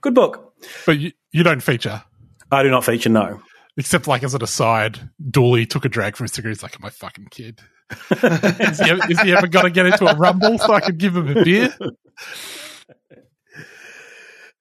Good 0.00 0.14
book. 0.14 0.54
but 0.86 0.98
you, 0.98 1.12
you 1.32 1.42
don't 1.42 1.60
feature. 1.62 2.02
I 2.50 2.62
do 2.62 2.70
not 2.70 2.84
feature 2.84 3.08
no. 3.08 3.40
Except, 3.76 4.06
like, 4.06 4.22
as 4.24 4.34
an 4.34 4.42
aside, 4.42 4.98
Dooley 5.30 5.64
took 5.66 5.84
a 5.84 5.88
drag 5.88 6.16
from 6.16 6.24
his 6.24 6.32
cigarette. 6.32 6.56
He's 6.56 6.62
like, 6.62 6.80
my 6.80 6.90
fucking 6.90 7.28
kid. 7.30 7.60
is, 8.10 8.78
he 8.80 8.90
ever, 8.90 9.00
is 9.10 9.20
he 9.20 9.32
ever 9.34 9.48
going 9.48 9.64
to 9.64 9.70
get 9.70 9.86
into 9.86 10.06
a 10.06 10.16
rumble 10.16 10.58
so 10.58 10.72
I 10.72 10.80
can 10.80 10.96
give 10.96 11.16
him 11.16 11.36
a 11.36 11.44
beer? 11.44 11.74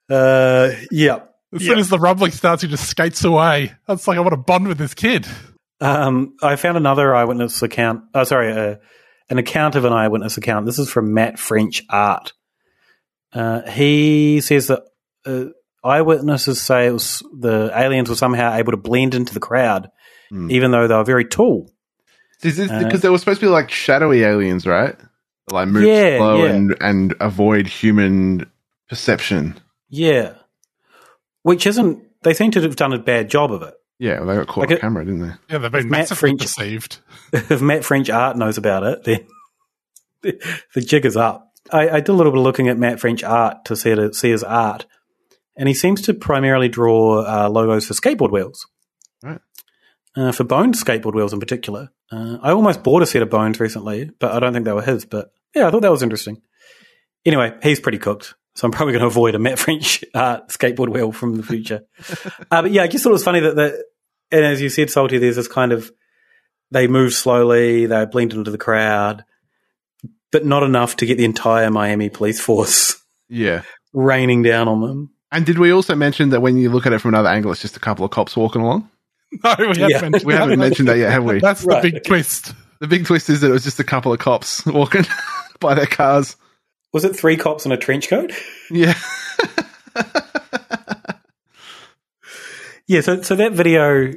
Uh, 0.10 0.72
yeah. 0.90 1.20
As 1.54 1.64
soon 1.64 1.80
as 1.80 1.90
the 1.90 2.00
rumbling 2.00 2.32
starts, 2.32 2.64
he 2.64 2.68
just 2.68 2.88
skates 2.90 3.24
away. 3.24 3.74
That's 3.88 4.08
like, 4.08 4.18
I 4.18 4.22
want 4.22 4.34
to 4.34 4.38
bond 4.38 4.68
with 4.68 4.80
this 4.80 4.94
kid. 4.96 5.28
Um, 5.82 6.36
I 6.42 6.56
found 6.56 6.78
another 6.78 7.16
eyewitness 7.16 7.62
account. 7.62 8.06
Oh, 8.14 8.24
sorry, 8.24 8.52
uh, 8.52 8.76
an 9.30 9.38
account 9.38 9.76
of 9.76 9.86
an 9.86 9.94
eyewitness 9.94 10.38
account. 10.38 10.66
This 10.66 10.80
is 10.80 10.90
from 10.90 11.14
Matt 11.14 11.40
French 11.40 11.84
Art. 11.90 12.34
Uh, 13.32 13.62
he 13.70 14.42
says 14.42 14.68
that 14.68 14.84
uh, 15.26 15.46
eyewitnesses 15.84 16.62
say 16.62 16.88
it 16.88 16.92
was 16.92 17.24
the 17.38 17.72
aliens 17.76 18.10
were 18.10 18.16
somehow 18.16 18.54
able 18.56 18.72
to 18.72 18.78
blend 18.78 19.16
into 19.16 19.34
the 19.34 19.40
crowd, 19.40 19.90
even 20.32 20.72
though 20.72 20.88
they 20.88 20.96
were 20.96 21.04
very 21.04 21.26
tall. 21.26 21.72
Is 22.44 22.58
this 22.58 22.70
Uh, 22.72 22.84
because 22.84 23.02
they 23.02 23.10
were 23.10 23.18
supposed 23.18 23.40
to 23.42 23.46
be 23.48 23.50
like 23.52 23.70
shadowy 23.72 24.24
aliens, 24.24 24.66
right? 24.66 24.96
Like 25.52 25.68
move 25.68 25.84
Yeah, 25.84 26.18
slow 26.18 26.46
yeah. 26.46 26.52
and 26.52 26.76
and 26.80 27.14
avoid 27.20 27.68
human 27.68 28.50
perception. 28.88 29.60
Yeah, 29.90 30.34
which 31.44 31.66
isn't. 31.68 32.04
They 32.24 32.34
seem 32.34 32.52
to 32.52 32.62
have 32.62 32.76
done 32.76 32.94
a 32.94 33.00
bad 33.00 33.30
job 33.30 33.52
of 33.52 33.62
it. 33.64 33.74
Yeah, 33.98 34.20
well, 34.20 34.28
they 34.28 34.36
got 34.36 34.48
caught 34.48 34.62
Like 34.62 34.70
on 34.72 34.76
it- 34.78 34.82
camera, 34.82 35.06
didn't 35.06 35.22
they? 35.22 35.34
Yeah, 35.50 35.58
they've 35.58 35.72
been 35.72 35.90
Matt 35.90 36.00
massively 36.00 36.30
French- 36.30 36.42
deceived. 36.42 37.00
if 37.34 37.62
Matt 37.62 37.84
French 37.84 38.10
Art 38.10 38.38
knows 38.38 38.58
about 38.58 38.84
it, 38.84 39.04
then 39.04 39.28
the 40.22 40.82
jig 40.82 41.06
is 41.06 41.18
up. 41.18 41.52
I, 41.72 41.90
I 41.90 42.00
did 42.00 42.10
a 42.10 42.14
little 42.14 42.32
bit 42.32 42.40
of 42.40 42.44
looking 42.44 42.68
at 42.68 42.78
Matt 42.78 43.00
French 43.00 43.24
Art 43.24 43.66
to 43.66 43.76
see, 43.76 43.94
to 43.96 44.14
see 44.14 44.32
his 44.32 44.44
art, 44.44 44.86
and 45.60 45.68
he 45.68 45.76
seems 45.76 46.02
to 46.04 46.14
primarily 46.16 46.70
draw 46.70 47.20
uh, 47.20 47.50
logos 47.50 47.86
for 47.86 47.94
skateboard 47.94 48.32
wheels. 48.32 48.66
Right. 49.22 49.42
Uh, 50.16 50.32
for 50.32 50.44
Bones 50.46 50.84
skateboard 50.84 51.14
wheels 51.14 51.34
in 51.34 51.40
particular. 51.40 51.90
Uh, 52.12 52.38
I 52.42 52.52
almost 52.52 52.82
bought 52.82 53.04
a 53.04 53.06
set 53.06 53.22
of 53.22 53.30
Bones 53.30 53.60
recently, 53.60 54.10
but 54.20 54.32
I 54.32 54.40
don't 54.40 54.54
think 54.54 54.66
they 54.66 54.74
were 54.74 54.82
his. 54.82 55.06
But 55.06 55.32
yeah, 55.54 55.68
I 55.68 55.72
thought 55.72 55.82
that 55.84 55.92
was 55.92 56.02
interesting. 56.02 56.42
Anyway, 57.26 57.54
he's 57.62 57.80
pretty 57.80 58.00
cooked, 58.00 58.34
so 58.56 58.66
I'm 58.66 58.72
probably 58.72 58.94
going 58.94 59.02
to 59.02 59.08
avoid 59.08 59.36
a 59.36 59.40
Matt 59.40 59.60
French 59.60 60.04
Art 60.16 60.48
skateboard 60.50 60.90
wheel 60.90 61.12
from 61.12 61.36
the 61.36 61.44
future. 61.44 61.84
uh, 62.50 62.62
but 62.64 62.72
yeah, 62.72 62.84
I 62.84 62.88
just 62.88 63.04
thought 63.04 63.12
it 63.12 63.14
was 63.14 63.24
funny 63.24 63.42
that, 63.42 63.56
that, 63.58 63.84
and 64.32 64.46
as 64.46 64.62
you 64.62 64.70
said, 64.70 64.90
Salty, 64.90 65.18
there's 65.18 65.36
this 65.36 65.48
kind 65.48 65.72
of 65.74 65.92
they 66.72 66.88
move 66.88 67.14
slowly, 67.14 67.86
they 67.86 68.06
blend 68.06 68.34
into 68.34 68.52
the 68.52 68.58
crowd, 68.58 69.26
but 70.32 70.46
not 70.46 70.64
enough 70.64 70.96
to 70.98 71.06
get 71.06 71.18
the 71.18 71.26
entire 71.26 71.70
Miami 71.70 72.10
police 72.10 72.40
force 72.40 72.96
Yeah. 73.28 73.64
raining 73.94 74.44
down 74.44 74.68
on 74.68 74.82
them. 74.82 75.12
And 75.32 75.46
did 75.46 75.60
we 75.60 75.72
also 75.72 75.96
mention 75.96 76.30
that 76.30 76.42
when 76.42 76.58
you 76.58 76.70
look 76.72 76.86
at 76.86 76.94
it 76.94 77.00
from 77.00 77.10
another 77.14 77.30
angle, 77.30 77.52
it's 77.52 77.62
just 77.62 77.78
a 77.78 77.80
couple 77.80 78.04
of 78.06 78.12
cops 78.12 78.36
walking 78.36 78.62
along? 78.62 78.90
No, 79.44 79.56
we 79.60 79.66
haven't, 79.68 79.90
Yeah. 79.90 80.02
mentioned, 80.02 80.24
We 80.26 80.34
haven't 80.34 80.60
mentioned 80.60 80.88
that 80.88 80.98
yet, 80.98 81.12
have 81.12 81.24
we? 81.24 81.40
That's 81.40 81.64
Right. 81.64 81.84
the 81.84 81.92
big 81.92 82.04
twist. 82.04 82.54
The 82.80 82.88
big 82.88 83.06
twist 83.06 83.30
is 83.30 83.42
that 83.42 83.50
it 83.50 83.54
was 83.54 83.64
just 83.64 83.80
a 83.80 83.84
couple 83.84 84.12
of 84.12 84.18
cops 84.18 84.66
walking 84.66 85.06
by 85.60 85.76
their 85.76 85.86
cars. 85.86 86.36
Was 86.94 87.06
it 87.06 87.16
three 87.16 87.38
cops 87.38 87.64
in 87.68 87.72
a 87.72 87.78
trench 87.78 88.10
coat? 88.10 88.32
Yeah. 88.72 88.96
Yeah, 92.88 93.02
so 93.02 93.22
so 93.22 93.36
that 93.36 93.54
video 93.54 94.14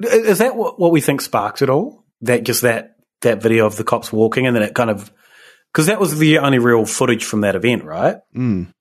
is 0.00 0.38
that 0.38 0.54
what, 0.54 0.78
what 0.78 0.92
we 0.92 1.00
think 1.00 1.20
sparks 1.20 1.60
it 1.60 1.68
all? 1.68 2.04
That 2.20 2.44
just 2.44 2.62
that 2.62 2.94
that 3.22 3.42
video 3.42 3.66
of 3.66 3.76
the 3.76 3.82
cops 3.84 4.12
walking 4.12 4.46
and 4.46 4.54
then 4.54 4.62
it 4.62 4.74
kind 4.76 4.90
of 4.90 5.10
because 5.72 5.86
that 5.86 5.98
was 5.98 6.16
the 6.18 6.38
only 6.38 6.58
real 6.60 6.86
footage 6.86 7.24
from 7.24 7.40
that 7.40 7.56
event, 7.56 7.82
right? 7.84 8.16
Mm. 8.36 8.72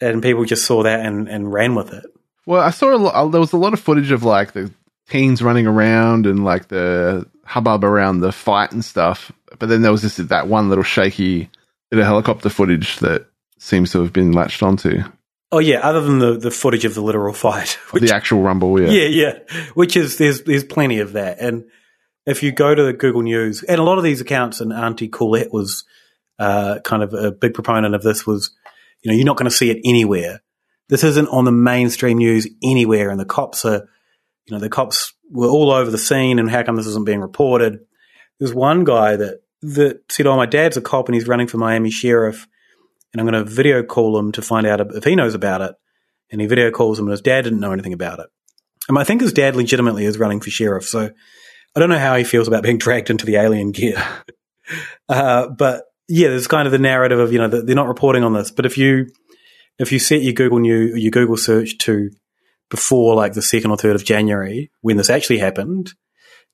And 0.00 0.22
people 0.22 0.44
just 0.44 0.64
saw 0.64 0.84
that 0.84 1.04
and, 1.04 1.28
and 1.28 1.52
ran 1.52 1.74
with 1.74 1.92
it. 1.92 2.04
Well, 2.46 2.62
I 2.62 2.70
saw 2.70 2.94
a 2.94 2.96
lot, 2.96 3.30
there 3.30 3.40
was 3.40 3.52
a 3.52 3.58
lot 3.58 3.72
of 3.72 3.80
footage 3.80 4.10
of 4.10 4.22
like 4.22 4.52
the 4.52 4.72
teens 5.08 5.42
running 5.42 5.66
around 5.66 6.26
and 6.26 6.44
like 6.44 6.68
the 6.68 7.26
hubbub 7.44 7.84
around 7.84 8.20
the 8.20 8.32
fight 8.32 8.72
and 8.72 8.84
stuff. 8.84 9.32
But 9.58 9.68
then 9.68 9.82
there 9.82 9.92
was 9.92 10.02
just 10.02 10.28
that 10.28 10.48
one 10.48 10.68
little 10.68 10.84
shaky 10.84 11.50
bit 11.90 12.00
of 12.00 12.06
helicopter 12.06 12.48
footage 12.48 12.98
that 12.98 13.26
seems 13.58 13.92
to 13.92 14.02
have 14.02 14.12
been 14.12 14.32
latched 14.32 14.62
onto. 14.62 15.02
Oh 15.50 15.58
yeah, 15.58 15.80
other 15.80 16.02
than 16.02 16.18
the, 16.18 16.36
the 16.36 16.50
footage 16.50 16.84
of 16.84 16.94
the 16.94 17.00
literal 17.00 17.32
fight, 17.32 17.78
the 17.94 18.14
actual 18.14 18.42
rumble, 18.42 18.80
yeah. 18.80 18.90
yeah, 18.90 19.08
yeah, 19.08 19.38
which 19.72 19.96
is 19.96 20.18
there's 20.18 20.42
there's 20.42 20.64
plenty 20.64 21.00
of 21.00 21.14
that, 21.14 21.40
and 21.40 21.64
if 22.26 22.42
you 22.42 22.52
go 22.52 22.74
to 22.74 22.82
the 22.82 22.92
Google 22.92 23.22
News, 23.22 23.62
and 23.62 23.80
a 23.80 23.82
lot 23.82 23.96
of 23.96 24.04
these 24.04 24.20
accounts, 24.20 24.60
and 24.60 24.74
Auntie 24.74 25.08
Coolette 25.08 25.50
was 25.50 25.84
uh, 26.38 26.80
kind 26.84 27.02
of 27.02 27.14
a 27.14 27.32
big 27.32 27.54
proponent 27.54 27.94
of 27.94 28.02
this, 28.02 28.26
was 28.26 28.50
you 29.02 29.10
know 29.10 29.16
you're 29.16 29.26
not 29.26 29.36
going 29.36 29.50
to 29.50 29.56
see 29.56 29.70
it 29.70 29.80
anywhere. 29.84 30.42
This 30.88 31.04
isn't 31.04 31.28
on 31.28 31.44
the 31.44 31.52
mainstream 31.52 32.18
news 32.18 32.48
anywhere, 32.62 33.10
and 33.10 33.20
the 33.20 33.26
cops 33.26 33.64
are, 33.64 33.86
you 34.46 34.52
know, 34.52 34.58
the 34.58 34.70
cops 34.70 35.12
were 35.30 35.48
all 35.48 35.70
over 35.70 35.90
the 35.90 35.98
scene, 35.98 36.38
and 36.38 36.50
how 36.50 36.62
come 36.62 36.76
this 36.76 36.86
isn't 36.86 37.06
being 37.06 37.20
reported? 37.20 37.80
There's 38.38 38.54
one 38.54 38.84
guy 38.84 39.16
that 39.16 39.42
that 39.62 40.00
said, 40.10 40.26
"Oh, 40.26 40.36
my 40.36 40.46
dad's 40.46 40.76
a 40.76 40.80
cop, 40.80 41.08
and 41.08 41.14
he's 41.14 41.28
running 41.28 41.46
for 41.48 41.58
Miami 41.58 41.90
sheriff." 41.90 42.46
and 43.12 43.20
I'm 43.20 43.26
going 43.26 43.44
to 43.44 43.50
video 43.50 43.82
call 43.82 44.18
him 44.18 44.32
to 44.32 44.42
find 44.42 44.66
out 44.66 44.80
if 44.94 45.04
he 45.04 45.16
knows 45.16 45.34
about 45.34 45.60
it. 45.60 45.74
And 46.30 46.40
he 46.40 46.46
video 46.46 46.70
calls 46.70 46.98
him, 46.98 47.06
and 47.06 47.12
his 47.12 47.22
dad 47.22 47.42
didn't 47.42 47.60
know 47.60 47.72
anything 47.72 47.94
about 47.94 48.18
it. 48.18 48.26
And 48.86 48.98
I 48.98 49.04
think 49.04 49.22
his 49.22 49.32
dad 49.32 49.56
legitimately 49.56 50.04
is 50.04 50.18
running 50.18 50.40
for 50.40 50.50
sheriff. 50.50 50.86
So 50.86 51.10
I 51.74 51.80
don't 51.80 51.88
know 51.88 51.98
how 51.98 52.16
he 52.16 52.24
feels 52.24 52.48
about 52.48 52.62
being 52.62 52.76
dragged 52.76 53.08
into 53.08 53.24
the 53.24 53.36
alien 53.36 53.72
gear. 53.72 54.02
uh, 55.08 55.48
but 55.48 55.84
yeah, 56.08 56.28
there's 56.28 56.46
kind 56.46 56.66
of 56.66 56.72
the 56.72 56.78
narrative 56.78 57.18
of 57.18 57.32
you 57.32 57.38
know 57.38 57.48
they're 57.48 57.74
not 57.76 57.88
reporting 57.88 58.24
on 58.24 58.32
this. 58.32 58.50
But 58.50 58.66
if 58.66 58.78
you 58.78 59.06
if 59.78 59.92
you 59.92 59.98
set 59.98 60.22
your 60.22 60.32
Google 60.32 60.58
new 60.58 60.94
your 60.96 61.10
Google 61.10 61.36
search 61.36 61.78
to 61.78 62.10
before 62.70 63.14
like 63.14 63.32
the 63.32 63.42
second 63.42 63.70
or 63.70 63.76
third 63.76 63.96
of 63.96 64.04
January 64.04 64.70
when 64.80 64.96
this 64.96 65.10
actually 65.10 65.38
happened 65.38 65.92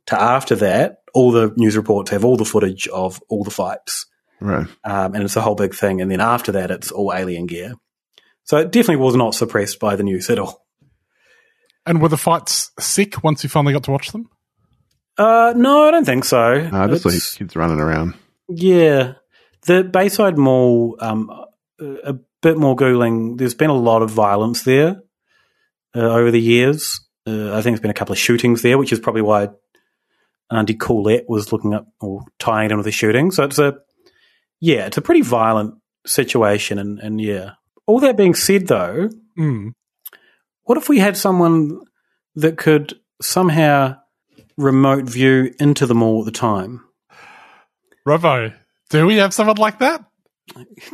to 0.06 0.20
after 0.20 0.54
that, 0.56 0.98
all 1.14 1.32
the 1.32 1.52
news 1.56 1.76
reports 1.76 2.10
have 2.10 2.24
all 2.24 2.36
the 2.36 2.44
footage 2.44 2.86
of 2.88 3.20
all 3.28 3.42
the 3.44 3.50
fights. 3.50 4.06
Right. 4.40 4.66
Um, 4.84 5.14
and 5.14 5.22
it's 5.24 5.36
a 5.36 5.40
whole 5.40 5.54
big 5.54 5.74
thing. 5.74 6.00
And 6.02 6.10
then 6.10 6.20
after 6.20 6.52
that, 6.52 6.70
it's 6.70 6.90
all 6.90 7.12
alien 7.14 7.46
gear. 7.46 7.74
So 8.42 8.58
it 8.58 8.70
definitely 8.70 9.02
was 9.02 9.14
not 9.16 9.34
suppressed 9.34 9.80
by 9.80 9.96
the 9.96 10.02
news 10.02 10.28
at 10.28 10.38
all. 10.38 10.66
And 11.86 12.02
were 12.02 12.08
the 12.10 12.18
fights 12.18 12.70
sick 12.78 13.24
once 13.24 13.42
you 13.42 13.48
finally 13.48 13.72
got 13.72 13.84
to 13.84 13.90
watch 13.90 14.12
them? 14.12 14.28
Uh, 15.16 15.54
no, 15.56 15.88
I 15.88 15.90
don't 15.92 16.04
think 16.04 16.24
so. 16.24 16.68
No, 16.68 16.82
I 16.82 16.86
just 16.88 17.06
It's- 17.06 17.22
saw 17.24 17.38
kids 17.38 17.56
running 17.56 17.80
around. 17.80 18.14
Yeah. 18.48 19.14
The 19.66 19.84
Bayside 19.84 20.36
Mall, 20.38 20.96
um, 21.00 21.30
a 21.80 22.14
bit 22.42 22.58
more 22.58 22.76
Googling, 22.76 23.38
there's 23.38 23.54
been 23.54 23.70
a 23.70 23.74
lot 23.74 24.02
of 24.02 24.10
violence 24.10 24.62
there 24.62 25.02
uh, 25.96 26.00
over 26.00 26.30
the 26.30 26.40
years. 26.40 27.00
Uh, 27.26 27.50
I 27.52 27.62
think 27.62 27.74
there's 27.74 27.80
been 27.80 27.90
a 27.90 27.94
couple 27.94 28.12
of 28.12 28.18
shootings 28.18 28.62
there, 28.62 28.76
which 28.76 28.92
is 28.92 29.00
probably 29.00 29.22
why 29.22 29.48
Auntie 30.50 30.74
Coolette 30.74 31.24
was 31.28 31.52
looking 31.52 31.72
up 31.72 31.86
or 32.00 32.22
tying 32.38 32.66
it 32.66 32.72
in 32.72 32.76
with 32.76 32.84
the 32.84 32.92
shooting. 32.92 33.30
So 33.30 33.44
it's 33.44 33.58
a, 33.58 33.78
yeah, 34.60 34.86
it's 34.86 34.98
a 34.98 35.02
pretty 35.02 35.22
violent 35.22 35.74
situation. 36.06 36.78
And, 36.78 36.98
and 36.98 37.20
yeah. 37.20 37.52
All 37.86 38.00
that 38.00 38.16
being 38.16 38.34
said, 38.34 38.66
though, 38.66 39.10
Mm. 39.38 39.72
what 40.62 40.78
if 40.78 40.88
we 40.88 40.98
had 41.00 41.16
someone 41.16 41.80
that 42.36 42.56
could 42.56 42.94
somehow 43.20 43.96
remote 44.56 45.04
view 45.04 45.52
into 45.58 45.86
the 45.86 45.94
mall 45.94 46.20
at 46.20 46.26
the 46.26 46.30
time? 46.30 46.84
Robbo, 48.06 48.54
do 49.00 49.06
we 49.06 49.16
have 49.16 49.34
someone 49.34 49.56
like 49.56 49.80
that? 49.80 50.04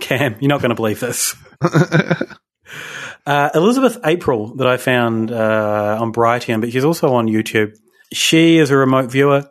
Cam, 0.01 0.37
you're 0.41 0.49
not 0.49 0.61
going 0.61 0.71
to 0.71 0.75
believe 0.75 1.01
this. 1.01 1.35
uh, 3.27 3.51
Elizabeth 3.55 3.99
April, 4.05 4.55
that 4.57 4.67
I 4.67 4.77
found 4.77 5.31
uh, 5.31 5.99
on 6.01 6.13
Brighteon, 6.13 6.61
but 6.61 6.73
she's 6.73 6.85
also 6.85 7.15
on 7.15 7.27
YouTube. 7.27 7.77
She 8.13 8.59
is 8.59 8.71
a 8.71 8.77
remote 8.77 9.11
viewer, 9.11 9.51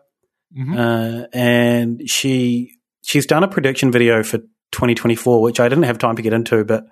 uh, 0.76 1.24
and 1.32 2.10
she 2.10 2.80
she's 3.04 3.26
done 3.26 3.43
a 3.43 3.47
prediction 3.47 3.91
video 3.91 4.24
for 4.24 4.39
2024, 4.72 5.41
which 5.41 5.60
I 5.60 5.70
didn't 5.70 5.86
have 5.86 5.97
time 5.97 6.16
to 6.16 6.22
get 6.22 6.34
into, 6.34 6.66
but 6.66 6.86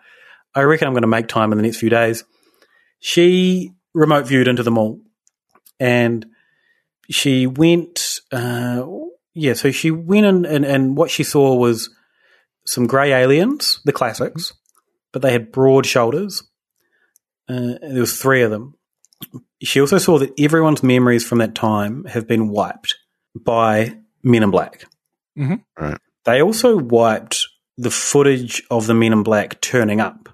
I 0.55 0.61
reckon 0.61 0.87
I'm 0.87 0.93
going 0.93 1.01
to 1.01 1.07
make 1.07 1.27
time 1.27 1.51
in 1.51 1.57
the 1.57 1.63
next 1.63 1.77
few 1.77 1.89
days. 1.89 2.23
She 2.99 3.71
remote 3.93 4.27
viewed 4.27 4.47
into 4.47 4.63
the 4.63 4.71
mall, 4.71 5.01
and 5.79 6.25
she 7.09 7.47
went. 7.47 8.19
Yeah, 9.39 9.53
so 9.53 9.69
she 9.69 9.91
went 9.91 10.25
in, 10.25 10.45
and, 10.45 10.65
and 10.65 10.97
what 10.97 11.11
she 11.11 11.23
saw 11.23 11.53
was 11.55 11.89
some 12.65 12.87
grey 12.87 13.11
aliens, 13.13 13.79
the 13.85 13.91
classics, 13.93 14.51
but 15.13 15.21
they 15.21 15.31
had 15.31 15.51
broad 15.51 15.85
shoulders. 15.85 16.41
Uh, 17.47 17.75
there 17.81 17.99
was 18.01 18.19
three 18.19 18.41
of 18.41 18.49
them. 18.51 18.73
She 19.61 19.79
also 19.79 19.99
saw 19.99 20.17
that 20.19 20.33
everyone's 20.39 20.81
memories 20.81 21.25
from 21.25 21.37
that 21.37 21.53
time 21.55 22.05
have 22.05 22.27
been 22.27 22.49
wiped 22.49 22.95
by 23.35 23.97
Men 24.23 24.41
in 24.43 24.49
Black. 24.51 24.85
Mhm. 25.37 25.63
Right. 25.79 25.97
They 26.25 26.41
also 26.41 26.75
wiped 26.77 27.45
the 27.77 27.91
footage 27.91 28.63
of 28.71 28.87
the 28.87 28.93
Men 28.95 29.13
in 29.13 29.21
Black 29.23 29.61
turning 29.61 30.01
up 30.01 30.29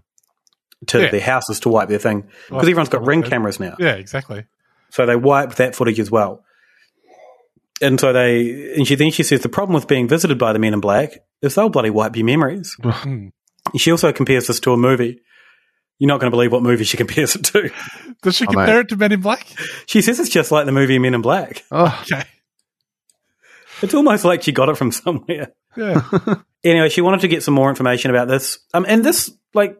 to 0.88 1.01
Yeah. 1.01 1.12
their 1.12 1.22
houses 1.22 1.60
to 1.62 1.70
wipe 1.70 1.89
their 1.89 1.99
thing 1.99 2.22
because 2.22 2.49
Well, 2.51 2.62
everyone's 2.62 2.89
got 2.89 3.06
ring 3.06 3.22
cameras 3.24 3.60
now. 3.60 3.76
Yeah, 3.80 3.93
exactly. 3.95 4.45
So 4.91 5.06
they 5.06 5.16
wiped 5.18 5.58
that 5.58 5.76
footage 5.76 5.99
as 5.99 6.10
well. 6.10 6.43
And 7.84 7.99
so 7.99 8.13
they, 8.13 8.73
and 8.75 8.88
she 8.88 8.95
then 8.95 9.11
she 9.11 9.23
says 9.23 9.41
the 9.41 9.49
problem 9.49 9.75
with 9.75 9.88
being 9.88 10.07
visited 10.07 10.38
by 10.39 10.53
the 10.53 10.59
Men 10.59 10.73
in 10.73 10.79
Black 10.79 11.19
is 11.41 11.55
they'll 11.55 11.69
bloody 11.69 11.89
wipe 11.89 12.15
your 12.15 12.25
memories. 12.25 12.75
Mm. 12.86 13.31
She 13.77 13.91
also 13.91 14.11
compares 14.11 14.47
this 14.47 14.59
to 14.61 14.73
a 14.73 14.77
movie. 14.77 15.21
You're 15.97 16.07
not 16.09 16.19
going 16.19 16.29
to 16.31 16.36
believe 16.36 16.51
what 16.51 16.63
movie 16.63 16.84
she 16.84 16.97
compares 17.03 17.36
it 17.36 17.43
to. 17.45 17.69
Does 18.21 18.36
she 18.36 18.45
Oh, 18.45 18.51
compare 18.51 18.75
mate. 18.75 18.79
it 18.81 18.89
to 18.89 18.97
Men 18.97 19.11
in 19.13 19.21
Black? 19.21 19.47
She 19.86 20.01
says 20.01 20.19
it's 20.19 20.29
just 20.29 20.51
like 20.51 20.65
the 20.65 20.71
movie 20.73 20.99
Men 20.99 21.13
in 21.13 21.21
Black. 21.21 21.63
Oh, 21.71 21.97
Okay. 22.03 22.23
It's 23.81 23.93
almost 23.93 24.23
like 24.25 24.43
she 24.43 24.51
got 24.51 24.69
it 24.69 24.77
from 24.77 24.91
somewhere. 25.03 25.53
Yeah. 25.75 26.01
Anyway, 26.63 26.89
she 26.89 27.01
wanted 27.01 27.21
to 27.21 27.27
get 27.27 27.43
some 27.43 27.53
more 27.53 27.69
information 27.69 28.11
about 28.11 28.27
this. 28.27 28.59
Um, 28.73 28.86
and 28.88 29.03
this, 29.03 29.31
like, 29.53 29.77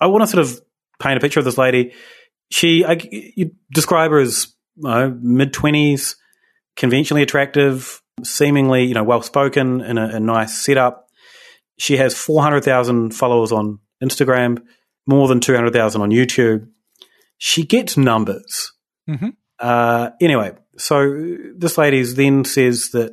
I 0.00 0.06
want 0.08 0.22
to 0.22 0.26
sort 0.28 0.44
of 0.46 0.60
paint 0.98 1.16
a 1.16 1.20
picture 1.20 1.40
of 1.40 1.44
this 1.44 1.56
lady. 1.58 1.92
She, 2.50 2.84
I, 2.84 2.98
you 3.10 3.52
describe 3.72 4.10
her 4.10 4.18
as 4.18 4.48
uh, 4.84 5.10
mid 5.20 5.52
twenties, 5.52 6.16
conventionally 6.76 7.22
attractive, 7.22 8.00
seemingly, 8.22 8.84
you 8.84 8.94
know, 8.94 9.04
well 9.04 9.22
spoken, 9.22 9.80
in 9.80 9.98
a, 9.98 10.06
a 10.16 10.20
nice 10.20 10.56
setup. 10.62 11.08
She 11.78 11.96
has 11.96 12.14
four 12.14 12.42
hundred 12.42 12.64
thousand 12.64 13.14
followers 13.14 13.52
on 13.52 13.78
Instagram, 14.02 14.62
more 15.06 15.28
than 15.28 15.40
two 15.40 15.54
hundred 15.54 15.72
thousand 15.72 16.02
on 16.02 16.10
YouTube. 16.10 16.68
She 17.38 17.64
gets 17.64 17.96
numbers. 17.96 18.72
Mhm. 19.08 19.34
Uh, 19.58 20.10
anyway, 20.20 20.52
so 20.78 21.36
this 21.56 21.78
lady 21.78 22.02
then 22.02 22.44
says 22.44 22.90
that 22.92 23.12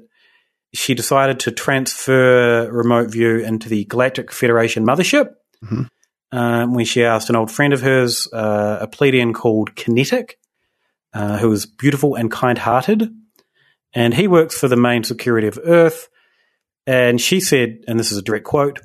she 0.74 0.94
decided 0.96 1.40
to 1.42 1.52
transfer 1.52 2.70
remote 2.72 3.10
view 3.12 3.38
into 3.38 3.70
the 3.70 3.86
Galactic 3.86 4.32
Federation 4.32 4.86
mothership 4.86 5.30
Mhm. 5.64 5.88
um, 6.32 6.74
when 6.74 6.84
she 6.86 7.04
asked 7.04 7.30
an 7.30 7.36
old 7.36 7.52
friend 7.52 7.74
of 7.74 7.82
hers, 7.82 8.28
uh, 8.34 8.80
a 8.82 8.88
Pleiadian 8.88 9.34
called 9.34 9.76
Kinetic, 9.76 10.38
uh, 11.14 11.40
was 11.44 11.66
beautiful 11.66 12.16
and 12.16 12.32
kind 12.32 12.58
hearted. 12.58 13.14
And 13.94 14.14
he 14.14 14.28
works 14.28 14.58
for 14.58 14.68
the 14.68 14.76
main 14.76 15.04
security 15.04 15.48
of 15.48 15.60
Earth. 15.64 16.10
And 16.86 17.22
she 17.22 17.40
said, 17.40 17.84
and 17.88 18.00
this 18.00 18.12
is 18.12 18.18
a 18.18 18.22
direct 18.22 18.46
quote 18.46 18.80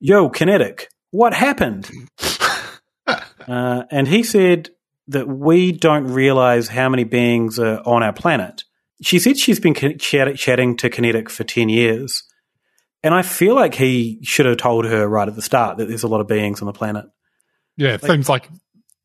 Yo, 0.00 0.28
Kinetic, 0.28 0.88
what 1.10 1.34
happened? 1.34 1.90
uh, 3.06 3.82
and 3.90 4.06
he 4.06 4.22
said 4.22 4.70
that 5.08 5.26
we 5.26 5.72
don't 5.72 6.04
realize 6.04 6.68
how 6.68 6.88
many 6.88 7.04
beings 7.04 7.58
are 7.58 7.80
on 7.84 8.02
our 8.02 8.12
planet. 8.12 8.64
She 9.02 9.18
said 9.18 9.38
she's 9.38 9.60
been 9.60 9.74
chat- 9.74 10.36
chatting 10.36 10.76
to 10.76 10.90
Kinetic 10.90 11.30
for 11.30 11.44
10 11.44 11.68
years. 11.68 12.24
And 13.02 13.14
I 13.14 13.22
feel 13.22 13.54
like 13.54 13.74
he 13.74 14.18
should 14.22 14.46
have 14.46 14.56
told 14.56 14.84
her 14.84 15.08
right 15.08 15.28
at 15.28 15.36
the 15.36 15.42
start 15.42 15.78
that 15.78 15.88
there's 15.88 16.02
a 16.02 16.08
lot 16.08 16.20
of 16.20 16.26
beings 16.26 16.60
on 16.60 16.66
the 16.66 16.72
planet. 16.72 17.06
Yeah, 17.76 17.94
it 17.94 18.02
seems 18.02 18.28
like 18.28 18.48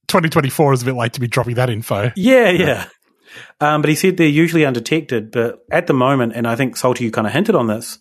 2024 0.08 0.74
is 0.74 0.82
a 0.82 0.86
bit 0.86 0.95
late 0.95 1.14
to 1.14 1.20
be 1.20 1.28
dropping 1.28 1.56
that 1.56 1.70
info. 1.70 2.12
Yeah, 2.16 2.49
yeah. 2.49 2.88
Um, 3.60 3.82
but 3.82 3.90
he 3.90 3.96
said 3.96 4.18
they're 4.18 4.28
usually 4.28 4.66
undetected. 4.66 5.32
But 5.32 5.60
at 5.72 5.88
the 5.88 5.94
moment, 5.94 6.34
and 6.36 6.48
I 6.48 6.56
think 6.56 6.76
Salty, 6.78 7.04
you 7.06 7.12
kind 7.12 7.28
of 7.28 7.34
hinted 7.34 7.56
on 7.56 7.68
this, 7.68 8.00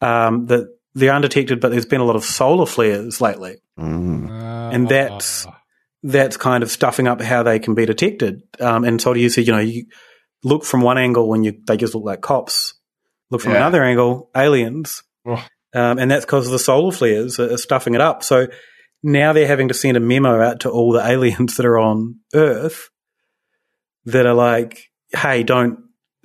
um, 0.00 0.46
that 0.46 0.68
they're 0.94 1.12
undetected, 1.12 1.60
but 1.60 1.70
there's 1.70 1.86
been 1.86 2.00
a 2.00 2.04
lot 2.04 2.16
of 2.16 2.24
solar 2.24 2.66
flares 2.66 3.20
lately. 3.20 3.56
And 3.76 4.88
that's 4.88 5.46
that's 6.02 6.36
kind 6.36 6.62
of 6.62 6.70
stuffing 6.70 7.06
up 7.08 7.20
how 7.20 7.42
they 7.42 7.58
can 7.58 7.74
be 7.74 7.84
detected. 7.86 8.42
Um, 8.58 8.84
and 8.84 9.00
Salty, 9.00 9.20
you 9.20 9.28
said, 9.28 9.46
you 9.46 9.52
know, 9.52 9.58
you 9.58 9.84
look 10.42 10.64
from 10.64 10.80
one 10.80 10.96
angle 10.98 11.32
and 11.34 11.44
you 11.44 11.60
they 11.66 11.76
just 11.76 11.94
look 11.94 12.04
like 12.04 12.20
cops. 12.22 12.74
Look 13.30 13.42
from 13.42 13.52
Yeah. 13.52 13.58
another 13.58 13.82
angle, 13.84 14.30
aliens. 14.36 15.02
Oh. 15.26 15.44
Um, 15.72 15.98
and 15.98 16.10
that's 16.10 16.24
because 16.24 16.50
the 16.50 16.58
solar 16.58 16.90
flares 16.92 17.38
are, 17.38 17.52
are 17.52 17.58
stuffing 17.58 17.94
it 17.94 18.00
up. 18.00 18.24
So 18.24 18.48
now 19.02 19.32
they're 19.32 19.46
having 19.46 19.68
to 19.68 19.74
send 19.74 19.96
a 19.96 20.00
memo 20.00 20.40
out 20.40 20.60
to 20.60 20.70
all 20.70 20.92
the 20.92 21.06
aliens 21.06 21.56
that 21.56 21.66
are 21.66 21.78
on 21.78 22.16
Earth 22.34 22.88
that 24.06 24.26
are 24.26 24.34
like, 24.34 24.90
"Hey, 25.12 25.42
don't 25.42 25.80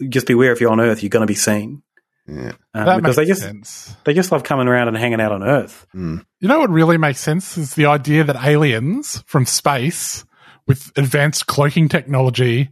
just 0.09 0.27
beware 0.27 0.51
if 0.51 0.61
you're 0.61 0.71
on 0.71 0.79
Earth, 0.79 1.03
you're 1.03 1.09
going 1.09 1.21
to 1.21 1.31
be 1.31 1.35
seen." 1.35 1.81
Yeah. 2.27 2.53
That 2.73 2.97
because 2.97 3.17
they 3.17 3.25
just 3.25 3.41
sense. 3.41 3.95
they 4.03 4.13
just 4.15 4.31
love 4.31 4.43
coming 4.43 4.67
around 4.67 4.87
and 4.87 4.97
hanging 4.97 5.21
out 5.21 5.31
on 5.31 5.43
Earth. 5.43 5.85
You 5.93 6.23
know 6.41 6.59
what 6.59 6.71
really 6.71 6.97
makes 6.97 7.19
sense 7.19 7.57
is 7.57 7.75
the 7.75 7.85
idea 7.85 8.23
that 8.23 8.35
aliens 8.43 9.23
from 9.27 9.45
space 9.45 10.25
with 10.67 10.91
advanced 10.97 11.45
cloaking 11.45 11.87
technology, 11.89 12.69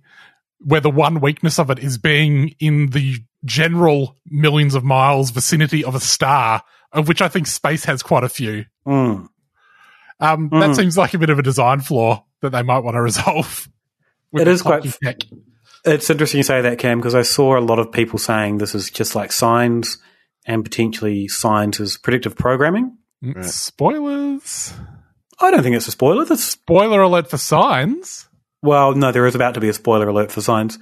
where 0.59 0.81
the 0.81 0.89
one 0.89 1.19
weakness 1.19 1.59
of 1.59 1.69
it 1.69 1.77
is 1.77 1.99
being 1.99 2.55
in 2.59 2.89
the 2.89 3.17
general 3.45 4.17
millions 4.25 4.73
of 4.73 4.83
miles 4.83 5.29
vicinity 5.29 5.83
of 5.83 5.93
a 5.93 5.99
star, 5.99 6.63
of 6.91 7.07
which 7.07 7.21
I 7.21 7.27
think 7.27 7.45
space 7.45 7.85
has 7.85 8.01
quite 8.01 8.23
a 8.23 8.29
few. 8.29 8.65
Mm. 8.87 9.27
Um, 10.19 10.49
Mm. 10.49 10.59
That 10.61 10.75
seems 10.75 10.97
like 10.97 11.13
a 11.13 11.19
bit 11.19 11.29
of 11.29 11.37
a 11.37 11.43
design 11.43 11.81
flaw 11.81 12.25
that 12.41 12.51
they 12.51 12.63
might 12.63 12.79
want 12.79 12.95
to 12.95 13.01
resolve. 13.01 13.67
With 14.33 14.41
It 14.41 14.45
the 14.45 14.51
is 14.51 14.61
quite. 14.61 14.81
cloaking 14.81 14.97
tech. 15.03 15.17
It's 15.85 16.09
interesting 16.09 16.37
you 16.39 16.43
say 16.43 16.61
that, 16.61 16.77
Cam, 16.79 16.97
because 16.99 17.15
I 17.15 17.21
saw 17.23 17.57
a 17.57 17.61
lot 17.61 17.79
of 17.79 17.91
people 17.91 18.17
saying 18.19 18.57
this 18.57 18.73
is 18.75 18.89
just 18.89 19.15
like 19.15 19.31
signs 19.31 19.97
and 20.45 20.63
potentially 20.63 21.27
signs 21.27 21.79
as 21.79 21.97
predictive 21.97 22.35
programming. 22.35 22.97
Mm, 23.23 23.43
Spoilers. 23.45 24.73
I 25.41 25.51
don't 25.51 25.63
think 25.63 25.75
it's 25.75 25.87
a 25.87 25.91
spoiler. 25.91 26.25
That's 26.25 26.43
Spoiler 26.43 27.01
alert 27.01 27.29
for 27.29 27.37
signs. 27.37 28.27
well, 28.61 28.93
no, 28.95 29.11
there 29.11 29.25
is 29.25 29.35
about 29.35 29.55
to 29.55 29.59
be 29.59 29.67
a 29.69 29.73
spoiler 29.73 30.07
alert 30.07 30.31
for 30.31 30.41
signs 30.41 30.79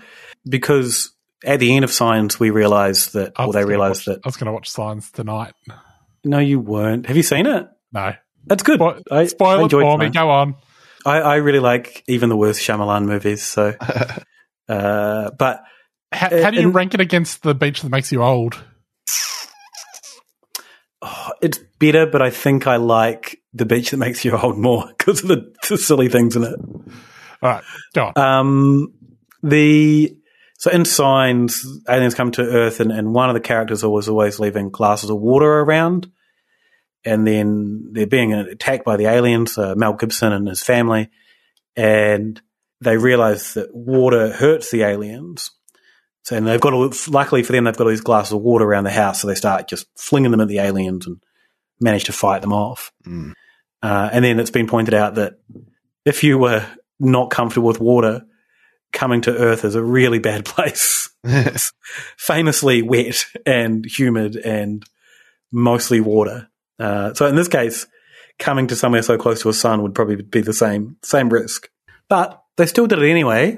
because 0.48 1.12
at 1.44 1.60
the 1.60 1.76
end 1.76 1.84
of 1.84 1.92
signs 1.92 2.40
we 2.40 2.50
realize 2.52 3.12
that, 3.14 3.34
or 3.40 3.48
was 3.48 3.56
they 3.56 3.62
gonna 3.64 3.78
watch- 3.80 4.06
that. 4.06 4.20
I 4.24 4.28
was 4.28 4.38
going 4.38 4.46
to 4.48 4.52
watch 4.54 4.70
signs 4.70 5.10
tonight. 5.12 5.54
No, 6.24 6.38
you 6.38 6.60
weren't. 6.60 7.08
Have 7.08 7.18
you 7.18 7.24
seen 7.24 7.48
it? 7.48 7.68
No. 7.92 8.14
That's 8.46 8.62
good. 8.64 8.80
I, 9.12 9.26
Spoil 9.26 9.66
I 9.66 9.70
for 9.70 9.98
me. 9.98 10.10
Go 10.10 10.30
on. 10.30 10.56
I, 11.06 11.20
I 11.22 11.36
really 11.38 11.60
like 11.60 12.04
even 12.08 12.30
the 12.30 12.38
worst 12.38 12.60
Shyamalan 12.62 13.06
movies. 13.06 13.44
So, 13.44 13.76
uh, 14.70 15.32
but 15.32 15.64
How, 16.12 16.30
how 16.44 16.50
do 16.52 16.58
you 16.58 16.68
and- 16.68 16.76
rank 16.76 16.94
it 16.94 17.00
against 17.02 17.44
the 17.44 17.56
beach 17.56 17.82
that 17.82 17.90
makes 17.90 18.12
you 18.12 18.22
old? 18.24 18.62
it's 21.42 21.60
better. 21.80 22.06
But 22.06 22.22
I 22.22 22.30
think 22.30 22.68
I 22.68 22.76
like 22.78 23.40
the 23.54 23.66
beach 23.66 23.92
that 23.92 23.98
makes 23.98 24.24
you 24.24 24.38
old 24.38 24.58
more 24.58 24.88
because 24.98 25.22
of 25.24 25.30
the, 25.30 25.54
the 25.70 25.78
silly 25.78 26.10
things 26.10 26.36
in 26.36 26.44
it. 26.44 26.56
All 27.44 27.50
right, 27.50 27.64
go 27.94 28.12
on. 28.16 28.18
Um, 28.24 28.94
the 29.42 30.16
so 30.60 30.70
in 30.70 30.86
signs, 30.86 31.66
aliens 31.90 32.14
come 32.14 32.32
to 32.34 32.44
Earth, 32.44 32.80
and, 32.80 32.92
and 32.92 33.16
one 33.16 33.30
of 33.30 33.34
the 33.34 33.40
characters 33.40 33.84
always 33.84 34.08
always 34.08 34.40
leaving 34.40 34.70
glasses 34.70 35.10
of 35.10 35.18
water 35.18 35.48
around, 35.62 36.12
and 37.04 37.26
then 37.26 37.90
they're 37.92 38.08
being 38.08 38.34
attacked 38.34 38.86
by 38.86 38.98
the 38.98 39.06
aliens, 39.08 39.58
uh, 39.58 39.76
Mel 39.76 39.94
Gibson 39.94 40.34
and 40.34 40.48
his 40.48 40.64
family, 40.64 41.10
and 41.76 42.42
they 42.80 42.98
realize 42.98 43.54
that 43.54 43.74
water 43.74 44.32
hurts 44.32 44.72
the 44.72 44.84
aliens. 44.84 45.52
So, 46.24 46.36
and 46.36 46.46
they've 46.46 46.62
got, 46.62 46.74
all, 46.74 46.92
luckily 47.08 47.42
for 47.44 47.52
them, 47.52 47.64
they've 47.64 47.76
got 47.76 47.86
all 47.86 47.90
these 47.90 48.02
glasses 48.02 48.34
of 48.34 48.42
water 48.42 48.66
around 48.66 48.84
the 48.84 48.92
house, 48.92 49.22
so 49.22 49.28
they 49.28 49.36
start 49.36 49.68
just 49.68 49.88
flinging 49.98 50.32
them 50.32 50.42
at 50.42 50.48
the 50.48 50.60
aliens 50.60 51.08
and 51.08 51.18
manage 51.80 52.06
to 52.06 52.14
fight 52.14 52.42
them 52.42 52.54
off. 52.54 52.92
Uh, 53.82 54.10
and 54.12 54.24
then 54.24 54.40
it's 54.40 54.52
been 54.52 54.68
pointed 54.68 54.94
out 54.94 55.16
that 55.16 55.40
if 56.06 56.24
you 56.24 56.38
were 56.38 56.66
not 57.00 57.32
comfortable 57.32 57.68
with 57.68 57.80
water, 57.80 58.22
coming 58.94 59.22
to 59.22 59.36
Earth 59.36 59.66
is 59.66 59.76
a 59.76 59.84
really 59.84 60.20
bad 60.20 60.46
place. 60.46 61.10
it's 61.24 61.74
famously 62.18 62.82
wet 62.82 63.26
and 63.46 63.86
humid 63.86 64.36
and 64.36 64.84
mostly 65.52 66.00
water. 66.00 66.48
Uh, 66.80 67.14
so 67.14 67.28
in 67.28 67.36
this 67.36 67.48
case, 67.48 67.88
coming 68.40 68.68
to 68.68 68.76
somewhere 68.76 69.02
so 69.02 69.18
close 69.18 69.42
to 69.42 69.50
a 69.50 69.54
sun 69.54 69.82
would 69.84 69.96
probably 69.96 70.16
be 70.18 70.42
the 70.42 70.54
same 70.54 70.98
same 71.04 71.30
risk. 71.30 71.70
But 72.10 72.42
they 72.58 72.66
still 72.66 72.88
did 72.88 73.00
it 73.00 73.10
anyway. 73.10 73.58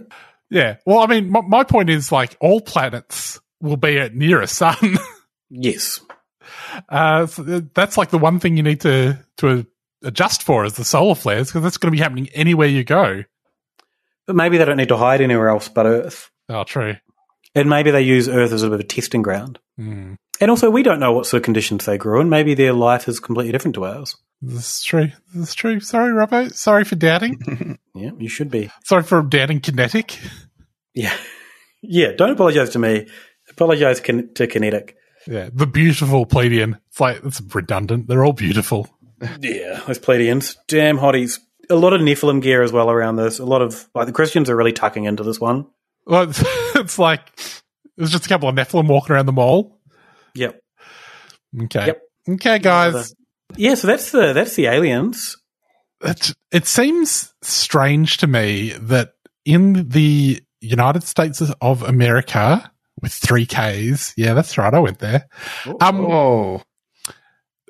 Yeah. 0.50 0.78
Well, 0.86 1.00
I 1.00 1.08
mean, 1.08 1.32
my, 1.32 1.42
my 1.42 1.64
point 1.64 1.90
is 1.90 2.12
like 2.12 2.38
all 2.40 2.62
planets 2.62 3.40
will 3.60 3.78
be 3.78 3.98
at 3.98 4.14
near 4.16 4.42
a 4.42 4.48
sun. 4.48 4.98
Yes. 5.56 6.02
Uh, 6.90 7.28
so 7.28 7.44
that's 7.76 7.96
like 7.96 8.10
the 8.10 8.18
one 8.18 8.40
thing 8.40 8.58
you 8.58 8.64
need 8.64 8.82
to 8.82 9.24
to 9.38 9.68
adjust 10.04 10.42
for 10.42 10.66
is 10.66 10.74
the 10.74 10.84
solar 10.84 11.14
flares 11.14 11.48
because 11.50 11.62
that's 11.62 11.78
going 11.78 11.92
to 11.92 11.96
be 11.96 12.02
happening 12.02 12.28
anywhere 12.34 12.68
you 12.68 12.84
go. 12.84 13.24
But 14.26 14.36
maybe 14.36 14.58
they 14.58 14.66
don't 14.66 14.78
need 14.78 14.90
to 14.90 14.98
hide 14.98 15.22
anywhere 15.22 15.50
else 15.50 15.70
but 15.70 15.86
Earth. 15.86 16.32
Oh, 16.50 16.64
true. 16.64 16.96
And 17.54 17.70
maybe 17.70 17.92
they 17.92 18.02
use 18.02 18.28
Earth 18.28 18.52
as 18.52 18.64
a 18.64 18.68
bit 18.68 18.74
of 18.74 18.80
a 18.80 18.84
testing 18.84 19.22
ground. 19.22 19.60
Hmm. 19.78 20.14
And 20.42 20.50
also, 20.52 20.70
we 20.70 20.84
don't 20.84 21.00
know 21.00 21.12
what 21.14 21.26
sort 21.26 21.42
of 21.42 21.46
conditions 21.46 21.86
they 21.86 21.98
grew 21.98 22.20
in. 22.20 22.30
Maybe 22.30 22.54
their 22.54 22.74
life 22.74 23.08
is 23.08 23.20
completely 23.20 23.52
different 23.52 23.76
to 23.76 23.86
ours. 23.86 24.16
This 24.42 24.78
is 24.78 24.84
true. 24.84 25.08
This 25.34 25.50
is 25.50 25.56
true. 25.56 25.80
Sorry, 25.80 26.12
Robbo. 26.12 26.54
Sorry 26.54 26.84
for 26.84 26.96
doubting. 26.96 27.80
Yeah, 27.96 28.10
you 28.18 28.28
should 28.28 28.50
be. 28.50 28.72
Sorry 28.84 29.04
for 29.04 29.22
doubting 29.22 29.60
kinetic. 29.62 30.20
Yeah. 30.94 31.16
Yeah, 31.86 32.14
don't 32.14 32.30
apologize 32.32 32.70
to 32.72 32.80
me. 32.80 33.08
Apologize 33.50 34.00
kin- 34.00 34.34
to 34.36 34.48
Kinetic. 34.48 34.96
Yeah, 35.28 35.50
the 35.54 35.68
beautiful 35.68 36.26
Pleiadian. 36.26 36.80
It's 36.88 37.00
like 37.02 37.20
it's 37.26 37.42
redundant. 37.54 38.08
They're 38.08 38.24
all 38.24 38.32
beautiful. 38.32 38.88
Yeah, 39.42 39.82
those 39.86 40.00
Pleiadians. 40.00 40.56
Damn 40.70 40.98
hotties. 40.98 41.40
A 41.70 41.76
lot 41.76 41.92
of 41.92 42.00
Nephilim 42.00 42.42
gear 42.42 42.62
as 42.64 42.72
well 42.72 42.90
around 42.90 43.18
this. 43.18 43.40
A 43.40 43.46
lot 43.46 43.62
of, 43.62 43.90
like, 43.94 44.06
the 44.06 44.14
Christians 44.14 44.50
are 44.50 44.56
really 44.56 44.72
tucking 44.72 45.04
into 45.04 45.24
this 45.24 45.42
one. 45.42 45.68
Well, 46.06 46.30
it's, 46.30 46.42
it's 46.76 46.98
like 46.98 47.22
there's 47.98 48.12
just 48.12 48.26
a 48.26 48.30
couple 48.30 48.50
of 48.50 48.56
Nephilim 48.56 48.88
walking 48.88 49.16
around 49.16 49.26
the 49.26 49.32
mall. 49.32 49.80
Yep. 50.36 50.60
Okay. 51.64 51.88
Yep. 51.88 52.02
Okay, 52.30 52.60
guys. 52.60 53.14
Yeah, 53.56 53.76
so 53.76 53.88
that's 53.88 54.12
the 54.12 54.34
that's 54.34 54.56
the 54.56 54.66
aliens. 54.68 55.38
It, 56.02 56.34
it 56.52 56.68
seems 56.68 57.34
strange 57.42 58.18
to 58.18 58.28
me 58.28 58.72
that 58.72 59.14
in 59.46 59.90
the 59.90 60.42
United 60.62 61.04
States 61.04 61.42
of 61.62 61.84
America 61.84 62.72
with 63.02 63.14
three 63.14 63.46
Ks, 63.46 64.14
yeah, 64.18 64.34
that's 64.34 64.58
right, 64.58 64.74
I 64.74 64.80
went 64.80 65.00
there. 65.00 65.28
Um, 65.82 66.06
Oh, 66.06 66.62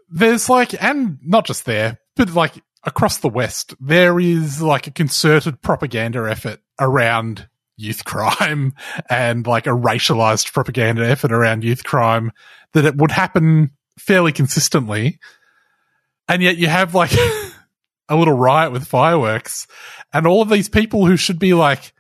there's 0.10 0.50
like, 0.50 0.82
and 0.82 1.18
not 1.24 1.46
just 1.46 1.66
there, 1.66 2.00
but 2.16 2.34
like 2.34 2.54
across 2.84 3.18
the 3.18 3.30
West, 3.30 3.74
there 3.80 4.20
is 4.20 4.62
like 4.62 4.88
a 4.88 4.92
concerted 4.92 5.62
propaganda 5.62 6.30
effort 6.30 6.60
around 6.80 7.48
youth 7.84 8.06
crime 8.06 8.74
and 9.10 9.46
like 9.46 9.68
a 9.68 9.72
racialized 9.72 10.54
propaganda 10.54 11.08
effort 11.08 11.32
around 11.32 11.64
youth 11.64 11.84
crime 11.84 12.32
that 12.74 12.86
it 12.86 12.96
would 12.96 13.12
happen 13.12 13.72
fairly 14.00 14.32
consistently. 14.32 15.20
And 16.28 16.42
yet 16.42 16.58
you 16.58 16.68
have 16.68 16.96
like 16.96 17.14
a 18.10 18.16
little 18.16 18.34
riot 18.34 18.72
with 18.72 18.88
fireworks 18.88 19.68
and 20.14 20.26
all 20.26 20.42
of 20.42 20.50
these 20.50 20.70
people 20.70 21.06
who 21.06 21.18
should 21.18 21.40
be 21.40 21.54
like 21.54 21.94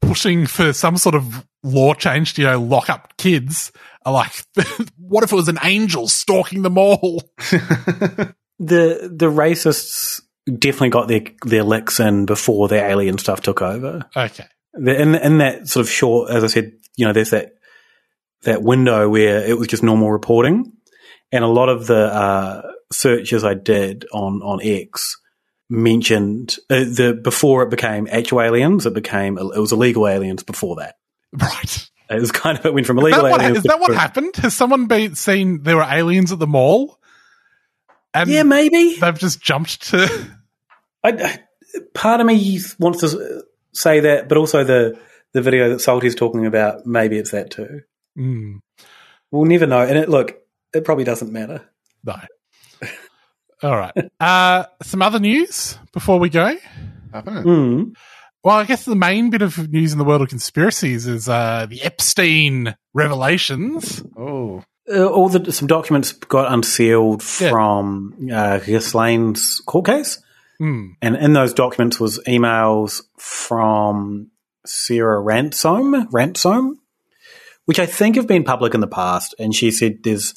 pushing 0.00 0.46
for 0.46 0.72
some 0.72 0.96
sort 0.96 1.14
of 1.14 1.46
law 1.62 1.94
change 1.94 2.34
to, 2.34 2.42
you 2.42 2.48
know, 2.48 2.60
lock 2.60 2.90
up 2.90 3.16
kids 3.16 3.72
are 4.04 4.12
like, 4.12 4.32
what 4.98 5.24
if 5.24 5.32
it 5.32 5.36
was 5.36 5.48
an 5.48 5.58
angel 5.62 6.08
stalking 6.08 6.62
them 6.62 6.78
all? 6.78 7.22
The 8.62 9.10
the 9.12 9.26
racists 9.26 10.22
definitely 10.46 10.90
got 10.90 11.08
their 11.08 11.22
their 11.44 11.64
licks 11.64 11.98
in 11.98 12.26
before 12.26 12.68
the 12.68 12.76
alien 12.76 13.18
stuff 13.18 13.40
took 13.40 13.60
over. 13.60 14.04
Okay. 14.16 14.46
The- 14.74 15.00
In 15.00 15.14
in 15.14 15.38
that 15.38 15.68
sort 15.68 15.84
of 15.86 15.90
short, 15.90 16.30
as 16.30 16.44
I 16.44 16.46
said, 16.48 16.72
you 16.96 17.06
know, 17.06 17.12
there's 17.12 17.30
that 17.30 17.54
that 18.42 18.62
window 18.62 19.08
where 19.08 19.44
it 19.46 19.56
was 19.58 19.68
just 19.68 19.82
normal 19.82 20.10
reporting, 20.10 20.72
and 21.30 21.44
a 21.44 21.48
lot 21.48 21.68
of 21.68 21.86
the 21.86 22.06
uh, 22.12 22.62
searches 22.90 23.44
I 23.44 23.54
did 23.54 24.06
on 24.12 24.40
on 24.42 24.60
X 24.62 25.18
mentioned 25.68 26.56
uh, 26.70 26.80
the 26.80 27.18
before 27.22 27.62
it 27.62 27.70
became 27.70 28.06
actual 28.10 28.40
aliens, 28.42 28.84
it 28.86 28.94
became 28.94 29.38
it 29.38 29.58
was 29.58 29.72
illegal 29.72 30.06
aliens 30.08 30.42
before 30.42 30.76
that. 30.76 30.96
Right. 31.32 31.88
It 32.10 32.20
was 32.20 32.30
kind 32.32 32.58
of 32.58 32.66
it 32.66 32.74
went 32.74 32.86
from 32.86 32.98
Is 32.98 33.04
illegal 33.04 33.22
that, 33.22 33.40
aliens. 33.40 33.58
is 33.58 33.62
that 33.64 33.80
what 33.80 33.94
happened? 33.94 34.36
Has 34.36 34.52
someone 34.54 34.86
been 34.86 35.14
seen 35.14 35.62
there 35.62 35.76
were 35.76 35.82
aliens 35.88 36.30
at 36.32 36.38
the 36.38 36.46
mall? 36.46 36.98
And 38.12 38.28
Yeah, 38.28 38.42
maybe 38.42 38.96
they've 39.00 39.18
just 39.18 39.40
jumped 39.40 39.88
to. 39.90 40.28
I, 41.02 41.08
I- 41.10 41.38
part 41.94 42.20
of 42.20 42.26
me 42.26 42.58
wants 42.78 43.00
to 43.00 43.41
say 43.72 44.00
that, 44.00 44.28
but 44.28 44.38
also 44.38 44.64
the 44.64 44.98
the 45.32 45.42
video 45.42 45.70
that 45.70 45.80
Salty's 45.80 46.14
talking 46.14 46.46
about, 46.46 46.84
maybe 46.86 47.16
it's 47.18 47.30
that 47.30 47.50
too. 47.50 47.80
Hmm. 48.16 48.56
We'll 49.30 49.46
never 49.46 49.66
know. 49.66 49.80
And 49.80 49.96
it 49.98 50.08
look, 50.08 50.36
it 50.74 50.84
probably 50.84 51.04
doesn't 51.04 51.32
matter. 51.32 51.62
No. 52.04 52.16
All 53.62 53.76
right. 53.76 53.94
Uh, 54.20 54.64
some 54.82 55.02
other 55.02 55.18
news 55.20 55.78
before 55.92 56.18
we 56.18 56.28
go. 56.28 56.56
Mm. 57.14 57.94
Well, 58.44 58.56
I 58.56 58.64
guess 58.64 58.84
the 58.84 58.96
main 58.96 59.30
bit 59.30 59.42
of 59.42 59.70
news 59.70 59.92
in 59.92 59.98
the 59.98 60.04
world 60.04 60.22
of 60.22 60.28
conspiracies 60.28 61.06
is 61.06 61.28
uh, 61.28 61.66
the 61.68 61.80
Epstein 61.82 62.74
revelations. 62.92 64.02
oh, 64.16 64.64
Uh, 64.92 65.06
all 65.06 65.28
the 65.28 65.52
some 65.52 65.68
documents 65.68 66.12
got 66.12 66.52
unsealed 66.52 67.22
from 67.22 68.14
uh, 68.32 68.58
Ghislaine's 68.58 69.62
court 69.64 69.86
case, 69.86 70.20
Hmm. 70.62 70.90
and 71.02 71.16
in 71.16 71.32
those 71.32 71.54
documents 71.54 71.98
was 71.98 72.20
emails 72.20 73.02
from 73.18 74.30
Sarah 74.64 75.20
Ransom, 75.20 76.06
Ransom, 76.12 76.78
which 77.64 77.80
I 77.80 77.86
think 77.86 78.14
have 78.14 78.28
been 78.28 78.44
public 78.44 78.72
in 78.72 78.80
the 78.80 78.86
past. 78.86 79.34
And 79.40 79.52
she 79.52 79.72
said 79.72 80.04
there's 80.04 80.34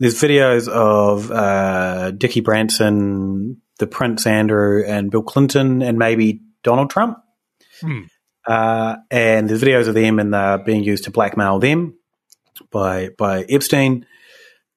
there's 0.00 0.20
videos 0.20 0.66
of 0.66 1.30
uh, 1.30 2.10
Dickie 2.10 2.40
Branson, 2.40 3.62
the 3.78 3.86
Prince 3.86 4.26
Andrew, 4.26 4.82
and 4.84 5.08
Bill 5.08 5.22
Clinton, 5.22 5.82
and 5.82 6.00
maybe 6.00 6.40
Donald 6.64 6.90
Trump. 6.90 7.18
Hmm. 7.80 8.00
Uh, 8.44 8.96
and 9.08 9.48
there's 9.48 9.62
videos 9.62 9.86
of 9.86 9.94
them, 9.94 10.18
and 10.18 10.34
they're 10.34 10.58
being 10.58 10.82
used 10.82 11.04
to 11.04 11.12
blackmail 11.12 11.60
them 11.60 11.96
by 12.72 13.10
by 13.16 13.44
Epstein. 13.48 14.04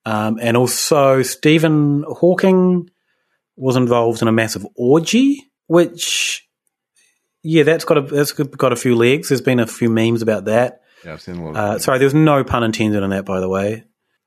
Um, 0.05 0.37
and 0.39 0.55
also 0.55 1.23
Stephen 1.23 2.03
Hawking 2.07 2.91
was 3.57 3.75
involved 3.75 4.21
in 4.21 4.27
a 4.27 4.31
massive 4.31 4.65
orgy, 4.75 5.43
which 5.67 6.47
yeah, 7.43 7.63
that's 7.63 7.85
got 7.85 7.97
a 7.97 8.01
that's 8.01 8.31
got 8.31 8.71
a 8.71 8.77
few 8.77 8.95
legs. 8.95 9.29
There's 9.29 9.41
been 9.41 9.59
a 9.59 9.67
few 9.67 9.89
memes 9.89 10.21
about 10.21 10.45
that. 10.45 10.81
Yeah, 11.03 11.13
I've 11.13 11.21
seen 11.21 11.37
a 11.37 11.43
lot. 11.43 11.49
Of 11.49 11.55
Uh, 11.57 11.79
sorry, 11.79 11.99
there's 11.99 12.13
no 12.13 12.43
pun 12.43 12.63
intended 12.63 13.03
on 13.03 13.09
that, 13.09 13.25
by 13.25 13.39
the 13.39 13.49
way. 13.49 13.83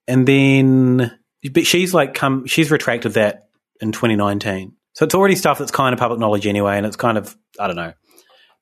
And 0.06 0.26
then, 0.26 1.18
but 1.52 1.66
she's 1.66 1.94
like 1.94 2.14
come, 2.14 2.46
she's 2.46 2.70
retracted 2.70 3.14
that 3.14 3.48
in 3.80 3.92
2019. 3.92 4.74
So 4.92 5.04
it's 5.04 5.14
already 5.14 5.36
stuff 5.36 5.58
that's 5.58 5.70
kind 5.70 5.92
of 5.92 5.98
public 5.98 6.20
knowledge 6.20 6.46
anyway, 6.46 6.76
and 6.76 6.86
it's 6.86 6.96
kind 6.96 7.16
of 7.16 7.36
I 7.58 7.66
don't 7.66 7.76
know. 7.76 7.92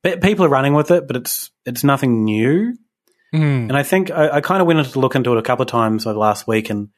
But 0.03 0.21
people 0.21 0.45
are 0.45 0.51
running 0.51 0.75
with 0.75 0.91
it, 0.91 1.07
but 1.07 1.17
it's 1.17 1.51
it's 1.65 1.83
nothing 1.83 2.25
new. 2.25 2.77
Mm. 3.35 3.69
And 3.69 3.77
I 3.77 3.83
think 3.83 4.11
I, 4.11 4.37
I 4.37 4.41
kind 4.41 4.61
of 4.61 4.67
went 4.67 4.79
into 4.79 4.93
to 4.93 5.01
look 5.01 5.15
into 5.15 5.33
it 5.33 5.39
a 5.39 5.43
couple 5.43 5.63
of 5.63 5.69
times 5.69 6.07
over 6.07 6.15
the 6.15 6.21
last 6.21 6.47
week, 6.47 6.71
and 6.71 6.89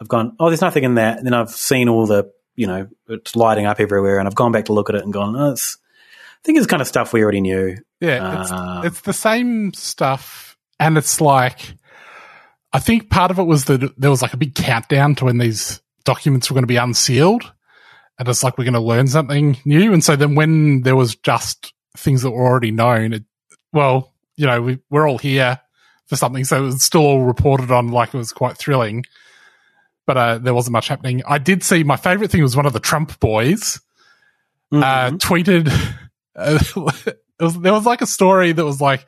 I've 0.00 0.08
gone, 0.08 0.36
oh, 0.38 0.48
there's 0.48 0.60
nothing 0.60 0.84
in 0.84 0.96
that. 0.96 1.18
And 1.18 1.26
then 1.26 1.34
I've 1.34 1.50
seen 1.50 1.88
all 1.88 2.06
the, 2.06 2.30
you 2.54 2.66
know, 2.66 2.88
it's 3.08 3.36
lighting 3.36 3.66
up 3.66 3.80
everywhere, 3.80 4.18
and 4.18 4.28
I've 4.28 4.34
gone 4.34 4.52
back 4.52 4.66
to 4.66 4.72
look 4.72 4.88
at 4.88 4.96
it 4.96 5.04
and 5.04 5.12
gone, 5.12 5.36
oh, 5.36 5.52
it's, 5.52 5.76
I 5.78 6.40
think 6.44 6.58
it's 6.58 6.66
kind 6.66 6.82
of 6.82 6.88
stuff 6.88 7.12
we 7.12 7.22
already 7.22 7.40
knew. 7.40 7.76
Yeah, 8.00 8.40
it's, 8.40 8.52
Uh, 8.52 8.82
it's 8.84 9.00
the 9.00 9.12
same 9.12 9.72
stuff, 9.72 10.56
and 10.78 10.98
it's 10.98 11.20
like 11.20 11.74
I 12.74 12.80
think 12.80 13.08
part 13.08 13.30
of 13.30 13.38
it 13.38 13.44
was 13.44 13.66
that 13.66 13.94
there 13.96 14.10
was 14.10 14.20
like 14.20 14.34
a 14.34 14.36
big 14.36 14.56
countdown 14.56 15.14
to 15.16 15.26
when 15.26 15.38
these 15.38 15.80
documents 16.04 16.50
were 16.50 16.54
going 16.54 16.64
to 16.64 16.68
be 16.68 16.76
unsealed, 16.76 17.50
and 18.18 18.28
it's 18.28 18.42
like 18.42 18.58
we're 18.58 18.64
going 18.64 18.74
to 18.74 18.80
learn 18.80 19.06
something 19.06 19.56
new. 19.64 19.92
And 19.92 20.02
so 20.02 20.16
then 20.16 20.34
when 20.34 20.82
there 20.82 20.96
was 20.96 21.14
just 21.14 21.72
things 21.96 22.22
that 22.22 22.32
were 22.32 22.44
already 22.44 22.72
known, 22.72 23.12
it, 23.12 23.22
well, 23.72 24.12
you 24.36 24.46
know, 24.46 24.60
we, 24.60 24.78
we're 24.90 25.08
all 25.08 25.18
here 25.18 25.60
for 26.06 26.16
something, 26.16 26.44
so 26.44 26.58
it 26.58 26.66
was 26.66 26.82
still 26.82 27.02
all 27.02 27.22
reported 27.22 27.70
on 27.70 27.88
like 27.88 28.12
it 28.12 28.18
was 28.18 28.32
quite 28.32 28.58
thrilling. 28.58 29.04
But 30.06 30.16
uh, 30.16 30.38
there 30.38 30.54
wasn't 30.54 30.72
much 30.72 30.88
happening. 30.88 31.22
I 31.26 31.38
did 31.38 31.62
see 31.62 31.82
my 31.82 31.96
favorite 31.96 32.30
thing 32.30 32.42
was 32.42 32.56
one 32.56 32.66
of 32.66 32.72
the 32.72 32.80
Trump 32.80 33.18
boys 33.20 33.80
uh, 34.72 35.10
tweeted. 35.12 35.70
Uh, 36.36 36.58
it 37.06 37.16
was, 37.38 37.60
there 37.60 37.72
was 37.72 37.86
like 37.86 38.02
a 38.02 38.08
story 38.08 38.50
that 38.50 38.64
was 38.64 38.80
like 38.80 39.06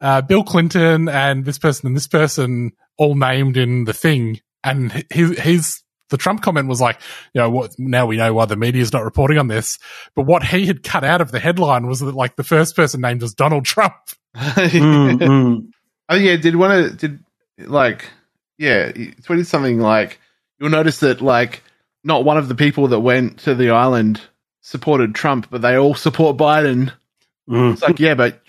uh, 0.00 0.20
Bill 0.20 0.42
Clinton 0.42 1.08
and 1.08 1.44
this 1.44 1.60
person 1.60 1.86
and 1.86 1.94
this 1.94 2.08
person 2.08 2.72
all 2.98 3.14
named 3.14 3.56
in 3.56 3.84
the 3.84 3.92
thing, 3.92 4.40
and 4.64 4.90
his 5.08 5.38
his 5.38 5.82
the 6.10 6.16
Trump 6.16 6.42
comment 6.42 6.68
was 6.68 6.80
like, 6.80 7.00
you 7.34 7.40
know, 7.40 7.50
what 7.50 7.78
now 7.78 8.06
we 8.06 8.16
know 8.16 8.34
why 8.34 8.46
the 8.46 8.56
media 8.56 8.82
is 8.82 8.92
not 8.92 9.04
reporting 9.04 9.38
on 9.38 9.46
this. 9.46 9.78
But 10.16 10.26
what 10.26 10.42
he 10.42 10.66
had 10.66 10.82
cut 10.82 11.04
out 11.04 11.20
of 11.20 11.30
the 11.30 11.38
headline 11.38 11.86
was 11.86 12.00
that 12.00 12.16
like 12.16 12.34
the 12.34 12.42
first 12.42 12.74
person 12.74 13.00
named 13.00 13.22
was 13.22 13.34
Donald 13.34 13.64
Trump. 13.64 13.94
Mm, 14.36 15.18
mm. 15.18 15.68
Oh 16.08 16.16
yeah, 16.16 16.36
did 16.36 16.56
one 16.56 16.72
of 16.72 16.98
did 16.98 17.20
like 17.58 18.10
yeah, 18.58 18.92
he 18.94 19.12
tweeted 19.22 19.46
something 19.46 19.78
like 19.78 20.20
you'll 20.58 20.70
notice 20.70 21.00
that 21.00 21.20
like 21.20 21.62
not 22.04 22.24
one 22.24 22.38
of 22.38 22.48
the 22.48 22.54
people 22.54 22.88
that 22.88 23.00
went 23.00 23.40
to 23.40 23.54
the 23.54 23.70
island 23.70 24.20
supported 24.60 25.14
Trump, 25.14 25.48
but 25.50 25.62
they 25.62 25.76
all 25.76 25.94
support 25.94 26.36
Biden. 26.36 26.92
Mm. 27.48 27.74
It's 27.74 27.82
like 27.82 28.00
yeah, 28.00 28.14
but 28.14 28.40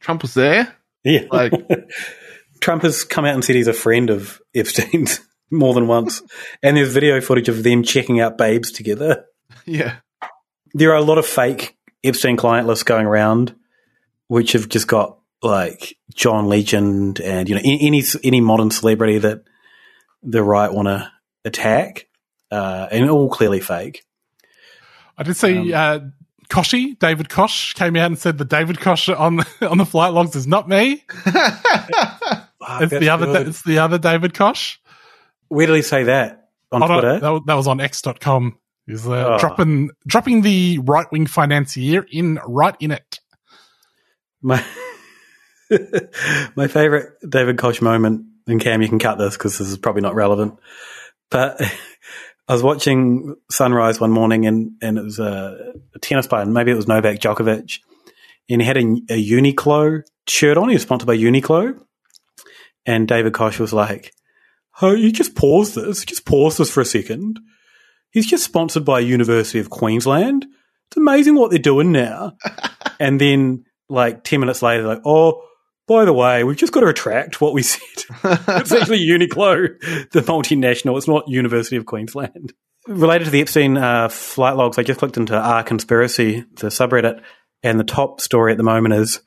Trump 0.00 0.22
was 0.22 0.34
there. 0.34 0.74
Yeah. 1.04 1.26
Like 1.30 1.52
Trump 2.60 2.82
has 2.82 3.04
come 3.04 3.24
out 3.24 3.34
and 3.34 3.44
said 3.44 3.56
he's 3.56 3.68
a 3.68 3.72
friend 3.72 4.10
of 4.10 4.40
Epstein's 4.54 5.20
more 5.50 5.74
than 5.74 5.86
once. 5.86 6.22
and 6.62 6.76
there's 6.76 6.92
video 6.92 7.20
footage 7.20 7.48
of 7.48 7.62
them 7.62 7.82
checking 7.82 8.20
out 8.20 8.38
babes 8.38 8.72
together. 8.72 9.26
yeah. 9.66 9.96
There 10.74 10.90
are 10.92 10.96
a 10.96 11.02
lot 11.02 11.18
of 11.18 11.26
fake 11.26 11.76
Epstein 12.02 12.36
client 12.36 12.66
lists 12.66 12.84
going 12.84 13.06
around, 13.06 13.54
which 14.28 14.52
have 14.52 14.68
just 14.68 14.88
got 14.88 15.18
like 15.42 15.96
John 16.14 16.46
Legend 16.46 17.20
and 17.20 17.48
you 17.48 17.56
know 17.56 17.60
any 17.64 18.02
any 18.24 18.40
modern 18.40 18.70
celebrity 18.70 19.18
that 19.18 19.42
the 20.22 20.42
right 20.42 20.72
want 20.72 20.86
to 20.86 21.10
attack, 21.44 22.06
uh, 22.50 22.88
and 22.90 23.10
all 23.10 23.28
clearly 23.28 23.60
fake. 23.60 24.04
I 25.18 25.22
did 25.24 25.36
see 25.36 25.72
uh, 25.72 26.00
Kochie, 26.48 26.98
David 26.98 27.28
Koch, 27.28 27.74
came 27.74 27.96
out 27.96 28.06
and 28.06 28.18
said 28.18 28.38
the 28.38 28.44
David 28.44 28.80
Koch 28.80 29.08
on 29.08 29.36
the, 29.36 29.46
on 29.70 29.78
the 29.78 29.86
flight 29.86 30.12
logs 30.12 30.36
is 30.36 30.46
not 30.46 30.68
me. 30.68 31.04
it's 31.26 32.90
the 32.98 33.08
other. 33.10 33.26
good. 33.26 33.48
It's 33.48 33.62
the 33.62 33.78
other 33.78 33.98
David 33.98 34.34
Koch. 34.34 34.78
Where 35.48 35.66
did 35.66 35.76
he 35.76 35.82
say 35.82 36.04
that 36.04 36.48
on 36.70 36.82
Oh, 36.82 36.86
Twitter? 36.86 37.20
that, 37.20 37.28
was- 37.30 37.42
that 37.46 37.54
was 37.54 37.66
on 37.68 37.80
X.com. 37.80 38.58
He's 38.86 39.06
uh, 39.06 39.34
Oh. 39.34 39.38
dropping 39.38 39.90
dropping 40.06 40.42
the 40.42 40.78
right 40.82 41.06
wing 41.12 41.26
financier 41.26 42.04
in 42.10 42.40
right 42.46 42.74
in 42.80 42.90
it. 42.90 43.20
My 44.40 44.64
my 46.56 46.66
favorite 46.66 47.12
David 47.28 47.58
Koch 47.58 47.80
moment, 47.80 48.26
and 48.48 48.60
Cam, 48.60 48.82
you 48.82 48.88
can 48.88 48.98
cut 48.98 49.18
this 49.18 49.36
because 49.36 49.56
this 49.58 49.68
is 49.68 49.78
probably 49.78 50.02
not 50.02 50.14
relevant. 50.16 50.58
But 51.32 51.60
I 52.48 52.52
was 52.52 52.62
watching 52.62 53.34
Sunrise 53.50 54.00
one 54.00 54.12
morning, 54.12 54.46
and 54.46 54.72
and 54.82 54.98
it 54.98 55.02
was 55.02 55.18
a, 55.18 55.72
a 55.94 55.98
tennis 55.98 56.26
player, 56.26 56.42
and 56.42 56.54
maybe 56.54 56.70
it 56.70 56.76
was 56.76 56.86
Novak 56.86 57.18
Djokovic, 57.18 57.80
and 58.48 58.60
he 58.60 58.66
had 58.66 58.76
a, 58.76 58.80
a 58.80 59.28
Uniqlo 59.28 60.02
shirt 60.28 60.56
on. 60.56 60.68
He 60.68 60.74
was 60.74 60.82
sponsored 60.82 61.06
by 61.06 61.16
Uniqlo, 61.16 61.80
and 62.86 63.08
David 63.08 63.32
Koch 63.32 63.58
was 63.58 63.72
like, 63.72 64.12
"Oh, 64.80 64.92
you 64.92 65.10
just 65.10 65.34
pause 65.34 65.74
this, 65.74 66.04
just 66.04 66.26
pause 66.26 66.58
this 66.58 66.70
for 66.70 66.82
a 66.82 66.84
second. 66.84 67.40
He's 68.10 68.28
just 68.28 68.44
sponsored 68.44 68.84
by 68.84 69.00
University 69.00 69.58
of 69.58 69.70
Queensland. 69.70 70.44
It's 70.88 70.96
amazing 70.98 71.34
what 71.34 71.50
they're 71.50 71.58
doing 71.58 71.90
now." 71.90 72.36
and 73.00 73.20
then 73.20 73.64
like 73.88 74.24
10 74.24 74.40
minutes 74.40 74.62
later 74.62 74.86
like 74.86 75.02
oh 75.04 75.42
by 75.86 76.04
the 76.04 76.12
way 76.12 76.44
we've 76.44 76.56
just 76.56 76.72
got 76.72 76.80
to 76.80 76.86
retract 76.86 77.40
what 77.40 77.52
we 77.52 77.62
said. 77.62 77.80
It's 78.24 78.72
actually 78.72 79.06
uniqlo 79.06 80.10
the 80.10 80.20
multinational 80.20 80.96
it's 80.96 81.08
not 81.08 81.28
university 81.28 81.76
of 81.76 81.86
queensland. 81.86 82.52
Related 82.88 83.26
to 83.26 83.30
the 83.30 83.40
epstein 83.40 83.76
uh, 83.76 84.08
flight 84.08 84.56
logs 84.56 84.78
i 84.78 84.82
just 84.82 84.98
clicked 84.98 85.16
into 85.16 85.36
r 85.36 85.62
conspiracy 85.62 86.44
the 86.54 86.68
subreddit 86.68 87.22
and 87.62 87.78
the 87.78 87.84
top 87.84 88.20
story 88.20 88.52
at 88.52 88.58
the 88.58 88.64
moment 88.64 88.94
is 88.94 89.20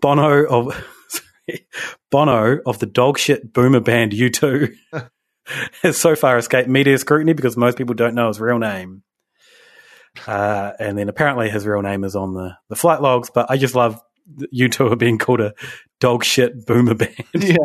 bono 0.00 0.44
of 0.44 0.86
sorry, 1.08 1.66
bono 2.10 2.58
of 2.66 2.78
the 2.78 2.86
dogshit 2.86 3.52
boomer 3.52 3.80
band 3.80 4.12
u2 4.12 4.74
has 5.82 5.96
so 5.96 6.16
far 6.16 6.36
escaped 6.38 6.68
media 6.68 6.98
scrutiny 6.98 7.32
because 7.32 7.56
most 7.56 7.78
people 7.78 7.94
don't 7.94 8.14
know 8.14 8.28
his 8.28 8.40
real 8.40 8.58
name. 8.58 9.02
Uh, 10.26 10.72
and 10.78 10.96
then 10.96 11.08
apparently 11.08 11.50
his 11.50 11.66
real 11.66 11.82
name 11.82 12.04
is 12.04 12.16
on 12.16 12.34
the, 12.34 12.56
the 12.68 12.76
flight 12.76 13.02
logs, 13.02 13.30
but 13.32 13.50
I 13.50 13.56
just 13.56 13.74
love 13.74 14.00
you 14.50 14.68
two 14.68 14.88
are 14.88 14.96
being 14.96 15.18
called 15.18 15.40
a 15.40 15.54
dog 16.00 16.24
shit 16.24 16.66
boomer 16.66 16.94
band. 16.94 17.14
Yeah. 17.34 17.56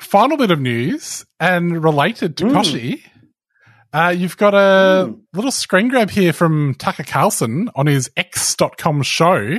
Final 0.00 0.36
bit 0.36 0.50
of 0.50 0.60
news 0.60 1.24
and 1.40 1.82
related 1.82 2.36
to 2.38 2.44
Kochie. 2.46 3.00
Uh, 3.92 4.12
you've 4.16 4.36
got 4.36 4.52
a 4.54 5.14
little 5.32 5.52
screen 5.52 5.88
grab 5.88 6.10
here 6.10 6.32
from 6.32 6.74
Tucker 6.74 7.04
Carlson 7.04 7.70
on 7.76 7.86
his 7.86 8.10
X.com 8.16 9.02
show. 9.02 9.58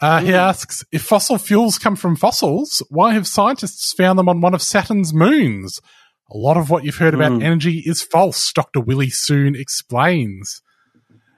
Uh, 0.00 0.20
Hmm. 0.20 0.26
He 0.26 0.34
asks, 0.34 0.84
if 0.92 1.02
fossil 1.02 1.36
fuels 1.38 1.78
come 1.78 1.96
from 1.96 2.14
fossils, 2.16 2.82
why 2.88 3.12
have 3.14 3.26
scientists 3.26 3.92
found 3.92 4.18
them 4.18 4.28
on 4.28 4.40
one 4.40 4.54
of 4.54 4.62
Saturn's 4.62 5.12
moons? 5.12 5.80
A 6.30 6.36
lot 6.36 6.56
of 6.56 6.70
what 6.70 6.84
you've 6.84 6.96
heard 6.98 7.14
about 7.14 7.32
Hmm. 7.32 7.42
energy 7.42 7.82
is 7.84 8.00
false, 8.02 8.52
Dr. 8.52 8.80
Willie 8.80 9.10
Soon 9.10 9.56
explains. 9.56 10.62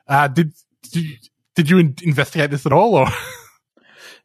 Uh, 0.07 0.29
did, 0.29 0.53
did, 0.93 1.03
you, 1.05 1.17
did 1.57 1.71
you 1.71 1.79
in- 1.79 1.97
investigate 2.03 2.51
this 2.51 2.67
at 2.67 2.73
all? 2.73 2.95
Or 2.95 3.07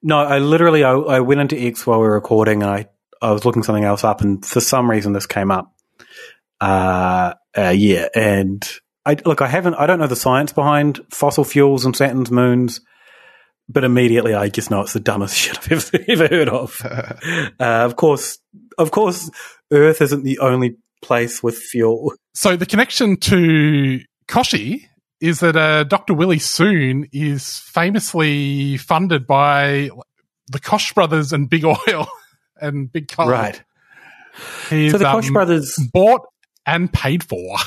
No, 0.02 0.20
I 0.20 0.40
literally 0.40 0.84
I, 0.84 0.94
I 0.94 1.20
went 1.20 1.42
into 1.42 1.60
X 1.60 1.86
while 1.86 2.00
we 2.00 2.08
were 2.08 2.14
recording 2.14 2.62
and 2.62 2.72
I, 2.72 2.88
I 3.22 3.32
was 3.32 3.46
looking 3.46 3.64
something 3.64 3.84
else 3.84 4.04
up 4.04 4.22
and 4.22 4.46
for 4.46 4.62
some 4.62 4.90
reason 4.90 5.14
this 5.14 5.26
came 5.26 5.52
up. 5.52 5.74
Uh, 6.62 7.34
uh 7.58 7.74
yeah, 7.76 8.08
and 8.16 8.68
I 9.06 9.18
look 9.26 9.42
I 9.42 9.48
haven't 9.48 9.76
I 9.76 9.86
don't 9.88 10.00
know 10.00 10.08
the 10.08 10.16
science 10.16 10.54
behind 10.54 11.02
fossil 11.10 11.44
fuels 11.44 11.86
and 11.86 11.96
Saturn's 11.96 12.32
moons, 12.32 12.82
but 13.68 13.84
immediately 13.84 14.34
I 14.34 14.50
just 14.50 14.72
know 14.72 14.82
it's 14.82 14.94
the 14.94 15.00
dumbest 15.00 15.36
shit 15.38 15.58
I've 15.58 15.72
ever, 15.72 16.06
ever 16.08 16.28
heard 16.28 16.50
of. 16.50 16.82
uh, 16.86 17.54
of 17.60 17.96
course, 17.96 18.40
of 18.78 18.92
course, 18.92 19.30
Earth 19.72 20.02
isn't 20.02 20.24
the 20.24 20.40
only 20.40 20.78
place 21.02 21.44
with 21.44 21.58
fuel. 21.58 22.14
So 22.34 22.56
the 22.56 22.66
connection 22.66 23.18
to 23.18 24.02
Kochie 24.28 24.88
is 25.22 25.40
that 25.40 25.56
uh, 25.56 25.84
Dr. 25.86 26.14
Willie 26.14 26.40
Soon 26.40 27.08
is 27.12 27.60
famously 27.60 28.78
funded 28.78 29.26
by 29.26 29.90
the 30.52 30.60
Koch 30.60 30.94
brothers 30.94 31.32
and 31.34 31.50
Big 31.50 31.66
Oil 31.88 32.08
and 32.60 32.92
Big 32.92 33.08
Coal. 33.08 33.30
Right. 33.30 33.62
He's, 34.70 34.92
So 34.92 34.98
the 34.98 35.06
Koch 35.06 35.28
um, 35.28 35.34
brothers 35.34 35.80
bought 35.94 36.22
and 36.66 36.92
paid 36.92 37.24
for. 37.24 37.58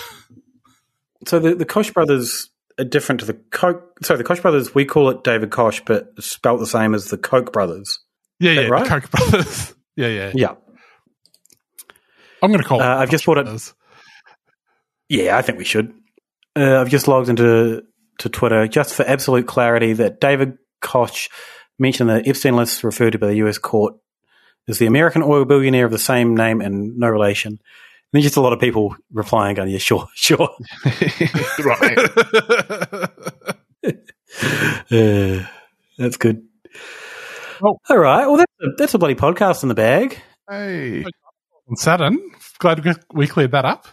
So 1.26 1.38
the, 1.38 1.54
the 1.54 1.64
Koch 1.64 1.92
brothers 1.94 2.50
are 2.78 2.84
different 2.84 3.20
to 3.20 3.26
the 3.26 3.34
Koch. 3.34 3.82
So 4.02 4.16
the 4.16 4.24
Koch 4.24 4.40
brothers, 4.42 4.74
we 4.74 4.84
call 4.84 5.08
it 5.10 5.24
David 5.24 5.50
Koch, 5.50 5.84
but 5.86 6.12
spelt 6.22 6.60
the 6.60 6.66
same 6.66 6.94
as 6.94 7.06
the 7.06 7.18
Koch 7.18 7.52
brothers. 7.52 7.98
Yeah, 8.38 8.52
yeah, 8.52 8.60
right? 8.68 8.84
the 8.84 8.88
Koch 8.90 9.10
brothers. 9.10 9.74
yeah, 9.96 10.08
yeah. 10.08 10.32
Yeah. 10.34 10.54
I'm 12.42 12.50
going 12.52 12.62
to 12.62 12.68
call 12.68 12.80
Uh, 12.80 12.84
it. 12.84 12.98
I've 12.98 13.10
just 13.10 13.26
bought 13.26 13.38
it. 13.38 13.72
Yeah, 15.08 15.36
I 15.36 15.42
think 15.42 15.58
we 15.58 15.64
should. 15.64 15.92
Uh, 16.58 16.80
I've 16.80 16.88
just 16.88 17.06
logged 17.08 17.28
into 17.28 17.82
to 18.18 18.28
Twitter 18.28 18.66
just 18.66 18.94
for 18.94 19.04
absolute 19.06 19.46
clarity 19.46 19.92
that 19.94 20.20
David 20.20 20.58
Koch 20.80 21.28
mentioned 21.78 22.10
the 22.10 22.26
Epstein 22.26 22.56
list 22.56 22.82
referred 22.82 23.12
to 23.12 23.18
by 23.18 23.28
the 23.28 23.36
U.S. 23.36 23.58
court 23.58 23.94
is 24.66 24.78
the 24.78 24.86
American 24.86 25.22
oil 25.22 25.44
billionaire 25.44 25.84
of 25.86 25.92
the 25.92 25.98
same 25.98 26.36
name 26.36 26.60
and 26.60 26.96
no 26.98 27.08
relation. 27.08 27.52
And 27.52 27.60
there's 28.12 28.24
just 28.24 28.36
a 28.36 28.40
lot 28.40 28.52
of 28.52 28.58
people 28.60 28.96
replying, 29.12 29.54
going, 29.54 29.68
"Yeah, 29.70 29.78
sure, 29.78 30.08
sure." 30.14 30.48
right. 31.64 31.98
Uh, 34.90 35.44
That's 35.98 36.16
good. 36.18 36.44
Oh. 37.62 37.78
All 37.88 37.98
right. 37.98 38.26
Well, 38.26 38.36
that's 38.36 38.52
a, 38.62 38.66
that's 38.76 38.94
a 38.94 38.98
bloody 38.98 39.14
podcast 39.14 39.62
in 39.62 39.68
the 39.68 39.74
bag. 39.74 40.18
Hey. 40.48 41.02
On 41.68 41.76
Saturn. 41.76 42.18
Glad 42.58 42.84
we- 42.84 42.92
we 43.12 43.26
cleared 43.26 43.52
that 43.52 43.64
up. 43.64 43.86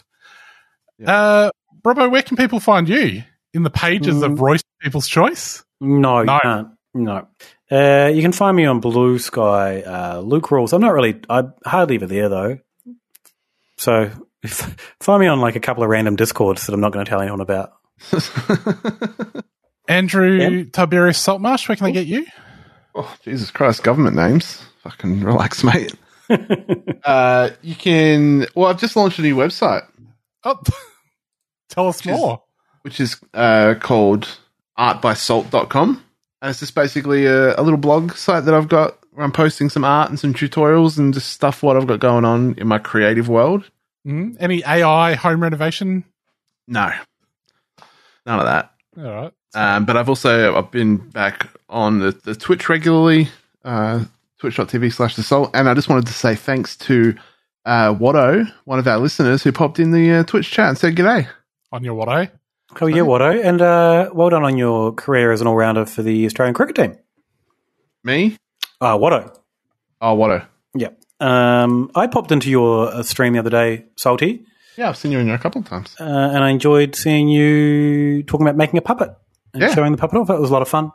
Uh, 1.06 1.50
Robbo, 1.86 2.10
where 2.10 2.24
can 2.24 2.36
people 2.36 2.60
find 2.60 2.90
you? 2.90 3.24
In 3.54 3.64
the 3.64 3.70
pages 3.70 4.22
of 4.24 4.42
Royce 4.42 4.64
People's 4.82 5.08
Choice? 5.08 5.64
No, 5.80 6.22
you 6.22 6.40
can't. 6.42 6.70
No. 6.94 7.28
Uh, 7.72 8.12
you 8.14 8.22
can 8.22 8.32
find 8.32 8.58
me 8.58 8.66
on 8.66 8.80
Blue 8.80 9.20
Sky, 9.20 9.82
uh, 9.82 10.20
Luke 10.20 10.50
Rules. 10.52 10.74
I'm 10.74 10.82
not 10.82 10.94
really, 10.94 11.20
I'm 11.30 11.54
hardly 11.66 11.96
ever 11.96 12.08
there 12.08 12.28
though. 12.28 12.60
So 13.78 14.10
find 15.00 15.22
me 15.22 15.28
on 15.28 15.40
like 15.40 15.56
a 15.56 15.60
couple 15.60 15.84
of 15.84 15.90
random 15.90 16.16
discords 16.16 16.66
that 16.66 16.74
I'm 16.74 16.82
not 16.82 16.92
going 16.92 17.06
to 17.06 17.10
tell 17.10 17.22
anyone 17.22 17.42
about. 17.42 17.74
Andrew 19.88 20.66
Tiberius 20.66 21.20
Saltmarsh, 21.20 21.70
where 21.70 21.76
can 21.76 21.86
they 21.86 21.92
get 21.92 22.08
you? 22.08 22.26
Oh, 22.96 23.16
Jesus 23.24 23.52
Christ, 23.52 23.84
government 23.84 24.16
names. 24.16 24.64
Fucking 24.84 25.22
relax, 25.22 25.64
mate. 25.64 25.94
uh, 27.04 27.50
you 27.62 27.76
can. 27.76 28.48
Well, 28.56 28.70
I've 28.70 28.80
just 28.80 28.96
launched 28.96 29.20
a 29.20 29.22
new 29.22 29.36
website. 29.36 29.84
Oh, 30.44 30.60
tell 31.70 31.88
us 31.88 32.06
more. 32.06 32.42
Which 32.82 33.00
is 33.00 33.18
uh, 33.34 33.76
called 33.80 34.38
artbysalt.com. 34.78 36.04
And 36.42 36.50
it's 36.50 36.60
just 36.60 36.76
basically 36.76 37.26
a, 37.26 37.60
a 37.60 37.64
little 37.64 37.78
blog 37.78 38.14
site 38.14 38.46
that 38.46 38.54
I've 38.54 38.68
got 38.68 39.00
where 39.12 39.24
I'm 39.26 39.32
posting 39.32 39.70
some 39.70 39.84
art 39.84 40.10
and 40.10 40.20
some 40.20 40.34
tutorials 40.34 40.98
and 40.98 41.14
just 41.14 41.32
stuff 41.32 41.64
what 41.64 41.78
I've 41.78 41.88
got 41.88 42.00
going 42.00 42.26
on 42.26 42.56
in 42.58 42.68
my 42.68 42.78
creative 42.78 43.30
world. 43.30 43.70
Mm, 44.06 44.38
any 44.40 44.64
AI 44.66 45.16
home 45.16 45.42
renovation? 45.42 46.04
No, 46.68 46.92
none 48.26 48.40
of 48.40 48.46
that. 48.46 48.72
All 48.98 49.04
right. 49.04 49.32
Um, 49.56 49.86
but 49.86 49.96
I've 49.96 50.10
also 50.10 50.56
I've 50.56 50.70
been 50.70 50.98
back 50.98 51.48
on 51.70 52.00
the, 52.00 52.12
the 52.12 52.36
Twitch 52.36 52.68
regularly, 52.68 53.30
uh, 53.64 54.04
twitch.tv 54.40 54.94
slash 54.94 55.16
the 55.16 55.24
salt. 55.24 55.52
And 55.54 55.70
I 55.70 55.74
just 55.74 55.90
wanted 55.90 56.08
to 56.08 56.14
say 56.14 56.36
thanks 56.36 56.76
to 56.78 57.16
uh, 57.66 57.94
Watto, 57.94 58.52
one 58.66 58.80
of 58.80 58.88
our 58.88 58.98
listeners 58.98 59.44
who 59.44 59.52
popped 59.52 59.80
in 59.80 59.92
the 59.92 60.12
uh, 60.12 60.24
Twitch 60.24 60.52
chat 60.52 60.70
and 60.70 60.78
said 60.78 60.96
g'day. 60.96 61.28
On 61.72 61.84
your 61.84 61.96
Watto? 61.96 62.30
Oh, 62.82 62.88
yeah, 62.88 63.02
Watto. 63.02 63.44
And 63.44 63.62
uh, 63.62 64.10
well 64.14 64.30
done 64.30 64.44
on 64.44 64.58
your 64.58 64.94
career 64.94 65.32
as 65.32 65.42
an 65.42 65.48
all 65.48 65.56
rounder 65.56 65.86
for 65.86 66.02
the 66.04 66.26
Australian 66.26 66.54
cricket 66.54 66.76
team. 66.76 66.98
Me? 68.04 68.38
Uh, 68.82 68.98
Watto. 68.98 69.36
Oh, 70.02 70.16
Watto. 70.18 70.46
Yeah. 70.76 70.90
Um, 71.20 71.92
I 71.96 72.08
popped 72.08 72.32
into 72.32 72.50
your 72.50 72.88
uh, 72.88 73.04
stream 73.04 73.34
the 73.34 73.40
other 73.40 73.50
day, 73.50 73.86
Salty, 73.96 74.46
Yeah, 74.78 74.90
I've 74.90 74.98
seen 74.98 75.12
you 75.14 75.20
in 75.20 75.28
there 75.28 75.36
a 75.36 75.40
couple 75.40 75.62
of 75.62 75.68
times. 75.68 75.96
uh, 76.00 76.04
and 76.04 76.44
I 76.44 76.50
enjoyed 76.50 76.96
seeing 76.96 77.30
you 77.30 78.24
talking 78.24 78.46
about 78.46 78.58
making 78.58 78.78
a 78.78 78.82
puppet 78.82 79.10
and 79.54 79.62
Yeah. 79.64 79.74
showing 79.74 79.92
the 79.92 79.98
puppet 79.98 80.18
off. 80.20 80.30
It 80.30 80.40
was 80.40 80.50
a 80.50 80.54
lot 80.54 80.62
of 80.62 80.68
fun. 80.68 80.92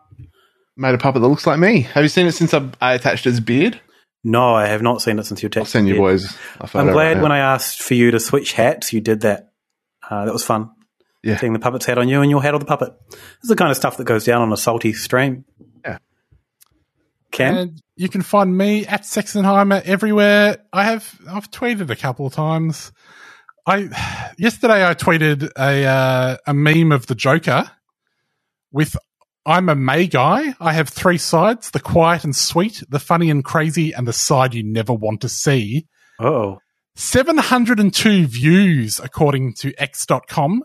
Made 0.76 0.94
a 0.94 0.98
puppet 0.98 1.22
that 1.22 1.28
looks 1.28 1.46
like 1.46 1.58
me. 1.58 1.80
Have 1.82 2.02
you 2.04 2.08
seen 2.08 2.26
it 2.26 2.32
since 2.32 2.52
I, 2.54 2.68
I 2.80 2.94
attached 2.94 3.24
his 3.24 3.40
beard? 3.40 3.80
No, 4.22 4.54
I 4.54 4.66
have 4.66 4.82
not 4.82 5.00
seen 5.00 5.18
it 5.18 5.24
since 5.24 5.42
you 5.42 5.48
texted. 5.48 5.60
I've 5.62 5.68
seen 5.68 5.86
you 5.86 5.94
me. 5.94 5.98
boys. 6.00 6.36
a 6.60 6.68
I'm 6.74 6.88
glad 6.92 7.14
right 7.16 7.22
when 7.22 7.32
I 7.32 7.38
asked 7.38 7.82
for 7.82 7.94
you 7.94 8.10
to 8.10 8.20
switch 8.20 8.52
hats, 8.52 8.92
you 8.92 9.00
did 9.00 9.22
that. 9.22 9.49
Uh, 10.10 10.24
that 10.24 10.32
was 10.32 10.44
fun. 10.44 10.70
Yeah. 11.22 11.36
Seeing 11.36 11.52
the 11.52 11.58
puppet's 11.58 11.86
head 11.86 11.98
on 11.98 12.08
you 12.08 12.20
and 12.22 12.30
your 12.30 12.42
head 12.42 12.54
on 12.54 12.60
the 12.60 12.66
puppet. 12.66 12.92
This 13.10 13.44
is 13.44 13.48
the 13.48 13.56
kind 13.56 13.70
of 13.70 13.76
stuff 13.76 13.96
that 13.98 14.04
goes 14.04 14.24
down 14.24 14.42
on 14.42 14.52
a 14.52 14.56
salty 14.56 14.92
stream. 14.92 15.44
Yeah. 15.84 15.98
Cam? 17.30 17.56
And 17.56 17.82
you 17.96 18.08
can 18.08 18.22
find 18.22 18.56
me 18.56 18.86
at 18.86 19.02
Sexenheimer 19.02 19.82
everywhere. 19.82 20.64
I 20.72 20.84
have 20.84 21.20
I've 21.28 21.50
tweeted 21.50 21.90
a 21.90 21.96
couple 21.96 22.26
of 22.26 22.32
times. 22.32 22.92
I 23.66 24.32
yesterday 24.38 24.86
I 24.86 24.94
tweeted 24.94 25.50
a 25.56 25.84
uh, 25.84 26.36
a 26.46 26.54
meme 26.54 26.92
of 26.92 27.06
the 27.06 27.14
Joker 27.14 27.70
with 28.72 28.96
I'm 29.46 29.68
a 29.68 29.74
May 29.74 30.06
guy. 30.06 30.54
I 30.58 30.72
have 30.72 30.88
three 30.88 31.18
sides: 31.18 31.70
the 31.70 31.80
quiet 31.80 32.24
and 32.24 32.34
sweet, 32.34 32.82
the 32.88 32.98
funny 32.98 33.30
and 33.30 33.44
crazy, 33.44 33.92
and 33.92 34.08
the 34.08 34.12
side 34.12 34.54
you 34.54 34.62
never 34.62 34.92
want 34.92 35.20
to 35.22 35.28
see. 35.28 35.86
Oh. 36.18 36.58
702 36.96 38.26
views 38.26 39.00
according 39.02 39.54
to 39.54 39.72
x.com 39.78 40.62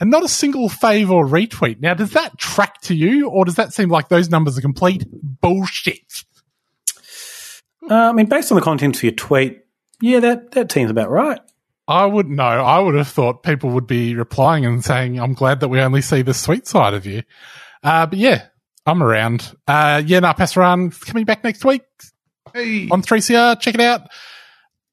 and 0.00 0.10
not 0.10 0.24
a 0.24 0.28
single 0.28 0.68
fave 0.68 1.10
or 1.10 1.26
retweet. 1.26 1.80
Now, 1.80 1.94
does 1.94 2.10
that 2.12 2.36
track 2.38 2.80
to 2.82 2.94
you 2.94 3.28
or 3.28 3.44
does 3.44 3.54
that 3.56 3.72
seem 3.72 3.88
like 3.88 4.08
those 4.08 4.28
numbers 4.30 4.58
are 4.58 4.62
complete 4.62 5.04
bullshit? 5.40 6.24
Uh, 7.88 7.94
I 7.94 8.12
mean, 8.12 8.26
based 8.26 8.50
on 8.50 8.56
the 8.56 8.62
content 8.62 8.96
of 8.96 9.02
your 9.02 9.12
tweet, 9.12 9.60
yeah, 10.00 10.20
that, 10.20 10.52
that 10.52 10.72
seems 10.72 10.90
about 10.90 11.10
right. 11.10 11.40
I 11.86 12.06
would 12.06 12.28
know. 12.28 12.42
I 12.42 12.78
would 12.78 12.94
have 12.94 13.08
thought 13.08 13.42
people 13.42 13.70
would 13.70 13.86
be 13.86 14.14
replying 14.14 14.64
and 14.64 14.82
saying, 14.82 15.20
I'm 15.20 15.34
glad 15.34 15.60
that 15.60 15.68
we 15.68 15.80
only 15.80 16.00
see 16.00 16.22
the 16.22 16.32
sweet 16.34 16.66
side 16.66 16.94
of 16.94 17.04
you. 17.04 17.22
Uh, 17.82 18.06
but 18.06 18.18
yeah, 18.18 18.46
I'm 18.86 19.02
around. 19.02 19.54
Uh, 19.68 20.02
yeah, 20.04 20.20
nah, 20.20 20.32
pass 20.32 20.56
around. 20.56 20.98
Coming 21.02 21.24
back 21.26 21.44
next 21.44 21.64
week 21.64 21.82
Hey. 22.54 22.88
on 22.88 23.02
3CR. 23.02 23.60
Check 23.60 23.74
it 23.74 23.80
out. 23.82 24.08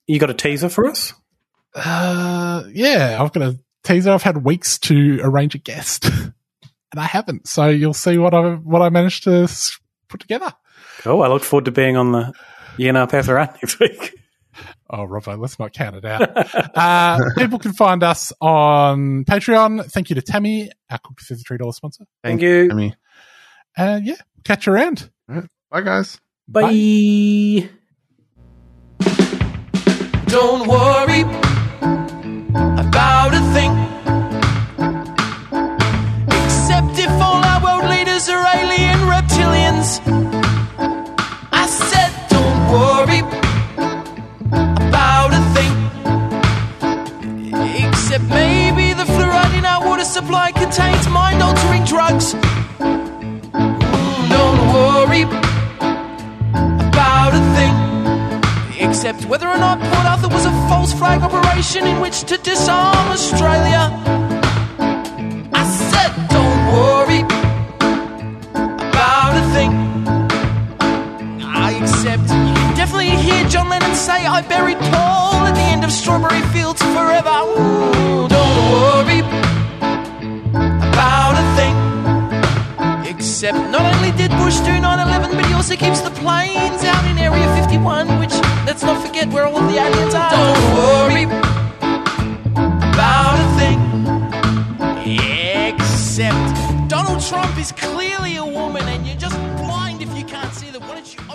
You 0.08 0.20
got 0.20 0.30
a 0.30 0.34
teaser 0.34 0.70
for 0.70 0.88
us? 0.88 1.14
Uh, 1.74 2.64
yeah, 2.72 3.18
I've 3.22 3.32
got 3.32 3.44
a 3.44 3.60
teaser. 3.84 4.12
I've 4.12 4.24
had 4.24 4.44
weeks 4.44 4.78
to 4.80 5.20
arrange 5.24 5.56
a 5.56 5.58
guest 5.58 6.06
and 6.92 7.00
I 7.00 7.06
haven't. 7.06 7.48
So 7.48 7.70
you'll 7.70 7.94
see 7.94 8.18
what 8.18 8.34
I, 8.34 8.56
what 8.56 8.82
I 8.82 8.90
managed 8.90 9.24
to 9.24 9.48
put 10.08 10.20
together. 10.20 10.54
Cool. 11.00 11.24
I 11.24 11.28
look 11.28 11.44
forward 11.44 11.66
to 11.66 11.72
being 11.72 11.98
on 11.98 12.12
the 12.12 12.34
Yena 12.78 13.10
Pass 13.10 13.28
Around 13.30 13.54
next 13.54 13.80
week. 13.80 14.16
Oh, 14.90 15.08
Robbo, 15.08 15.40
let's 15.40 15.58
not 15.58 15.72
count 15.72 15.96
it 15.96 16.06
out. 16.06 16.76
uh, 16.76 17.20
people 17.38 17.60
can 17.60 17.72
find 17.72 18.04
us 18.04 18.34
on 18.42 19.24
Patreon. 19.24 19.90
Thank 19.90 20.10
you 20.10 20.16
to 20.16 20.22
Tammy, 20.22 20.70
our 20.90 21.00
Cook 21.00 21.22
for 21.22 21.34
$3 21.36 21.74
sponsor. 21.74 22.06
Thank 22.24 22.42
you. 22.42 22.70
Amy. 22.70 22.96
And 23.78 24.06
yeah, 24.06 24.18
catch 24.44 24.66
you 24.68 24.74
around. 24.74 25.10
Bye, 25.70 25.82
guys. 25.82 26.20
Bye. 26.48 27.70
Don't 30.32 30.66
worry 30.66 31.24
about 32.80 33.34
a 33.34 33.42
thing. 33.54 33.81
Except 59.04 59.26
whether 59.26 59.48
or 59.48 59.58
not 59.58 59.80
Port 59.80 60.06
Arthur 60.06 60.28
was 60.28 60.46
a 60.46 60.52
false 60.70 60.94
flag 60.94 61.24
operation 61.24 61.88
in 61.88 62.00
which 62.00 62.22
to 62.26 62.38
disarm 62.38 63.08
Australia. 63.08 63.90
I 65.52 65.64
said, 65.90 66.12
don't 66.30 66.62
worry 66.72 67.22
about 68.92 69.34
a 69.42 69.46
thing. 69.56 69.72
I 71.42 71.72
accept 71.82 72.22
you 72.22 72.54
can 72.54 72.76
definitely 72.76 73.16
hear 73.26 73.44
John 73.50 73.70
Lennon 73.70 73.96
say, 73.96 74.24
I 74.28 74.44
buried 74.44 74.78
Paul 74.78 75.48
at 75.48 75.56
the 75.56 75.62
end 75.74 75.84
of 75.84 75.92
Strawberry 75.92 76.44
Fields 76.54 76.84
forever. 76.94 77.36
Ooh, 77.58 78.28
don't 78.28 78.56
worry 78.70 79.22
about 80.94 81.42
a 81.42 81.46
thing. 81.58 81.76
Except 83.10 83.58
not 83.72 83.96
only 83.96 84.12
did 84.12 84.30
Bush 84.38 84.60
do 84.60 84.70
9-11, 84.70 85.22
but 85.22 85.31
he 85.31 85.31
also 85.62 85.76
keeps 85.76 86.02
the 86.02 86.10
planes 86.10 86.84
out 86.84 87.06
in 87.06 87.20
Area 87.20 87.46
51, 87.56 88.18
which, 88.18 88.34
let's 88.66 88.82
not 88.82 89.00
forget 89.06 89.32
where 89.32 89.46
all 89.46 89.62
the 89.62 89.78
aliens 89.78 90.16
are. 90.16 90.32
Don't 90.32 90.58
worry 90.74 91.26
about 92.90 93.38
a 93.38 93.48
thing. 93.60 93.80
Except 95.68 96.90
Donald 96.90 97.22
Trump 97.22 97.56
is 97.60 97.72
clearly 97.74 98.38
a 98.38 98.44
woman, 98.44 98.82
and 98.88 99.06
you're 99.06 99.16
just 99.16 99.38
blind 99.58 100.02
if 100.02 100.12
you 100.18 100.26
can't 100.26 100.52
see 100.52 100.72
that. 100.72 100.82
Why 100.82 100.96
don't 100.96 101.14
you? 101.14 101.31